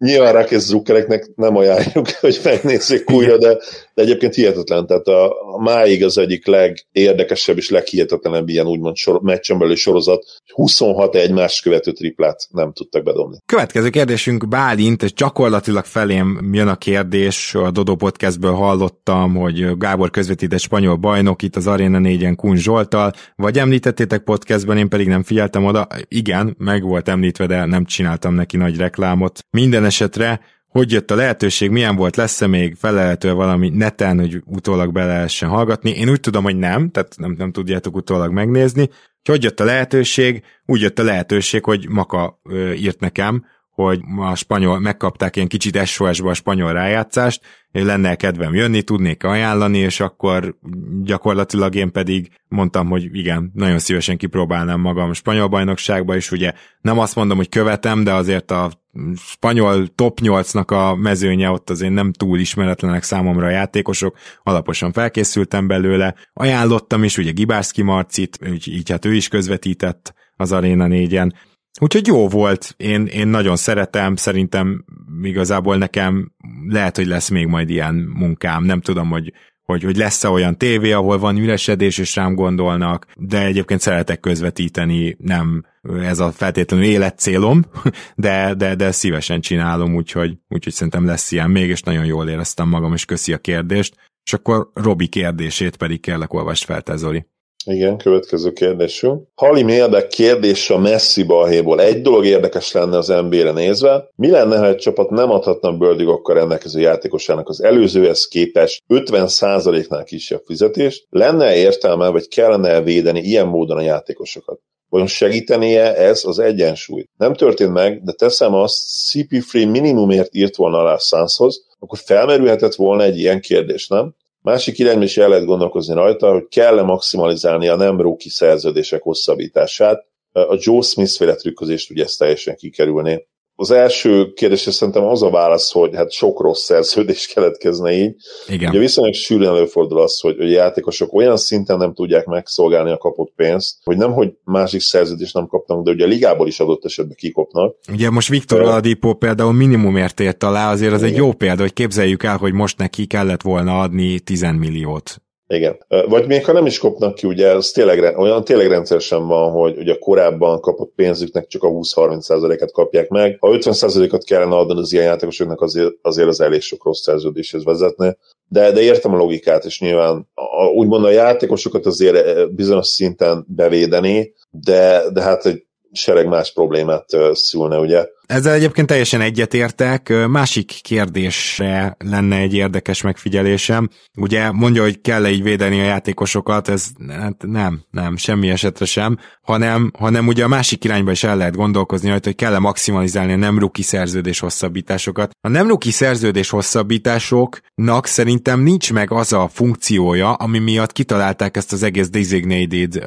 nyilván 0.05 0.33
Rákez 0.33 0.67
Zuckereknek 0.67 1.31
nem 1.35 1.57
ajánljuk, 1.57 2.11
hogy 2.21 2.41
megnézzék 2.45 3.11
újra, 3.11 3.39
de, 3.39 3.59
de 3.95 4.03
egyébként 4.03 4.35
hihetetlen. 4.35 4.87
Tehát 4.87 5.07
a, 5.07 5.25
a 5.55 5.63
máig 5.63 6.05
az 6.05 6.19
egyik 6.19 6.47
legérdekesebb 6.47 7.57
és 7.57 7.71
leghihetetlenebb 7.71 8.49
ilyen 8.49 8.67
úgymond 8.67 8.97
sor, 8.97 9.21
meccsen 9.21 9.59
belül 9.59 9.77
sorozat. 9.77 10.25
26 10.55 11.15
egymás 11.15 11.61
követő 11.61 11.93
triplát 11.93 12.47
nem 12.51 12.73
tudtak 12.73 13.03
bedobni. 13.03 13.39
Következő 13.47 13.89
kérdésünk 13.89 14.49
Bálint, 14.49 15.03
és 15.03 15.13
gyakorlatilag 15.13 15.85
felém 15.85 16.51
jön 16.53 16.69
a 16.69 16.77
kérdés, 16.77 17.55
a 17.55 17.71
Dodo 17.71 17.97
Podcastből 17.97 18.53
hallottam, 18.53 19.35
hogy 19.35 19.79
Gábor 19.79 20.11
közvetít 20.11 20.59
spanyol 20.59 20.97
bajnok 20.97 21.43
itt 21.43 21.57
az 21.57 21.67
Arena 21.67 21.99
4-en 22.03 22.35
Kun 22.37 22.57
Zsoltal, 22.57 23.13
vagy 23.37 23.59
említettétek 23.59 24.23
podcastben, 24.23 24.79
én 24.79 24.89
pedig 24.89 25.07
nem 25.07 25.23
figyeltem 25.23 25.65
oda. 25.65 25.87
Igen, 26.09 26.55
meg 26.59 26.83
volt 26.83 27.09
említve, 27.09 27.47
de 27.47 27.65
nem 27.65 27.85
csináltam 27.85 28.35
neki 28.35 28.57
nagy 28.57 28.77
reklámot. 28.77 29.39
Minden 29.51 29.85
esetre 29.91 30.41
hogy 30.71 30.93
jött 30.93 31.11
a 31.11 31.15
lehetőség, 31.15 31.71
milyen 31.71 31.97
volt, 31.97 32.17
lesz-e 32.17 32.47
még 32.47 32.75
felelhető 32.75 33.33
valami 33.33 33.69
neten, 33.69 34.19
hogy 34.19 34.43
utólag 34.45 34.93
be 34.93 35.05
lehessen 35.05 35.49
hallgatni. 35.49 35.91
Én 35.91 36.09
úgy 36.09 36.21
tudom, 36.21 36.43
hogy 36.43 36.57
nem, 36.57 36.91
tehát 36.91 37.15
nem, 37.17 37.35
nem 37.39 37.53
tudjátok 37.53 37.97
utólag 37.97 38.33
megnézni. 38.33 38.89
Hogy 39.25 39.43
jött 39.43 39.61
a 39.61 39.65
lehetőség? 39.65 40.43
Úgy 40.67 40.81
jött 40.81 40.99
a 40.99 41.03
lehetőség, 41.03 41.65
hogy 41.65 41.89
Maka 41.89 42.41
ö, 42.45 42.73
írt 42.73 43.01
nekem, 43.01 43.45
hogy 43.85 44.01
a 44.19 44.35
spanyol, 44.35 44.79
megkapták 44.79 45.37
ilyen 45.37 45.49
kicsit 45.49 45.87
SOS-ba 45.87 46.31
a 46.31 46.35
spanyol 46.35 46.73
rájátszást, 46.73 47.43
lenne 47.73 48.15
kedvem 48.15 48.55
jönni, 48.55 48.83
tudnék 48.83 49.25
ajánlani, 49.25 49.79
és 49.79 50.01
akkor 50.01 50.57
gyakorlatilag 51.03 51.75
én 51.75 51.93
pedig 51.93 52.31
mondtam, 52.49 52.89
hogy 52.89 53.09
igen, 53.13 53.51
nagyon 53.55 53.79
szívesen 53.79 54.17
kipróbálnám 54.17 54.81
magam 54.81 55.13
spanyol 55.13 55.49
bajnokságba, 55.49 56.17
és 56.17 56.31
ugye 56.31 56.53
nem 56.81 56.99
azt 56.99 57.15
mondom, 57.15 57.37
hogy 57.37 57.49
követem, 57.49 58.05
de 58.05 58.13
azért 58.13 58.51
a 58.51 58.71
spanyol 59.17 59.87
top 59.87 60.19
8-nak 60.23 60.67
a 60.67 60.95
mezőnye 60.95 61.51
ott 61.51 61.71
azért 61.71 61.93
nem 61.93 62.13
túl 62.13 62.39
ismeretlenek 62.39 63.03
számomra 63.03 63.47
a 63.47 63.51
játékosok, 63.51 64.17
alaposan 64.43 64.93
felkészültem 64.93 65.67
belőle, 65.67 66.15
ajánlottam 66.33 67.05
is 67.05 67.19
ugye 67.19 67.31
Gibászki 67.31 67.83
Marcit, 67.83 68.39
így, 68.47 68.69
így 68.69 68.91
hát 68.91 69.05
ő 69.05 69.15
is 69.15 69.29
közvetített 69.29 70.15
az 70.37 70.53
Arena 70.53 70.87
4-en. 70.89 71.33
Úgyhogy 71.81 72.07
jó 72.07 72.29
volt, 72.29 72.75
én, 72.77 73.07
én 73.07 73.29
nagyon 73.29 73.57
szeretem, 73.57 74.17
szerintem 74.17 74.85
igazából 75.23 75.77
nekem 75.77 76.33
lehet, 76.69 76.97
hogy 76.97 77.07
lesz 77.07 77.29
még 77.29 77.47
majd 77.47 77.71
ilyen 77.71 77.95
munkám, 77.95 78.65
nem 78.65 78.81
tudom, 78.81 79.09
hogy 79.09 79.33
hogy, 79.71 79.83
hogy 79.83 79.97
lesz-e 79.97 80.29
olyan 80.29 80.59
tévé, 80.59 80.93
ahol 80.93 81.19
van 81.19 81.37
üresedés, 81.37 81.99
és 81.99 82.17
rám 82.17 82.35
gondolnak, 82.35 83.07
de 83.17 83.45
egyébként 83.45 83.81
szeretek 83.81 84.21
közvetíteni, 84.21 85.17
nem 85.19 85.65
ez 86.01 86.19
a 86.19 86.33
feltétlenül 86.33 86.87
életcélom, 86.87 87.65
de, 88.15 88.55
de, 88.55 88.75
de 88.75 88.91
szívesen 88.91 89.41
csinálom, 89.41 89.95
úgyhogy, 89.95 90.39
úgyhogy 90.49 90.73
szerintem 90.73 91.07
lesz 91.07 91.33
ilyen 91.33 91.51
még, 91.51 91.69
és 91.69 91.83
nagyon 91.83 92.05
jól 92.05 92.29
éreztem 92.29 92.69
magam, 92.69 92.93
és 92.93 93.05
köszi 93.05 93.33
a 93.33 93.39
kérdést. 93.39 93.97
És 94.25 94.33
akkor 94.33 94.71
Robi 94.75 95.07
kérdését 95.07 95.77
pedig 95.77 96.01
kellek 96.01 96.33
olvast 96.33 96.65
fel, 96.65 96.83
te 96.83 96.97
Zoli. 96.97 97.27
Igen, 97.71 97.97
következő 97.97 98.53
kérdésünk. 98.53 99.29
Halim 99.35 99.69
érdek 99.69 100.07
kérdés 100.07 100.71
a 100.71 100.79
Messi 100.79 101.23
balhéból. 101.23 101.81
Egy 101.81 102.03
dolog 102.03 102.27
érdekes 102.27 102.73
lenne 102.73 102.97
az 102.97 103.07
NBA-re 103.07 103.53
nézve. 103.53 104.09
Mi 104.17 104.31
lenne, 104.31 104.59
ha 104.59 104.67
egy 104.67 104.77
csapat 104.77 105.11
nem 105.11 105.31
adhatna 105.31 105.77
bőrdigokkal 105.77 106.35
rendelkező 106.35 106.81
játékosának 106.81 107.49
az 107.49 107.63
előzőhez 107.63 108.27
képest 108.27 108.83
50%-nál 108.89 110.05
kisebb 110.05 110.43
fizetést? 110.47 111.07
Lenne 111.11 111.57
értelme, 111.57 112.09
vagy 112.09 112.29
kellene 112.29 112.83
védeni 112.83 113.21
ilyen 113.21 113.47
módon 113.47 113.77
a 113.77 113.83
játékosokat? 113.83 114.61
Vajon 114.89 115.07
segítenie 115.07 115.97
ez 115.97 116.25
az 116.25 116.39
egyensúly? 116.39 117.05
Nem 117.17 117.35
történt 117.35 117.73
meg, 117.73 118.03
de 118.03 118.13
teszem 118.13 118.55
azt, 118.55 118.77
CP3 119.13 119.71
minimumért 119.71 120.35
írt 120.35 120.57
volna 120.57 120.79
alá 120.79 120.97
Sunshoz, 120.97 121.67
akkor 121.79 121.99
felmerülhetett 121.99 122.75
volna 122.75 123.03
egy 123.03 123.19
ilyen 123.19 123.41
kérdés, 123.41 123.89
nem? 123.89 124.15
Másik 124.43 124.79
irányban 124.79 125.03
is 125.03 125.17
el 125.17 125.29
lehet 125.29 125.45
gondolkozni 125.45 125.95
rajta, 125.95 126.33
hogy 126.33 126.49
kell-e 126.49 126.83
maximalizálni 126.83 127.69
a 127.69 127.77
nem 127.77 128.01
rookie 128.01 128.31
szerződések 128.31 129.03
hosszabbítását. 129.03 130.07
A 130.33 130.57
Joe 130.59 130.83
Smith 130.83 131.17
féle 131.17 131.35
trükközést 131.35 131.91
ugye 131.91 132.05
ezt 132.05 132.19
teljesen 132.19 132.57
kikerülné. 132.57 133.27
Az 133.61 133.71
első 133.71 134.33
kérdésre 134.33 134.71
szerintem 134.71 135.05
az 135.05 135.23
a 135.23 135.31
válasz, 135.31 135.73
hogy 135.73 135.95
hát 135.95 136.13
sok 136.13 136.41
rossz 136.41 136.63
szerződés 136.63 137.27
keletkezne 137.35 137.93
így. 137.93 138.15
Igen. 138.49 138.69
Ugye 138.69 138.79
viszonylag 138.79 139.15
sűrűn 139.15 139.49
előfordul 139.49 140.01
az, 140.01 140.21
hogy 140.21 140.41
a 140.41 140.45
játékosok 140.45 141.15
olyan 141.15 141.37
szinten 141.37 141.77
nem 141.77 141.95
tudják 141.95 142.27
megszolgálni 142.27 142.91
a 142.91 142.97
kapott 142.97 143.33
pénzt, 143.37 143.77
hogy 143.85 143.97
nem, 143.97 144.13
hogy 144.13 144.33
másik 144.45 144.81
szerződést 144.81 145.35
nem 145.35 145.47
kapnak, 145.47 145.85
de 145.85 145.91
ugye 145.91 146.05
a 146.05 146.09
ligából 146.09 146.47
is 146.47 146.61
adott 146.61 146.85
esetben 146.85 147.17
kikopnak. 147.17 147.77
Ugye 147.93 148.11
most 148.11 148.29
Viktor 148.29 148.61
Aladipo 148.61 149.15
például 149.15 149.53
minimumért 149.53 150.21
ért 150.21 150.43
alá, 150.43 150.73
azért 150.73 150.93
az 150.93 151.03
Igen. 151.03 151.13
egy 151.13 151.19
jó 151.19 151.33
példa, 151.33 151.63
hogy 151.63 151.73
képzeljük 151.73 152.23
el, 152.23 152.37
hogy 152.37 152.53
most 152.53 152.79
neki 152.79 153.07
kellett 153.07 153.43
volna 153.43 153.81
adni 153.81 154.21
10 154.21 154.41
milliót 154.41 155.23
igen. 155.51 155.79
Vagy 156.09 156.27
még 156.27 156.45
ha 156.45 156.53
nem 156.53 156.67
is 156.67 156.79
kopnak 156.79 157.15
ki, 157.15 157.27
ugye 157.27 157.49
ez 157.49 157.71
tényleg, 157.71 158.19
olyan 158.19 158.45
tényleg 158.45 158.69
rendszeresen 158.69 159.27
van, 159.27 159.51
hogy 159.51 159.79
ugye 159.79 159.99
korábban 159.99 160.61
kapott 160.61 160.93
pénzüknek 160.95 161.47
csak 161.47 161.63
a 161.63 161.69
20-30%-et 161.69 162.73
kapják 162.73 163.09
meg. 163.09 163.37
Ha 163.41 163.49
50%-ot 163.53 164.25
kellene 164.25 164.57
adni 164.57 164.81
az 164.81 164.93
ilyen 164.93 165.05
játékosoknak, 165.05 165.61
azért, 165.61 165.93
azért 166.03 166.29
az 166.29 166.41
elég 166.41 166.61
sok 166.61 166.85
rossz 166.85 167.03
szerződéshez 167.03 167.65
vezetne. 167.65 168.17
De, 168.49 168.71
de 168.71 168.81
értem 168.81 169.15
a 169.15 169.17
logikát, 169.17 169.65
és 169.65 169.81
nyilván 169.81 170.29
a, 170.35 170.65
úgymond 170.67 171.05
a 171.05 171.11
játékosokat 171.11 171.87
azért 171.87 172.51
bizonyos 172.55 172.87
szinten 172.87 173.45
bevédeni, 173.49 174.35
de, 174.51 175.03
de 175.13 175.23
hát 175.23 175.47
egy 175.47 175.65
sereg 175.93 176.27
más 176.27 176.53
problémát 176.53 177.07
szülne, 177.33 177.79
ugye. 177.79 178.07
Ezzel 178.27 178.53
egyébként 178.53 178.87
teljesen 178.87 179.21
egyetértek. 179.21 180.13
Másik 180.29 180.73
kérdésre 180.83 181.97
lenne 182.05 182.37
egy 182.37 182.55
érdekes 182.55 183.03
megfigyelésem. 183.03 183.89
Ugye 184.17 184.51
mondja, 184.51 184.83
hogy 184.83 185.01
kell 185.01 185.25
-e 185.25 185.31
így 185.31 185.43
védeni 185.43 185.81
a 185.81 185.85
játékosokat, 185.85 186.69
ez 186.69 186.87
hát 187.09 187.37
nem, 187.47 187.81
nem, 187.91 188.17
semmi 188.17 188.51
esetre 188.51 188.85
sem, 188.85 189.19
hanem, 189.43 189.91
hanem 189.99 190.27
ugye 190.27 190.45
a 190.45 190.49
másik 190.49 190.85
irányba 190.85 191.11
is 191.11 191.25
el 191.25 191.37
lehet 191.37 191.57
gondolkozni 191.57 192.09
rajta, 192.09 192.29
hogy 192.29 192.37
kell-e 192.37 192.59
maximalizálni 192.59 193.33
a 193.33 193.37
nem 193.37 193.59
ruki 193.59 193.83
szerződés 193.83 194.39
hosszabbításokat. 194.39 195.31
A 195.41 195.49
nem 195.49 195.69
ruki 195.69 195.91
szerződés 195.91 196.51
hosszabbításoknak 196.51 198.07
szerintem 198.07 198.61
nincs 198.61 198.93
meg 198.93 199.13
az 199.13 199.33
a 199.33 199.49
funkciója, 199.53 200.33
ami 200.33 200.59
miatt 200.59 200.93
kitalálták 200.93 201.57
ezt 201.57 201.73
az 201.73 201.83
egész 201.83 202.09
designated 202.09 203.05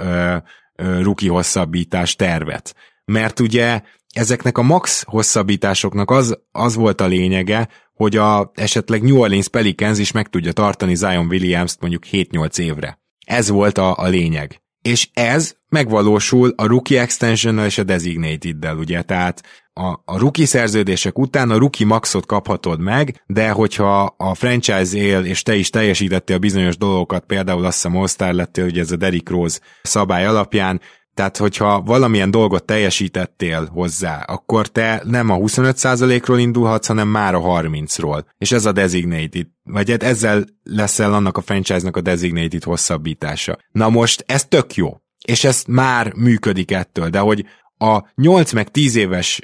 ruki 0.75 1.27
hosszabbítás 1.27 2.15
tervet. 2.15 2.75
Mert 3.05 3.39
ugye 3.39 3.81
ezeknek 4.13 4.57
a 4.57 4.61
max 4.61 5.03
hosszabbításoknak 5.03 6.11
az, 6.11 6.39
az 6.51 6.75
volt 6.75 7.01
a 7.01 7.05
lényege, 7.05 7.69
hogy 7.93 8.17
a 8.17 8.51
esetleg 8.53 9.03
New 9.03 9.17
Orleans 9.17 9.47
Pelicans 9.47 9.99
is 9.99 10.11
meg 10.11 10.29
tudja 10.29 10.51
tartani 10.51 10.95
Zion 10.95 11.27
Williams-t 11.27 11.81
mondjuk 11.81 12.03
7-8 12.11 12.59
évre. 12.59 12.99
Ez 13.25 13.49
volt 13.49 13.77
a, 13.77 13.97
a 13.97 14.07
lényeg. 14.07 14.62
És 14.83 15.09
ez 15.13 15.55
megvalósul 15.69 16.53
a 16.55 16.65
rookie 16.65 17.01
extension 17.01 17.59
és 17.59 17.77
a 17.77 17.83
designated-del, 17.83 18.77
ugye, 18.77 19.01
tehát 19.01 19.43
a, 19.73 19.87
a 20.05 20.17
rookie 20.17 20.45
szerződések 20.45 21.19
után 21.19 21.49
a 21.49 21.57
rookie 21.57 21.85
maxot 21.85 22.25
kaphatod 22.25 22.79
meg, 22.79 23.23
de 23.27 23.49
hogyha 23.49 24.15
a 24.17 24.35
franchise 24.35 24.97
él, 24.97 25.25
és 25.25 25.41
te 25.41 25.55
is 25.55 25.69
teljesítettél 25.69 26.37
bizonyos 26.37 26.77
dolgokat, 26.77 27.25
például 27.25 27.65
azt 27.65 27.81
hiszem 27.81 27.97
All-Star 27.97 28.33
lettél, 28.33 28.65
ugye 28.65 28.81
ez 28.81 28.91
a 28.91 28.95
Derrick 28.95 29.29
Rose 29.29 29.59
szabály 29.81 30.25
alapján, 30.25 30.81
tehát, 31.13 31.37
hogyha 31.37 31.81
valamilyen 31.81 32.31
dolgot 32.31 32.65
teljesítettél 32.65 33.65
hozzá, 33.65 34.21
akkor 34.21 34.67
te 34.67 35.01
nem 35.05 35.29
a 35.29 35.37
25%-ról 35.37 36.39
indulhatsz, 36.39 36.87
hanem 36.87 37.07
már 37.07 37.35
a 37.35 37.41
30-ról. 37.41 38.23
És 38.37 38.51
ez 38.51 38.65
a 38.65 38.71
designated, 38.71 39.47
vagy 39.63 39.89
hát 39.89 40.03
ezzel 40.03 40.45
leszel 40.63 41.13
annak 41.13 41.37
a 41.37 41.41
franchise-nak 41.41 41.97
a 41.97 42.01
designated 42.01 42.63
hosszabbítása. 42.63 43.57
Na 43.71 43.89
most 43.89 44.23
ez 44.27 44.45
tök 44.45 44.75
jó. 44.75 44.97
És 45.25 45.43
ez 45.43 45.63
már 45.67 46.13
működik 46.13 46.71
ettől, 46.71 47.09
de 47.09 47.19
hogy 47.19 47.45
a 47.77 48.03
8 48.15 48.51
meg 48.51 48.71
10 48.71 48.95
éves, 48.95 49.39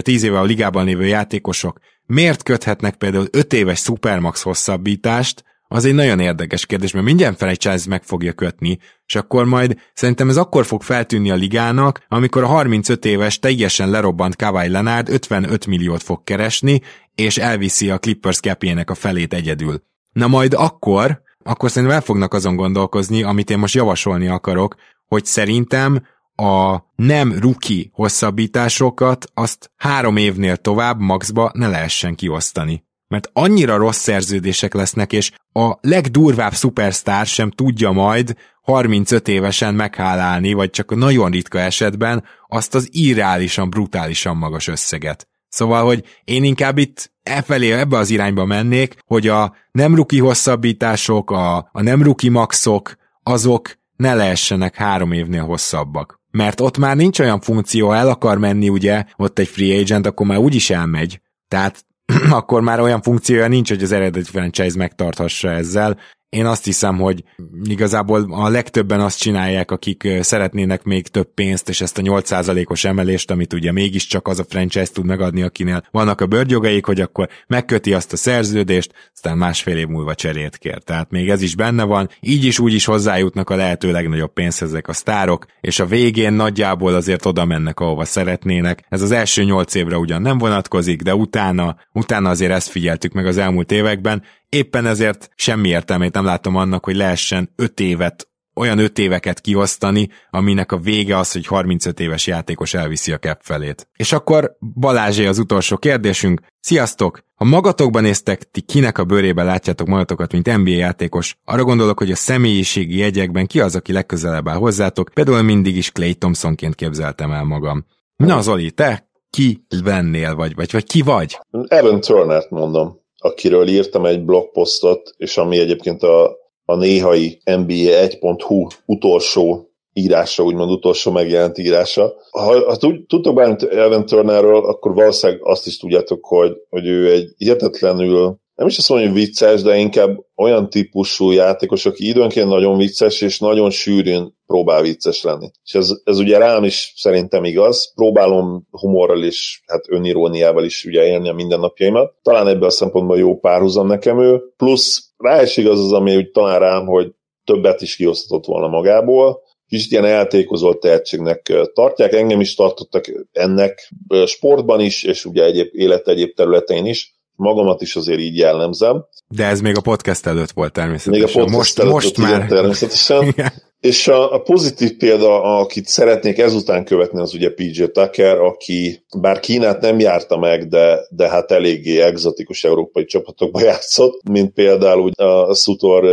10 0.00 0.22
éve 0.22 0.38
a 0.38 0.44
ligában 0.44 0.84
lévő 0.84 1.06
játékosok 1.06 1.78
miért 2.06 2.42
köthetnek 2.42 2.94
például 2.94 3.26
5 3.30 3.52
éves 3.52 3.80
Supermax 3.80 4.42
hosszabbítást, 4.42 5.44
az 5.74 5.84
egy 5.84 5.94
nagyon 5.94 6.20
érdekes 6.20 6.66
kérdés, 6.66 6.92
mert 6.92 7.04
mindjárt 7.04 7.36
franchise 7.36 7.88
meg 7.88 8.02
fogja 8.02 8.32
kötni, 8.32 8.78
és 9.06 9.14
akkor 9.14 9.44
majd 9.44 9.78
szerintem 9.94 10.28
ez 10.28 10.36
akkor 10.36 10.66
fog 10.66 10.82
feltűnni 10.82 11.30
a 11.30 11.34
ligának, 11.34 12.04
amikor 12.08 12.42
a 12.42 12.46
35 12.46 13.04
éves 13.04 13.38
teljesen 13.38 13.90
lerobbant 13.90 14.36
Kawhi 14.36 14.68
Leonard 14.68 15.08
55 15.08 15.66
milliót 15.66 16.02
fog 16.02 16.24
keresni, 16.24 16.80
és 17.14 17.38
elviszi 17.38 17.90
a 17.90 17.98
Clippers 17.98 18.40
capjének 18.40 18.90
a 18.90 18.94
felét 18.94 19.34
egyedül. 19.34 19.82
Na 20.12 20.26
majd 20.26 20.54
akkor, 20.56 21.22
akkor 21.44 21.70
szerintem 21.70 21.96
el 21.96 22.04
fognak 22.04 22.34
azon 22.34 22.56
gondolkozni, 22.56 23.22
amit 23.22 23.50
én 23.50 23.58
most 23.58 23.74
javasolni 23.74 24.26
akarok, 24.26 24.74
hogy 25.06 25.24
szerintem 25.24 26.06
a 26.34 26.78
nem 26.96 27.38
ruki 27.38 27.90
hosszabbításokat 27.92 29.26
azt 29.34 29.70
három 29.76 30.16
évnél 30.16 30.56
tovább 30.56 31.00
maxba 31.00 31.50
ne 31.54 31.68
lehessen 31.68 32.14
kiosztani 32.14 32.84
mert 33.14 33.30
annyira 33.32 33.76
rossz 33.76 33.98
szerződések 33.98 34.74
lesznek, 34.74 35.12
és 35.12 35.32
a 35.52 35.74
legdurvább 35.80 36.52
szupersztár 36.52 37.26
sem 37.26 37.50
tudja 37.50 37.90
majd 37.90 38.36
35 38.62 39.28
évesen 39.28 39.74
meghálálni, 39.74 40.52
vagy 40.52 40.70
csak 40.70 40.94
nagyon 40.94 41.30
ritka 41.30 41.58
esetben 41.58 42.24
azt 42.48 42.74
az 42.74 42.88
irreálisan, 42.90 43.70
brutálisan 43.70 44.36
magas 44.36 44.68
összeget. 44.68 45.28
Szóval, 45.48 45.84
hogy 45.84 46.04
én 46.24 46.44
inkább 46.44 46.78
itt 46.78 47.12
e 47.22 47.42
felé, 47.42 47.72
ebbe 47.72 47.96
az 47.96 48.10
irányba 48.10 48.44
mennék, 48.44 48.94
hogy 49.06 49.28
a 49.28 49.54
nem 49.72 49.94
ruki 49.94 50.18
hosszabbítások, 50.18 51.30
a, 51.30 51.56
a 51.56 51.82
nem 51.82 52.02
ruki 52.02 52.28
maxok, 52.28 52.96
azok 53.22 53.78
ne 53.96 54.14
lehessenek 54.14 54.74
három 54.74 55.12
évnél 55.12 55.44
hosszabbak. 55.44 56.20
Mert 56.30 56.60
ott 56.60 56.78
már 56.78 56.96
nincs 56.96 57.18
olyan 57.18 57.40
funkció, 57.40 57.92
el 57.92 58.08
akar 58.08 58.38
menni, 58.38 58.68
ugye, 58.68 59.04
ott 59.16 59.38
egy 59.38 59.48
free 59.48 59.80
agent, 59.80 60.06
akkor 60.06 60.26
már 60.26 60.38
úgyis 60.38 60.70
elmegy. 60.70 61.20
Tehát 61.48 61.84
akkor 62.30 62.60
már 62.60 62.80
olyan 62.80 63.02
funkciója 63.02 63.48
nincs, 63.48 63.68
hogy 63.68 63.82
az 63.82 63.92
eredeti 63.92 64.30
franchise 64.30 64.78
megtarthassa 64.78 65.50
ezzel. 65.50 65.98
Én 66.34 66.46
azt 66.46 66.64
hiszem, 66.64 66.98
hogy 66.98 67.24
igazából 67.64 68.26
a 68.30 68.48
legtöbben 68.48 69.00
azt 69.00 69.18
csinálják, 69.18 69.70
akik 69.70 70.08
szeretnének 70.20 70.82
még 70.82 71.06
több 71.06 71.34
pénzt, 71.34 71.68
és 71.68 71.80
ezt 71.80 71.98
a 71.98 72.02
8%-os 72.02 72.84
emelést, 72.84 73.30
amit 73.30 73.52
ugye 73.52 73.72
mégiscsak 73.72 74.28
az 74.28 74.38
a 74.38 74.44
franchise 74.48 74.92
tud 74.92 75.04
megadni, 75.04 75.42
akinél 75.42 75.84
vannak 75.90 76.20
a 76.20 76.26
bőrjogaik, 76.26 76.84
hogy 76.84 77.00
akkor 77.00 77.28
megköti 77.46 77.92
azt 77.92 78.12
a 78.12 78.16
szerződést, 78.16 78.92
aztán 79.14 79.38
másfél 79.38 79.76
év 79.76 79.86
múlva 79.86 80.14
cserét 80.14 80.56
kér. 80.56 80.78
Tehát 80.78 81.10
még 81.10 81.30
ez 81.30 81.42
is 81.42 81.54
benne 81.54 81.84
van, 81.84 82.08
így 82.20 82.44
is 82.44 82.58
úgy 82.58 82.74
is 82.74 82.84
hozzájutnak 82.84 83.50
a 83.50 83.56
lehető 83.56 83.92
legnagyobb 83.92 84.32
pénzhez 84.32 84.68
ezek 84.68 84.88
a 84.88 84.92
sztárok, 84.92 85.46
és 85.60 85.78
a 85.78 85.86
végén 85.86 86.32
nagyjából 86.32 86.94
azért 86.94 87.26
oda 87.26 87.44
mennek, 87.44 87.80
ahova 87.80 88.04
szeretnének. 88.04 88.84
Ez 88.88 89.02
az 89.02 89.10
első 89.10 89.42
nyolc 89.42 89.74
évre 89.74 89.96
ugyan 89.96 90.22
nem 90.22 90.38
vonatkozik, 90.38 91.02
de 91.02 91.14
utána, 91.14 91.76
utána 91.92 92.30
azért 92.30 92.52
ezt 92.52 92.68
figyeltük 92.68 93.12
meg 93.12 93.26
az 93.26 93.36
elmúlt 93.36 93.72
években, 93.72 94.22
éppen 94.54 94.86
ezért 94.86 95.28
semmi 95.34 95.68
értelmét 95.68 96.12
nem 96.12 96.24
látom 96.24 96.56
annak, 96.56 96.84
hogy 96.84 96.96
lehessen 96.96 97.52
öt 97.56 97.80
évet 97.80 98.28
olyan 98.56 98.78
öt 98.78 98.98
éveket 98.98 99.40
kiosztani, 99.40 100.08
aminek 100.30 100.72
a 100.72 100.76
vége 100.76 101.18
az, 101.18 101.32
hogy 101.32 101.46
35 101.46 102.00
éves 102.00 102.26
játékos 102.26 102.74
elviszi 102.74 103.12
a 103.12 103.18
kep 103.18 103.40
felét. 103.42 103.88
És 103.96 104.12
akkor 104.12 104.56
Balázsé 104.80 105.26
az 105.26 105.38
utolsó 105.38 105.76
kérdésünk. 105.76 106.40
Sziasztok! 106.60 107.22
Ha 107.34 107.44
magatokban 107.44 108.02
néztek, 108.02 108.50
ti 108.50 108.60
kinek 108.60 108.98
a 108.98 109.04
bőrébe 109.04 109.42
látjátok 109.42 109.86
magatokat, 109.86 110.32
mint 110.32 110.56
NBA 110.56 110.70
játékos, 110.70 111.36
arra 111.44 111.64
gondolok, 111.64 111.98
hogy 111.98 112.10
a 112.10 112.16
személyiségi 112.16 112.98
jegyekben 112.98 113.46
ki 113.46 113.60
az, 113.60 113.76
aki 113.76 113.92
legközelebb 113.92 114.48
áll 114.48 114.56
hozzátok, 114.56 115.10
például 115.14 115.42
mindig 115.42 115.76
is 115.76 115.92
Clay 115.92 116.14
Thompsonként 116.14 116.74
képzeltem 116.74 117.30
el 117.30 117.44
magam. 117.44 117.84
Na 118.16 118.40
Zoli, 118.40 118.70
te 118.70 119.08
ki 119.30 119.66
vennél, 119.84 120.34
vagy, 120.34 120.54
vagy, 120.54 120.72
vagy 120.72 120.84
ki 120.84 121.02
vagy? 121.02 121.40
Evan 121.68 122.00
Turner-t 122.00 122.50
mondom, 122.50 123.03
akiről 123.24 123.68
írtam 123.68 124.04
egy 124.04 124.24
blogposztot, 124.24 125.14
és 125.16 125.36
ami 125.36 125.58
egyébként 125.58 126.02
a, 126.02 126.36
a 126.64 126.76
néhai 126.76 127.40
NBA 127.44 128.06
1.hu 128.08 128.66
utolsó 128.86 129.68
írása, 129.92 130.42
úgymond 130.42 130.70
utolsó 130.70 131.10
megjelent 131.10 131.58
írása. 131.58 132.14
Ha, 132.30 132.64
ha 132.70 132.76
tudtok 133.06 133.34
bármit 133.34 133.62
Evan 133.62 134.06
Turnerről, 134.06 134.64
akkor 134.64 134.94
valószínűleg 134.94 135.42
azt 135.44 135.66
is 135.66 135.78
tudjátok, 135.78 136.24
hogy, 136.24 136.52
hogy 136.70 136.86
ő 136.86 137.10
egy 137.10 137.34
hihetetlenül 137.36 138.36
nem 138.54 138.66
is 138.66 138.78
azt 138.78 138.88
mondom, 138.88 139.08
hogy 139.08 139.16
vicces, 139.16 139.62
de 139.62 139.76
inkább 139.76 140.18
olyan 140.36 140.70
típusú 140.70 141.30
játékos, 141.30 141.86
aki 141.86 142.08
időnként 142.08 142.48
nagyon 142.48 142.76
vicces, 142.76 143.20
és 143.20 143.38
nagyon 143.38 143.70
sűrűn 143.70 144.34
próbál 144.46 144.82
vicces 144.82 145.22
lenni. 145.22 145.50
És 145.64 145.74
ez, 145.74 145.90
ez 146.04 146.18
ugye 146.18 146.38
rám 146.38 146.64
is 146.64 146.92
szerintem 146.96 147.44
igaz. 147.44 147.92
Próbálom 147.94 148.66
humorral 148.70 149.24
és 149.24 149.62
hát 149.66 149.84
öniróniával 149.88 150.64
is 150.64 150.84
ugye 150.84 151.06
élni 151.06 151.28
a 151.28 151.32
mindennapjaimat. 151.32 152.14
Talán 152.22 152.48
ebből 152.48 152.68
a 152.68 152.70
szempontból 152.70 153.18
jó 153.18 153.38
párhuzam 153.38 153.86
nekem 153.86 154.20
ő. 154.20 154.42
Plusz 154.56 155.10
rá 155.16 155.42
is 155.42 155.56
igaz 155.56 155.80
az, 155.80 155.92
ami 155.92 156.16
úgy 156.16 156.30
talán 156.30 156.58
rám, 156.58 156.86
hogy 156.86 157.12
többet 157.44 157.80
is 157.80 157.96
kiosztatott 157.96 158.44
volna 158.44 158.68
magából, 158.68 159.42
kicsit 159.68 159.90
ilyen 159.90 160.04
eltékozolt 160.04 160.80
tehetségnek 160.80 161.52
tartják, 161.72 162.12
engem 162.12 162.40
is 162.40 162.54
tartottak 162.54 163.04
ennek 163.32 163.92
sportban 164.26 164.80
is, 164.80 165.02
és 165.02 165.24
ugye 165.24 165.44
egyéb 165.44 165.68
élet 165.72 166.08
egyéb 166.08 166.34
területein 166.34 166.86
is, 166.86 167.13
magamat 167.36 167.82
is 167.82 167.96
azért 167.96 168.20
így 168.20 168.36
jellemzem. 168.36 169.04
De 169.28 169.46
ez 169.46 169.60
még 169.60 169.76
a 169.76 169.80
podcast 169.80 170.26
előtt 170.26 170.50
volt 170.50 170.72
természetesen. 170.72 171.12
Még 171.12 171.22
a 171.22 171.40
podcast 171.40 171.56
most, 171.56 171.78
előtt 171.78 171.92
most 171.92 172.16
már. 172.16 172.46
természetesen. 172.46 173.34
És 173.84 174.08
a, 174.08 174.32
a 174.32 174.38
pozitív 174.38 174.96
példa, 174.96 175.58
akit 175.58 175.86
szeretnék 175.86 176.38
ezután 176.38 176.84
követni, 176.84 177.20
az 177.20 177.34
ugye 177.34 177.50
PJ 177.50 177.84
Tucker, 177.84 178.38
aki 178.40 179.04
bár 179.18 179.40
Kínát 179.40 179.80
nem 179.80 179.98
járta 179.98 180.38
meg, 180.38 180.68
de, 180.68 181.00
de 181.10 181.28
hát 181.28 181.50
eléggé 181.50 182.00
egzotikus 182.00 182.64
európai 182.64 183.04
csapatokba 183.04 183.62
játszott, 183.70 184.28
mint 184.28 184.52
például 184.52 185.00
ugye 185.00 185.24
a 185.24 185.54
Sutor 185.54 186.04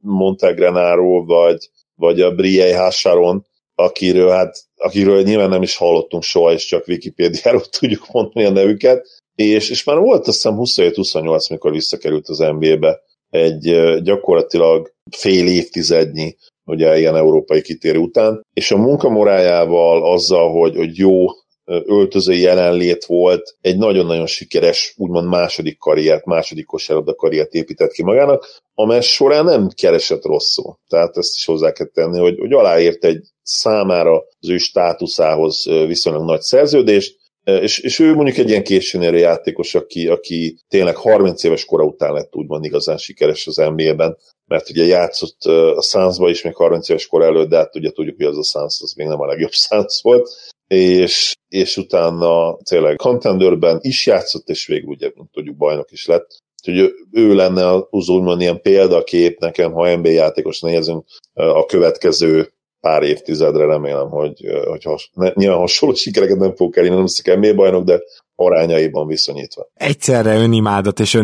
Montegrenaro, 0.00 1.24
vagy, 1.24 1.70
vagy 1.94 2.20
a 2.20 2.34
Briey 2.34 2.72
Hásáron, 2.72 3.46
akiről, 3.74 4.30
hát, 4.30 4.58
akiről 4.76 5.22
nyilván 5.22 5.48
nem 5.48 5.62
is 5.62 5.76
hallottunk 5.76 6.22
soha, 6.22 6.52
és 6.52 6.64
csak 6.64 6.88
Wikipédiáról 6.88 7.64
tudjuk 7.78 8.06
mondani 8.12 8.46
a 8.46 8.50
nevüket, 8.50 9.15
és, 9.36 9.70
és 9.70 9.84
már 9.84 9.98
volt 9.98 10.26
azt 10.26 10.42
hiszem 10.42 10.56
27-28, 10.58 11.50
mikor 11.50 11.72
visszakerült 11.72 12.28
az 12.28 12.38
NBA-be, 12.38 13.00
egy 13.30 14.00
gyakorlatilag 14.02 14.94
fél 15.16 15.46
évtizednyi 15.46 16.36
ugye 16.64 16.98
ilyen 16.98 17.16
európai 17.16 17.62
kitérő 17.62 17.98
után, 17.98 18.46
és 18.52 18.70
a 18.70 18.76
munkamorájával 18.76 20.12
azzal, 20.12 20.50
hogy, 20.50 20.76
hogy 20.76 20.96
jó 20.96 21.26
öltözői 21.64 22.40
jelenlét 22.40 23.04
volt, 23.04 23.56
egy 23.60 23.76
nagyon-nagyon 23.76 24.26
sikeres, 24.26 24.94
úgymond 24.96 25.28
második 25.28 25.78
karriert, 25.78 26.24
második 26.24 26.66
kosárlabda 26.66 27.14
karriert 27.14 27.52
épített 27.52 27.92
ki 27.92 28.02
magának, 28.02 28.60
amely 28.74 29.00
során 29.00 29.44
nem 29.44 29.68
keresett 29.74 30.24
rosszul. 30.24 30.78
Tehát 30.88 31.16
ezt 31.16 31.36
is 31.36 31.44
hozzá 31.44 31.72
kell 31.72 31.86
tenni, 31.86 32.18
hogy, 32.18 32.38
hogy 32.38 32.52
aláírt 32.52 33.04
egy 33.04 33.26
számára 33.42 34.22
az 34.40 34.48
ő 34.48 34.56
státuszához 34.56 35.64
viszonylag 35.86 36.24
nagy 36.24 36.40
szerződést, 36.40 37.16
és, 37.46 37.78
és 37.78 37.98
ő 37.98 38.14
mondjuk 38.14 38.36
egy 38.36 38.48
ilyen 38.48 38.62
későnérő 38.62 39.18
játékos, 39.18 39.74
aki, 39.74 40.08
aki 40.08 40.58
tényleg 40.68 40.96
30 40.96 41.42
éves 41.42 41.64
kora 41.64 41.84
után 41.84 42.12
lett 42.12 42.36
úgymond 42.36 42.64
igazán 42.64 42.96
sikeres 42.96 43.46
az 43.46 43.56
NBA-ben, 43.56 44.16
mert 44.46 44.70
ugye 44.70 44.84
játszott 44.84 45.42
a 45.76 45.82
Sunsba 45.82 46.28
is 46.28 46.42
még 46.42 46.54
30 46.54 46.88
éves 46.88 47.06
kor 47.06 47.22
előtt, 47.22 47.48
de 47.48 47.56
hát 47.56 47.76
ugye 47.76 47.90
tudjuk, 47.90 48.16
hogy 48.16 48.26
az 48.26 48.38
a 48.38 48.42
Suns 48.42 48.80
az 48.82 48.92
még 48.92 49.06
nem 49.06 49.20
a 49.20 49.26
legjobb 49.26 49.52
Suns 49.68 50.00
volt, 50.02 50.28
és, 50.68 51.34
és 51.48 51.76
utána 51.76 52.56
tényleg 52.62 52.96
Contenderben 52.96 53.78
is 53.80 54.06
játszott, 54.06 54.48
és 54.48 54.66
végül 54.66 54.88
ugye, 54.88 55.10
mint 55.14 55.30
tudjuk, 55.30 55.56
bajnok 55.56 55.92
is 55.92 56.06
lett. 56.06 56.44
Úgyhogy 56.66 56.78
ő, 56.78 56.94
ő 57.12 57.34
lenne 57.34 57.72
az 57.90 58.08
úgymond 58.08 58.40
ilyen 58.40 58.60
példakép 58.60 59.38
nekem, 59.38 59.72
ha 59.72 59.96
NBA 59.96 60.08
játékos 60.08 60.60
nézünk 60.60 61.04
a 61.34 61.64
következő 61.64 62.52
pár 62.86 63.02
évtizedre 63.02 63.66
remélem, 63.66 64.08
hogy, 64.08 64.44
hogy 64.68 64.82
has, 64.82 65.10
ne, 65.14 65.30
nyilván 65.34 65.58
hasonló 65.58 65.94
sikereket 65.94 66.38
nem 66.38 66.54
fogok 66.54 66.76
elérni, 66.76 66.94
nem 66.96 67.04
leszek 67.04 67.36
NBA 67.36 67.54
bajnok, 67.54 67.84
de 67.84 68.00
arányaiban 68.34 69.06
viszonyítva. 69.06 69.68
Egyszerre 69.74 70.36
önimádat 70.36 71.00
és 71.00 71.14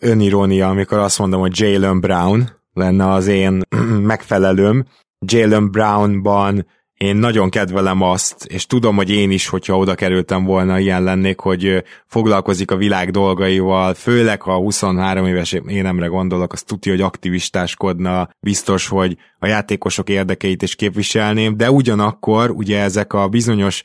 önirónia, 0.00 0.68
amikor 0.68 0.98
azt 0.98 1.18
mondom, 1.18 1.40
hogy 1.40 1.60
Jalen 1.60 2.00
Brown 2.00 2.50
lenne 2.72 3.12
az 3.12 3.26
én 3.26 3.62
megfelelőm. 4.12 4.86
Jalen 5.26 5.70
Brownban 5.70 6.66
én 7.04 7.16
nagyon 7.16 7.50
kedvelem 7.50 8.02
azt, 8.02 8.44
és 8.44 8.66
tudom, 8.66 8.96
hogy 8.96 9.10
én 9.10 9.30
is, 9.30 9.48
hogyha 9.48 9.76
oda 9.78 9.94
kerültem 9.94 10.44
volna, 10.44 10.78
ilyen 10.78 11.02
lennék, 11.02 11.38
hogy 11.38 11.84
foglalkozik 12.06 12.70
a 12.70 12.76
világ 12.76 13.10
dolgaival, 13.10 13.94
főleg 13.94 14.42
ha 14.42 14.56
23 14.56 15.26
éves 15.26 15.52
énemre 15.52 16.06
gondolok, 16.06 16.52
azt 16.52 16.66
tudja, 16.66 16.92
hogy 16.92 17.00
aktivistáskodna, 17.00 18.28
biztos, 18.40 18.88
hogy 18.88 19.16
a 19.38 19.46
játékosok 19.46 20.08
érdekeit 20.08 20.62
is 20.62 20.74
képviselném, 20.74 21.56
de 21.56 21.70
ugyanakkor 21.70 22.50
ugye 22.50 22.80
ezek 22.80 23.12
a 23.12 23.28
bizonyos 23.28 23.82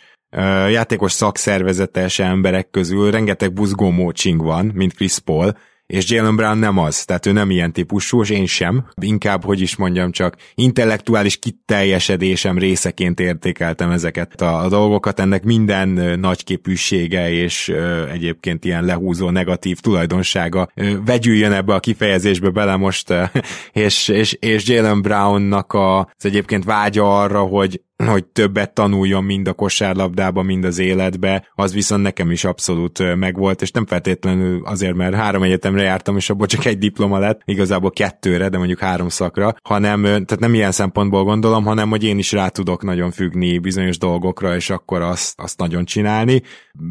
játékos 0.69 1.11
szakszervezetes 1.11 2.19
emberek 2.19 2.69
közül 2.69 3.11
rengeteg 3.11 3.53
buzgó 3.53 4.13
van, 4.37 4.71
mint 4.73 4.93
Chris 4.93 5.19
Paul, 5.19 5.57
és 5.87 6.09
Jalen 6.09 6.35
Brown 6.35 6.57
nem 6.57 6.77
az, 6.77 7.05
tehát 7.05 7.25
ő 7.25 7.31
nem 7.31 7.49
ilyen 7.49 7.73
típusú, 7.73 8.21
és 8.21 8.29
én 8.29 8.45
sem. 8.45 8.85
Inkább, 9.01 9.43
hogy 9.43 9.61
is 9.61 9.75
mondjam, 9.75 10.11
csak 10.11 10.35
intellektuális 10.55 11.37
kiteljesedésem 11.37 12.57
részeként 12.57 13.19
értékeltem 13.19 13.91
ezeket 13.91 14.41
a, 14.41 14.67
dolgokat, 14.69 15.19
ennek 15.19 15.43
minden 15.43 16.19
nagyképűsége 16.19 17.31
és 17.31 17.67
ö, 17.67 18.09
egyébként 18.09 18.65
ilyen 18.65 18.83
lehúzó 18.83 19.29
negatív 19.29 19.79
tulajdonsága 19.79 20.69
ö, 20.75 21.03
vegyüljön 21.05 21.51
ebbe 21.51 21.73
a 21.73 21.79
kifejezésbe 21.79 22.49
bele 22.49 22.75
most, 22.75 23.09
ö, 23.09 23.23
és, 23.85 24.07
és, 24.07 24.33
és 24.33 24.67
Jalen 24.67 25.01
Brownnak 25.01 25.73
a, 25.73 25.99
az 25.99 26.25
egyébként 26.25 26.63
vágya 26.63 27.19
arra, 27.19 27.39
hogy 27.39 27.81
hogy 28.03 28.25
többet 28.25 28.73
tanuljon 28.73 29.23
mind 29.23 29.47
a 29.47 29.53
kosárlabdába, 29.53 30.41
mind 30.41 30.63
az 30.63 30.79
életbe, 30.79 31.47
az 31.55 31.73
viszont 31.73 32.01
nekem 32.01 32.31
is 32.31 32.43
abszolút 32.43 33.15
megvolt, 33.15 33.61
és 33.61 33.71
nem 33.71 33.85
feltétlenül 33.85 34.65
azért, 34.65 34.95
mert 34.95 35.15
három 35.15 35.43
egyetemre 35.75 35.83
jártam, 35.83 36.17
és 36.17 36.29
abból 36.29 36.47
csak 36.47 36.65
egy 36.65 36.77
diploma 36.77 37.19
lett, 37.19 37.41
igazából 37.45 37.91
kettőre, 37.91 38.49
de 38.49 38.57
mondjuk 38.57 38.79
három 38.79 39.09
szakra, 39.09 39.55
hanem, 39.63 40.01
tehát 40.01 40.39
nem 40.39 40.53
ilyen 40.53 40.71
szempontból 40.71 41.23
gondolom, 41.23 41.63
hanem, 41.63 41.89
hogy 41.89 42.03
én 42.03 42.17
is 42.17 42.31
rá 42.31 42.47
tudok 42.47 42.83
nagyon 42.83 43.11
függni 43.11 43.59
bizonyos 43.59 43.97
dolgokra, 43.97 44.55
és 44.55 44.69
akkor 44.69 45.01
azt, 45.01 45.39
azt 45.39 45.59
nagyon 45.59 45.85
csinálni, 45.85 46.41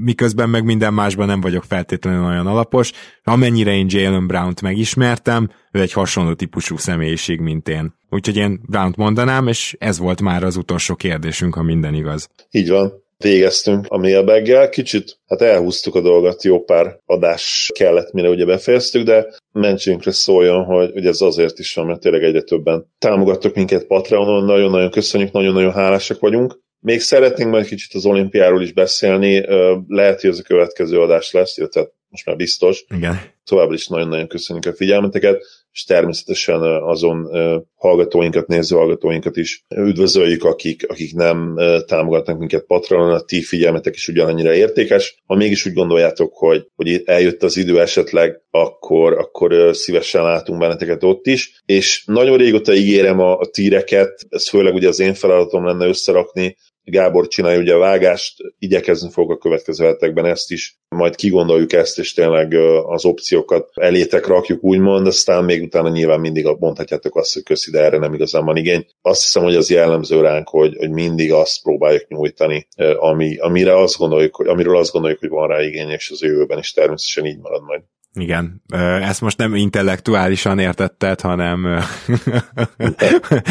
miközben 0.05 0.51
meg 0.51 0.65
minden 0.65 0.95
másban 0.95 1.27
nem 1.27 1.41
vagyok 1.41 1.65
feltétlenül 1.65 2.25
olyan 2.25 2.47
alapos. 2.47 2.93
Amennyire 3.25 3.75
én 3.75 3.87
Jalen 3.89 4.27
Brown-t 4.27 4.63
megismertem, 4.63 5.51
ő 5.73 5.81
egy 5.81 5.93
hasonló 5.93 6.35
típusú 6.35 6.77
személyiség, 6.77 7.41
mint 7.41 7.69
én. 7.69 7.95
Úgyhogy 8.11 8.37
én 8.37 8.61
Brown-t 8.67 8.97
mondanám, 8.97 9.47
és 9.47 9.77
ez 9.79 9.99
volt 9.99 10.23
már 10.23 10.45
az 10.45 10.57
utolsó 10.57 10.95
kérdésünk, 10.95 11.55
ha 11.55 11.63
minden 11.63 11.95
igaz. 11.95 12.29
Így 12.51 12.69
van 12.69 13.04
végeztünk 13.17 13.87
a 13.89 13.99
mailbaggel. 13.99 14.69
Kicsit 14.69 15.19
hát 15.27 15.43
elhúztuk 15.43 15.95
a 15.95 16.01
dolgot, 16.01 16.43
jó 16.43 16.65
pár 16.65 16.99
adás 17.05 17.71
kellett, 17.75 18.13
mire 18.13 18.29
ugye 18.29 18.45
befejeztük, 18.45 19.05
de 19.05 19.27
mentsünkre 19.53 20.13
szóljon, 20.13 20.65
hogy, 20.65 20.91
hogy 20.93 21.07
ez 21.07 21.21
azért 21.21 21.59
is 21.59 21.75
van, 21.75 21.87
mert 21.87 22.01
tényleg 22.01 22.23
egyre 22.23 22.43
többen 22.43 22.87
támogattok 22.99 23.55
minket 23.55 23.87
Patreonon, 23.87 24.45
nagyon-nagyon 24.45 24.91
köszönjük, 24.91 25.33
nagyon-nagyon 25.33 25.73
hálásak 25.73 26.21
vagyunk. 26.21 26.63
Még 26.81 27.01
szeretnénk 27.01 27.51
majd 27.51 27.67
kicsit 27.67 27.95
az 27.95 28.07
olimpiáról 28.07 28.63
is 28.63 28.73
beszélni, 28.73 29.45
lehet, 29.89 30.21
hogy 30.21 30.31
ez 30.31 30.39
a 30.39 30.43
következő 30.43 31.01
adás 31.01 31.33
lesz, 31.33 31.59
illetve 31.59 31.89
most 32.09 32.27
már 32.27 32.37
biztos. 32.37 32.85
Igen. 32.97 33.21
Továbbra 33.45 33.75
is 33.75 33.87
nagyon-nagyon 33.87 34.29
köszönjük 34.29 34.67
a 34.67 34.75
figyelmeteket 34.75 35.45
és 35.75 35.85
természetesen 35.85 36.61
azon 36.63 37.31
hallgatóinkat, 37.75 38.47
néző 38.47 38.77
hallgatóinkat 38.77 39.37
is 39.37 39.65
üdvözöljük, 39.77 40.45
akik, 40.45 40.89
akik 40.89 41.15
nem 41.15 41.59
támogatnak 41.87 42.39
minket 42.39 42.65
Patronon, 42.65 43.15
a 43.15 43.21
ti 43.21 43.43
figyelmetek 43.43 43.95
is 43.95 44.09
ugyanannyira 44.09 44.55
értékes. 44.55 45.23
Ha 45.27 45.35
mégis 45.35 45.67
úgy 45.67 45.73
gondoljátok, 45.73 46.33
hogy, 46.35 46.67
hogy 46.75 47.03
eljött 47.05 47.43
az 47.43 47.57
idő 47.57 47.81
esetleg, 47.81 48.41
akkor, 48.51 49.13
akkor 49.13 49.77
szívesen 49.77 50.23
látunk 50.23 50.61
benneteket 50.61 51.05
ott 51.05 51.27
is, 51.27 51.63
és 51.67 52.03
nagyon 52.07 52.37
régóta 52.37 52.75
ígérem 52.75 53.21
a, 53.21 53.39
a 53.39 53.47
tíreket, 53.47 54.27
ez 54.29 54.49
főleg 54.49 54.75
ugye 54.75 54.89
az 54.89 55.01
én 55.01 55.15
feladatom 55.15 55.67
lenne 55.67 55.87
összerakni, 55.87 56.57
Gábor 56.85 57.29
csinálja 57.29 57.61
ugye 57.61 57.75
a 57.75 57.79
vágást, 57.79 58.37
igyekezni 58.59 59.11
fog 59.11 59.31
a 59.31 59.39
következő 59.39 59.85
hetekben 59.85 60.25
ezt 60.25 60.51
is, 60.51 60.79
majd 60.89 61.15
kigondoljuk 61.15 61.73
ezt, 61.73 61.99
és 61.99 62.13
tényleg 62.13 62.55
az 62.87 63.05
opciókat 63.05 63.71
elétek 63.75 64.27
rakjuk 64.27 64.65
úgymond, 64.65 65.07
aztán 65.07 65.45
még 65.45 65.63
utána 65.63 65.89
nyilván 65.89 66.21
mindig 66.21 66.47
mondhatjátok 66.59 67.17
azt, 67.17 67.35
hogy 67.35 67.43
köszi, 67.43 67.71
de 67.71 67.81
erre 67.81 67.99
nem 67.99 68.15
igazán 68.15 68.45
van 68.45 68.57
igény. 68.57 68.87
Azt 69.03 69.23
hiszem, 69.23 69.43
hogy 69.43 69.57
az 69.57 69.71
jellemző 69.71 70.21
ránk, 70.21 70.49
hogy, 70.49 70.77
hogy 70.77 70.91
mindig 70.91 71.33
azt 71.33 71.63
próbáljuk 71.63 72.09
nyújtani, 72.09 72.67
ami, 72.97 73.37
amire 73.37 73.77
azt 73.77 73.99
gondoljuk, 73.99 74.37
hogy, 74.37 74.47
amiről 74.47 74.77
azt 74.77 74.93
gondoljuk, 74.93 75.21
hogy 75.21 75.29
van 75.29 75.49
rá 75.49 75.63
igény, 75.63 75.91
és 75.91 76.11
az 76.11 76.21
jövőben 76.21 76.59
is 76.59 76.73
természetesen 76.73 77.27
így 77.27 77.39
marad 77.39 77.63
majd. 77.63 77.83
Igen, 78.21 78.63
ezt 79.01 79.21
most 79.21 79.39
nem 79.39 79.55
intellektuálisan 79.55 80.59
értetted, 80.59 81.21
hanem, 81.21 81.81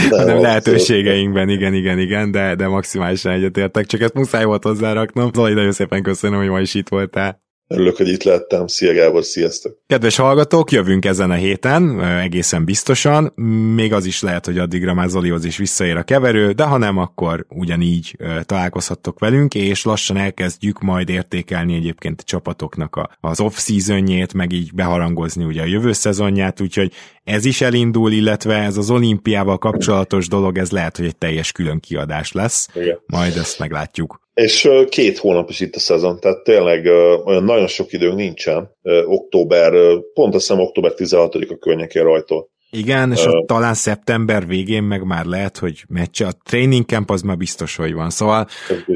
hanem 0.09 0.41
lehetőségeinkben, 0.41 1.49
igen, 1.49 1.73
igen, 1.73 1.99
igen, 1.99 2.31
de, 2.31 2.55
de 2.55 2.67
maximálisan 2.67 3.31
egyetértek, 3.31 3.85
csak 3.85 4.01
ezt 4.01 4.13
muszáj 4.13 4.43
volt 4.43 4.63
hozzáraknom. 4.63 5.31
Zoli, 5.33 5.53
nagyon 5.53 5.71
szépen 5.71 6.03
köszönöm, 6.03 6.39
hogy 6.39 6.49
ma 6.49 6.59
is 6.59 6.73
itt 6.73 6.89
voltál. 6.89 7.41
Örülök, 7.73 7.97
hogy 7.97 8.07
itt 8.07 8.23
lettem. 8.23 8.67
Szia 8.67 8.93
Gábor, 8.93 9.23
sziasztok! 9.23 9.77
Kedves 9.87 10.15
hallgatók, 10.15 10.71
jövünk 10.71 11.05
ezen 11.05 11.31
a 11.31 11.33
héten, 11.33 12.03
egészen 12.03 12.65
biztosan. 12.65 13.31
Még 13.75 13.93
az 13.93 14.05
is 14.05 14.21
lehet, 14.21 14.45
hogy 14.45 14.57
addigra 14.57 14.93
már 14.93 15.09
Zolihoz 15.09 15.45
is 15.45 15.57
visszaér 15.57 15.97
a 15.97 16.03
keverő, 16.03 16.51
de 16.51 16.63
ha 16.63 16.77
nem, 16.77 16.97
akkor 16.97 17.45
ugyanígy 17.49 18.17
találkozhattok 18.43 19.19
velünk, 19.19 19.55
és 19.55 19.83
lassan 19.83 20.17
elkezdjük 20.17 20.81
majd 20.81 21.09
értékelni 21.09 21.75
egyébként 21.75 22.21
a 22.21 22.23
csapatoknak 22.23 23.17
az 23.21 23.39
off-seasonjét, 23.39 24.33
meg 24.33 24.51
így 24.51 24.73
beharangozni 24.73 25.43
ugye 25.43 25.61
a 25.61 25.65
jövő 25.65 25.91
szezonját, 25.91 26.61
úgyhogy 26.61 26.91
ez 27.23 27.45
is 27.45 27.61
elindul, 27.61 28.11
illetve 28.11 28.55
ez 28.55 28.77
az 28.77 28.89
olimpiával 28.89 29.57
kapcsolatos 29.57 30.27
dolog, 30.27 30.57
ez 30.57 30.71
lehet, 30.71 30.97
hogy 30.97 31.05
egy 31.05 31.17
teljes 31.17 31.51
külön 31.51 31.79
kiadás 31.79 32.31
lesz. 32.31 32.67
Igen. 32.73 32.99
Majd 33.05 33.37
ezt 33.37 33.59
meglátjuk. 33.59 34.21
És 34.33 34.69
két 34.89 35.17
hónap 35.17 35.49
is 35.49 35.59
itt 35.59 35.75
a 35.75 35.79
szezon, 35.79 36.19
tehát 36.19 36.43
tényleg 36.43 36.85
olyan 37.25 37.43
nagyon 37.43 37.67
sok 37.67 37.93
időnk 37.93 38.15
nincsen. 38.15 38.71
Október, 39.05 39.73
pont 40.13 40.35
azt 40.35 40.47
hiszem 40.47 40.63
október 40.63 40.91
16-a 40.95 41.57
környékén 41.57 42.03
rajtól. 42.03 42.51
Igen, 42.75 43.11
és 43.11 43.25
uh, 43.25 43.45
talán 43.45 43.73
szeptember 43.73 44.47
végén 44.47 44.83
meg 44.83 45.03
már 45.03 45.25
lehet, 45.25 45.57
hogy 45.57 45.83
meccs. 45.87 46.21
A 46.21 46.31
training 46.43 46.85
camp 46.85 47.09
az 47.09 47.21
már 47.21 47.37
biztos, 47.37 47.75
hogy 47.75 47.93
van. 47.93 48.09
Szóval, 48.09 48.47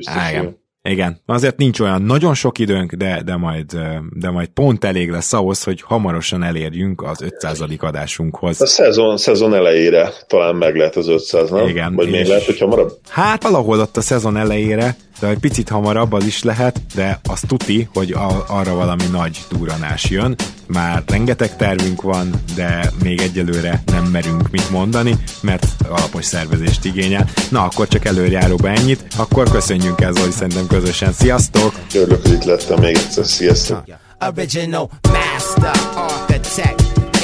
á, 0.06 0.30
igen. 0.30 0.66
Igen, 0.88 1.22
azért 1.26 1.58
nincs 1.58 1.80
olyan 1.80 2.02
nagyon 2.02 2.34
sok 2.34 2.60
időnk, 2.60 2.94
de, 2.94 3.22
de, 3.26 3.36
majd, 3.36 3.78
de 4.14 4.30
majd 4.30 4.48
pont 4.48 4.84
elég 4.86 5.10
lesz 5.10 5.34
ahhoz, 5.34 5.64
hogy 5.64 5.82
hamarosan 5.82 6.44
elérjünk 6.44 7.02
az 7.02 7.22
500. 7.22 7.62
adásunkhoz. 7.78 8.62
A 8.62 8.66
szezon, 8.66 9.18
szezon 9.18 9.54
elejére 9.54 10.12
talán 10.28 10.56
meg 10.56 10.76
lehet 10.76 10.96
az 10.96 11.08
500, 11.08 11.50
nem? 11.50 11.68
Igen. 11.68 11.96
Vagy 11.96 12.10
még 12.10 12.26
lehet, 12.26 12.44
hogy 12.44 12.58
hamarabb? 12.58 12.92
Hát 13.10 13.44
valahol 13.44 13.80
ott 13.80 13.98
a 13.98 14.02
szezon 14.02 14.38
elejére, 14.38 14.96
de 15.20 15.28
egy 15.28 15.40
picit 15.40 15.70
hamarabb 15.70 16.14
az 16.14 16.26
is 16.26 16.44
lehet, 16.44 16.80
de 16.96 17.20
az 17.30 17.42
tuti, 17.48 17.88
hogy 17.94 18.12
a, 18.12 18.46
arra 18.48 18.74
valami 18.74 19.04
nagy 19.12 19.40
duranás 19.50 20.10
jön. 20.10 20.36
Már 20.68 21.04
rengeteg 21.08 21.56
tervünk 21.56 22.02
van, 22.02 22.30
de 22.56 22.92
még 23.04 23.22
egyelőre 23.22 23.82
nem 23.86 24.04
merünk 24.06 24.50
mit 24.52 24.70
mondani, 24.70 25.18
mert 25.42 25.68
alapos 25.90 26.26
szervezést 26.26 26.86
igényel. 26.86 27.30
Na, 27.50 27.64
akkor 27.64 27.88
csak 27.88 28.06
előjáróba 28.06 28.70
ennyit, 28.70 29.04
akkor 29.16 29.50
köszönjünk 29.52 30.02
el 30.02 30.12
Zoli 30.12 30.32
szerintem 30.32 30.68
közösen. 30.68 31.14
Sziasztok! 31.14 31.74
Örülök, 31.94 32.22
hogy 32.22 32.32
itt 32.32 32.44
lettem 32.44 32.80
még 32.80 32.96
egyszer. 32.96 33.26
Sziasztok! 33.26 33.84
Original 34.20 34.90
master 35.02 35.76
architect 35.96 36.82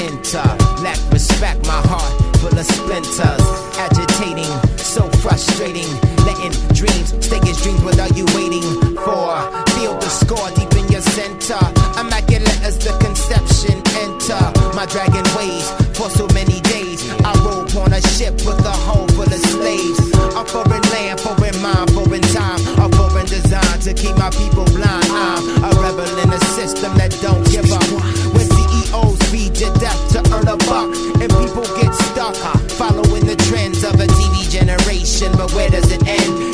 intellect 0.07 1.01
respect 1.11 1.65
my 1.65 1.81
heart 1.89 2.37
full 2.37 2.59
of 2.59 2.65
splinters 2.65 3.41
agitating 3.79 4.51
so 4.77 5.01
frustrating 5.23 5.89
letting 6.25 6.53
dreams 6.73 7.09
stay 7.25 7.39
as 7.49 7.61
dreams 7.63 7.81
what 7.83 7.99
are 7.99 8.13
you 8.15 8.25
waiting 8.35 8.67
for 9.05 9.27
feel 9.73 9.97
the 9.97 10.09
score 10.09 10.49
deep 10.55 10.72
center. 11.03 11.59
Immaculate 11.99 12.61
as 12.63 12.77
the 12.79 12.93
conception. 13.03 13.81
Enter 13.99 14.39
my 14.75 14.85
dragon 14.85 15.25
ways 15.35 15.67
for 15.97 16.09
so 16.09 16.27
many 16.33 16.61
days. 16.71 17.03
I 17.23 17.33
roll 17.43 17.67
on 17.83 17.93
a 17.93 18.01
ship 18.15 18.33
with 18.45 18.59
a 18.63 18.75
hull 18.87 19.07
full 19.15 19.27
of 19.27 19.43
slaves. 19.53 19.99
A 20.35 20.43
foreign 20.45 20.83
land 20.93 21.19
foreign 21.19 21.57
mind 21.61 21.91
foreign 21.91 22.25
time. 22.33 22.59
A 22.79 22.87
foreign 22.95 23.25
design 23.27 23.79
to 23.85 23.93
keep 23.93 24.15
my 24.17 24.29
people 24.31 24.65
blind. 24.71 25.09
I'm 25.11 25.43
a 25.63 25.69
rebel 25.81 26.09
in 26.23 26.29
a 26.31 26.39
system 26.57 26.95
that 26.97 27.11
don't 27.21 27.43
give 27.51 27.69
up. 27.71 27.85
When 28.33 28.47
CEOs 28.47 29.19
feed 29.31 29.59
your 29.59 29.73
death 29.77 29.99
to 30.13 30.19
earn 30.33 30.47
a 30.47 30.57
buck. 30.69 30.89
And 31.21 31.29
people 31.29 31.67
get 31.77 31.93
stuck 31.93 32.35
following 32.79 33.25
the 33.25 33.35
trends 33.49 33.83
of 33.83 33.95
a 33.99 34.07
TV 34.07 34.49
generation. 34.49 35.31
But 35.37 35.51
where 35.53 35.69
does 35.69 35.91
it 35.91 36.05
end 36.07 36.52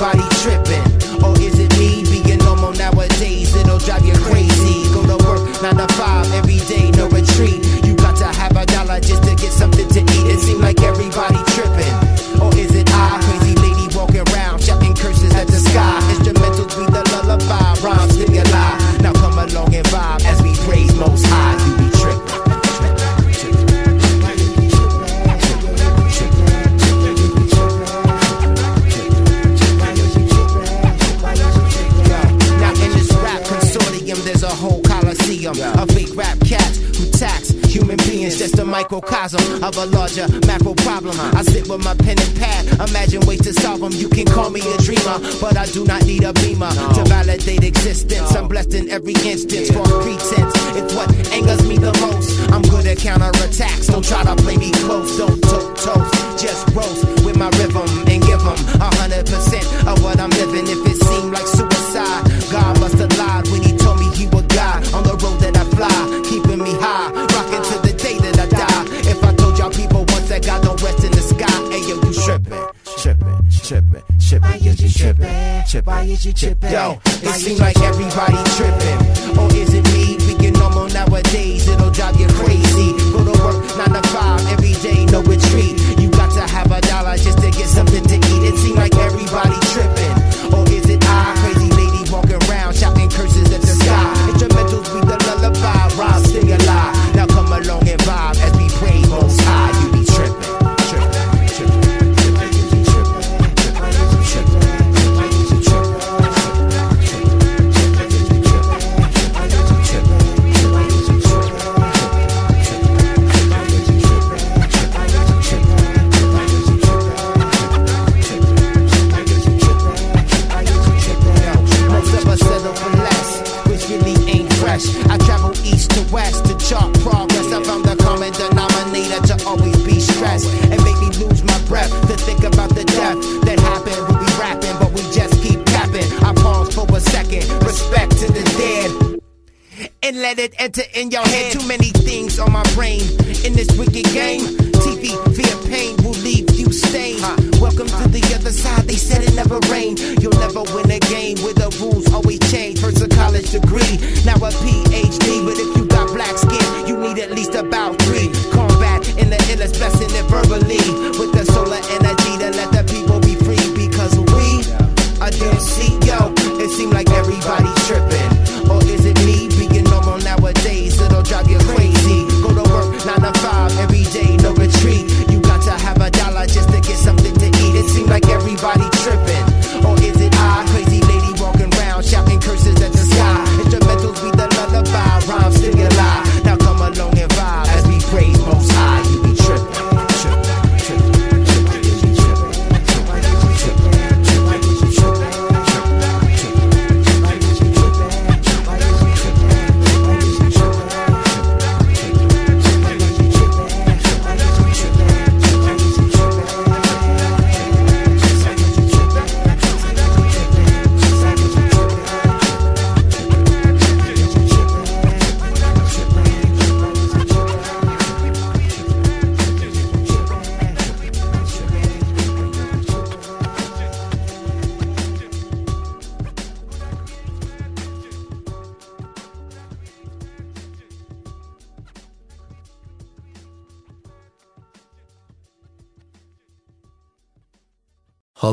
everybody 0.00 0.28
tripping 0.36 0.87
microcosm 38.98 39.62
of 39.62 39.76
a 39.76 39.86
larger 39.86 40.26
macro 40.46 40.74
problem. 40.74 41.14
I 41.34 41.42
sit 41.42 41.68
with 41.68 41.84
my 41.84 41.94
pen 41.94 42.18
and 42.18 42.36
pad, 42.36 42.66
imagine 42.88 43.20
ways 43.26 43.40
to 43.42 43.52
solve 43.52 43.80
them. 43.80 43.92
You 43.92 44.08
can 44.08 44.26
call 44.26 44.50
me 44.50 44.60
a 44.60 44.78
dreamer, 44.78 45.18
but 45.40 45.56
I 45.56 45.66
do 45.66 45.84
not 45.84 46.04
need 46.04 46.24
a 46.24 46.32
beamer 46.32 46.70
to 46.70 47.04
validate 47.06 47.64
existence. 47.64 48.34
I'm 48.34 48.48
blessed 48.48 48.74
in 48.74 48.90
every 48.90 49.14
instance 49.24 49.70
for 49.70 49.84
pretense. 49.84 50.52
It's 50.76 50.94
what 50.94 51.10
angers 51.32 51.66
me 51.66 51.78
the 51.78 51.92
most. 52.00 52.50
I'm 52.50 52.62
good 52.62 52.86
at 52.86 52.98
counterattacks. 52.98 53.90
Don't 53.90 54.04
try 54.04 54.24
to 54.24 54.36
play 54.42 54.56
me 54.56 54.70
close. 54.72 55.16
Don't 55.16 55.40
toe 55.42 55.74
toast, 55.74 56.42
just 56.42 56.74
roast 56.74 57.17
tripping, 76.70 77.00
tripping. 77.00 77.24
Yo, 77.24 77.30
it 77.30 77.34
seems 77.34 77.60
like 77.60 77.78
everybody 77.80 78.36
tripping, 78.56 79.27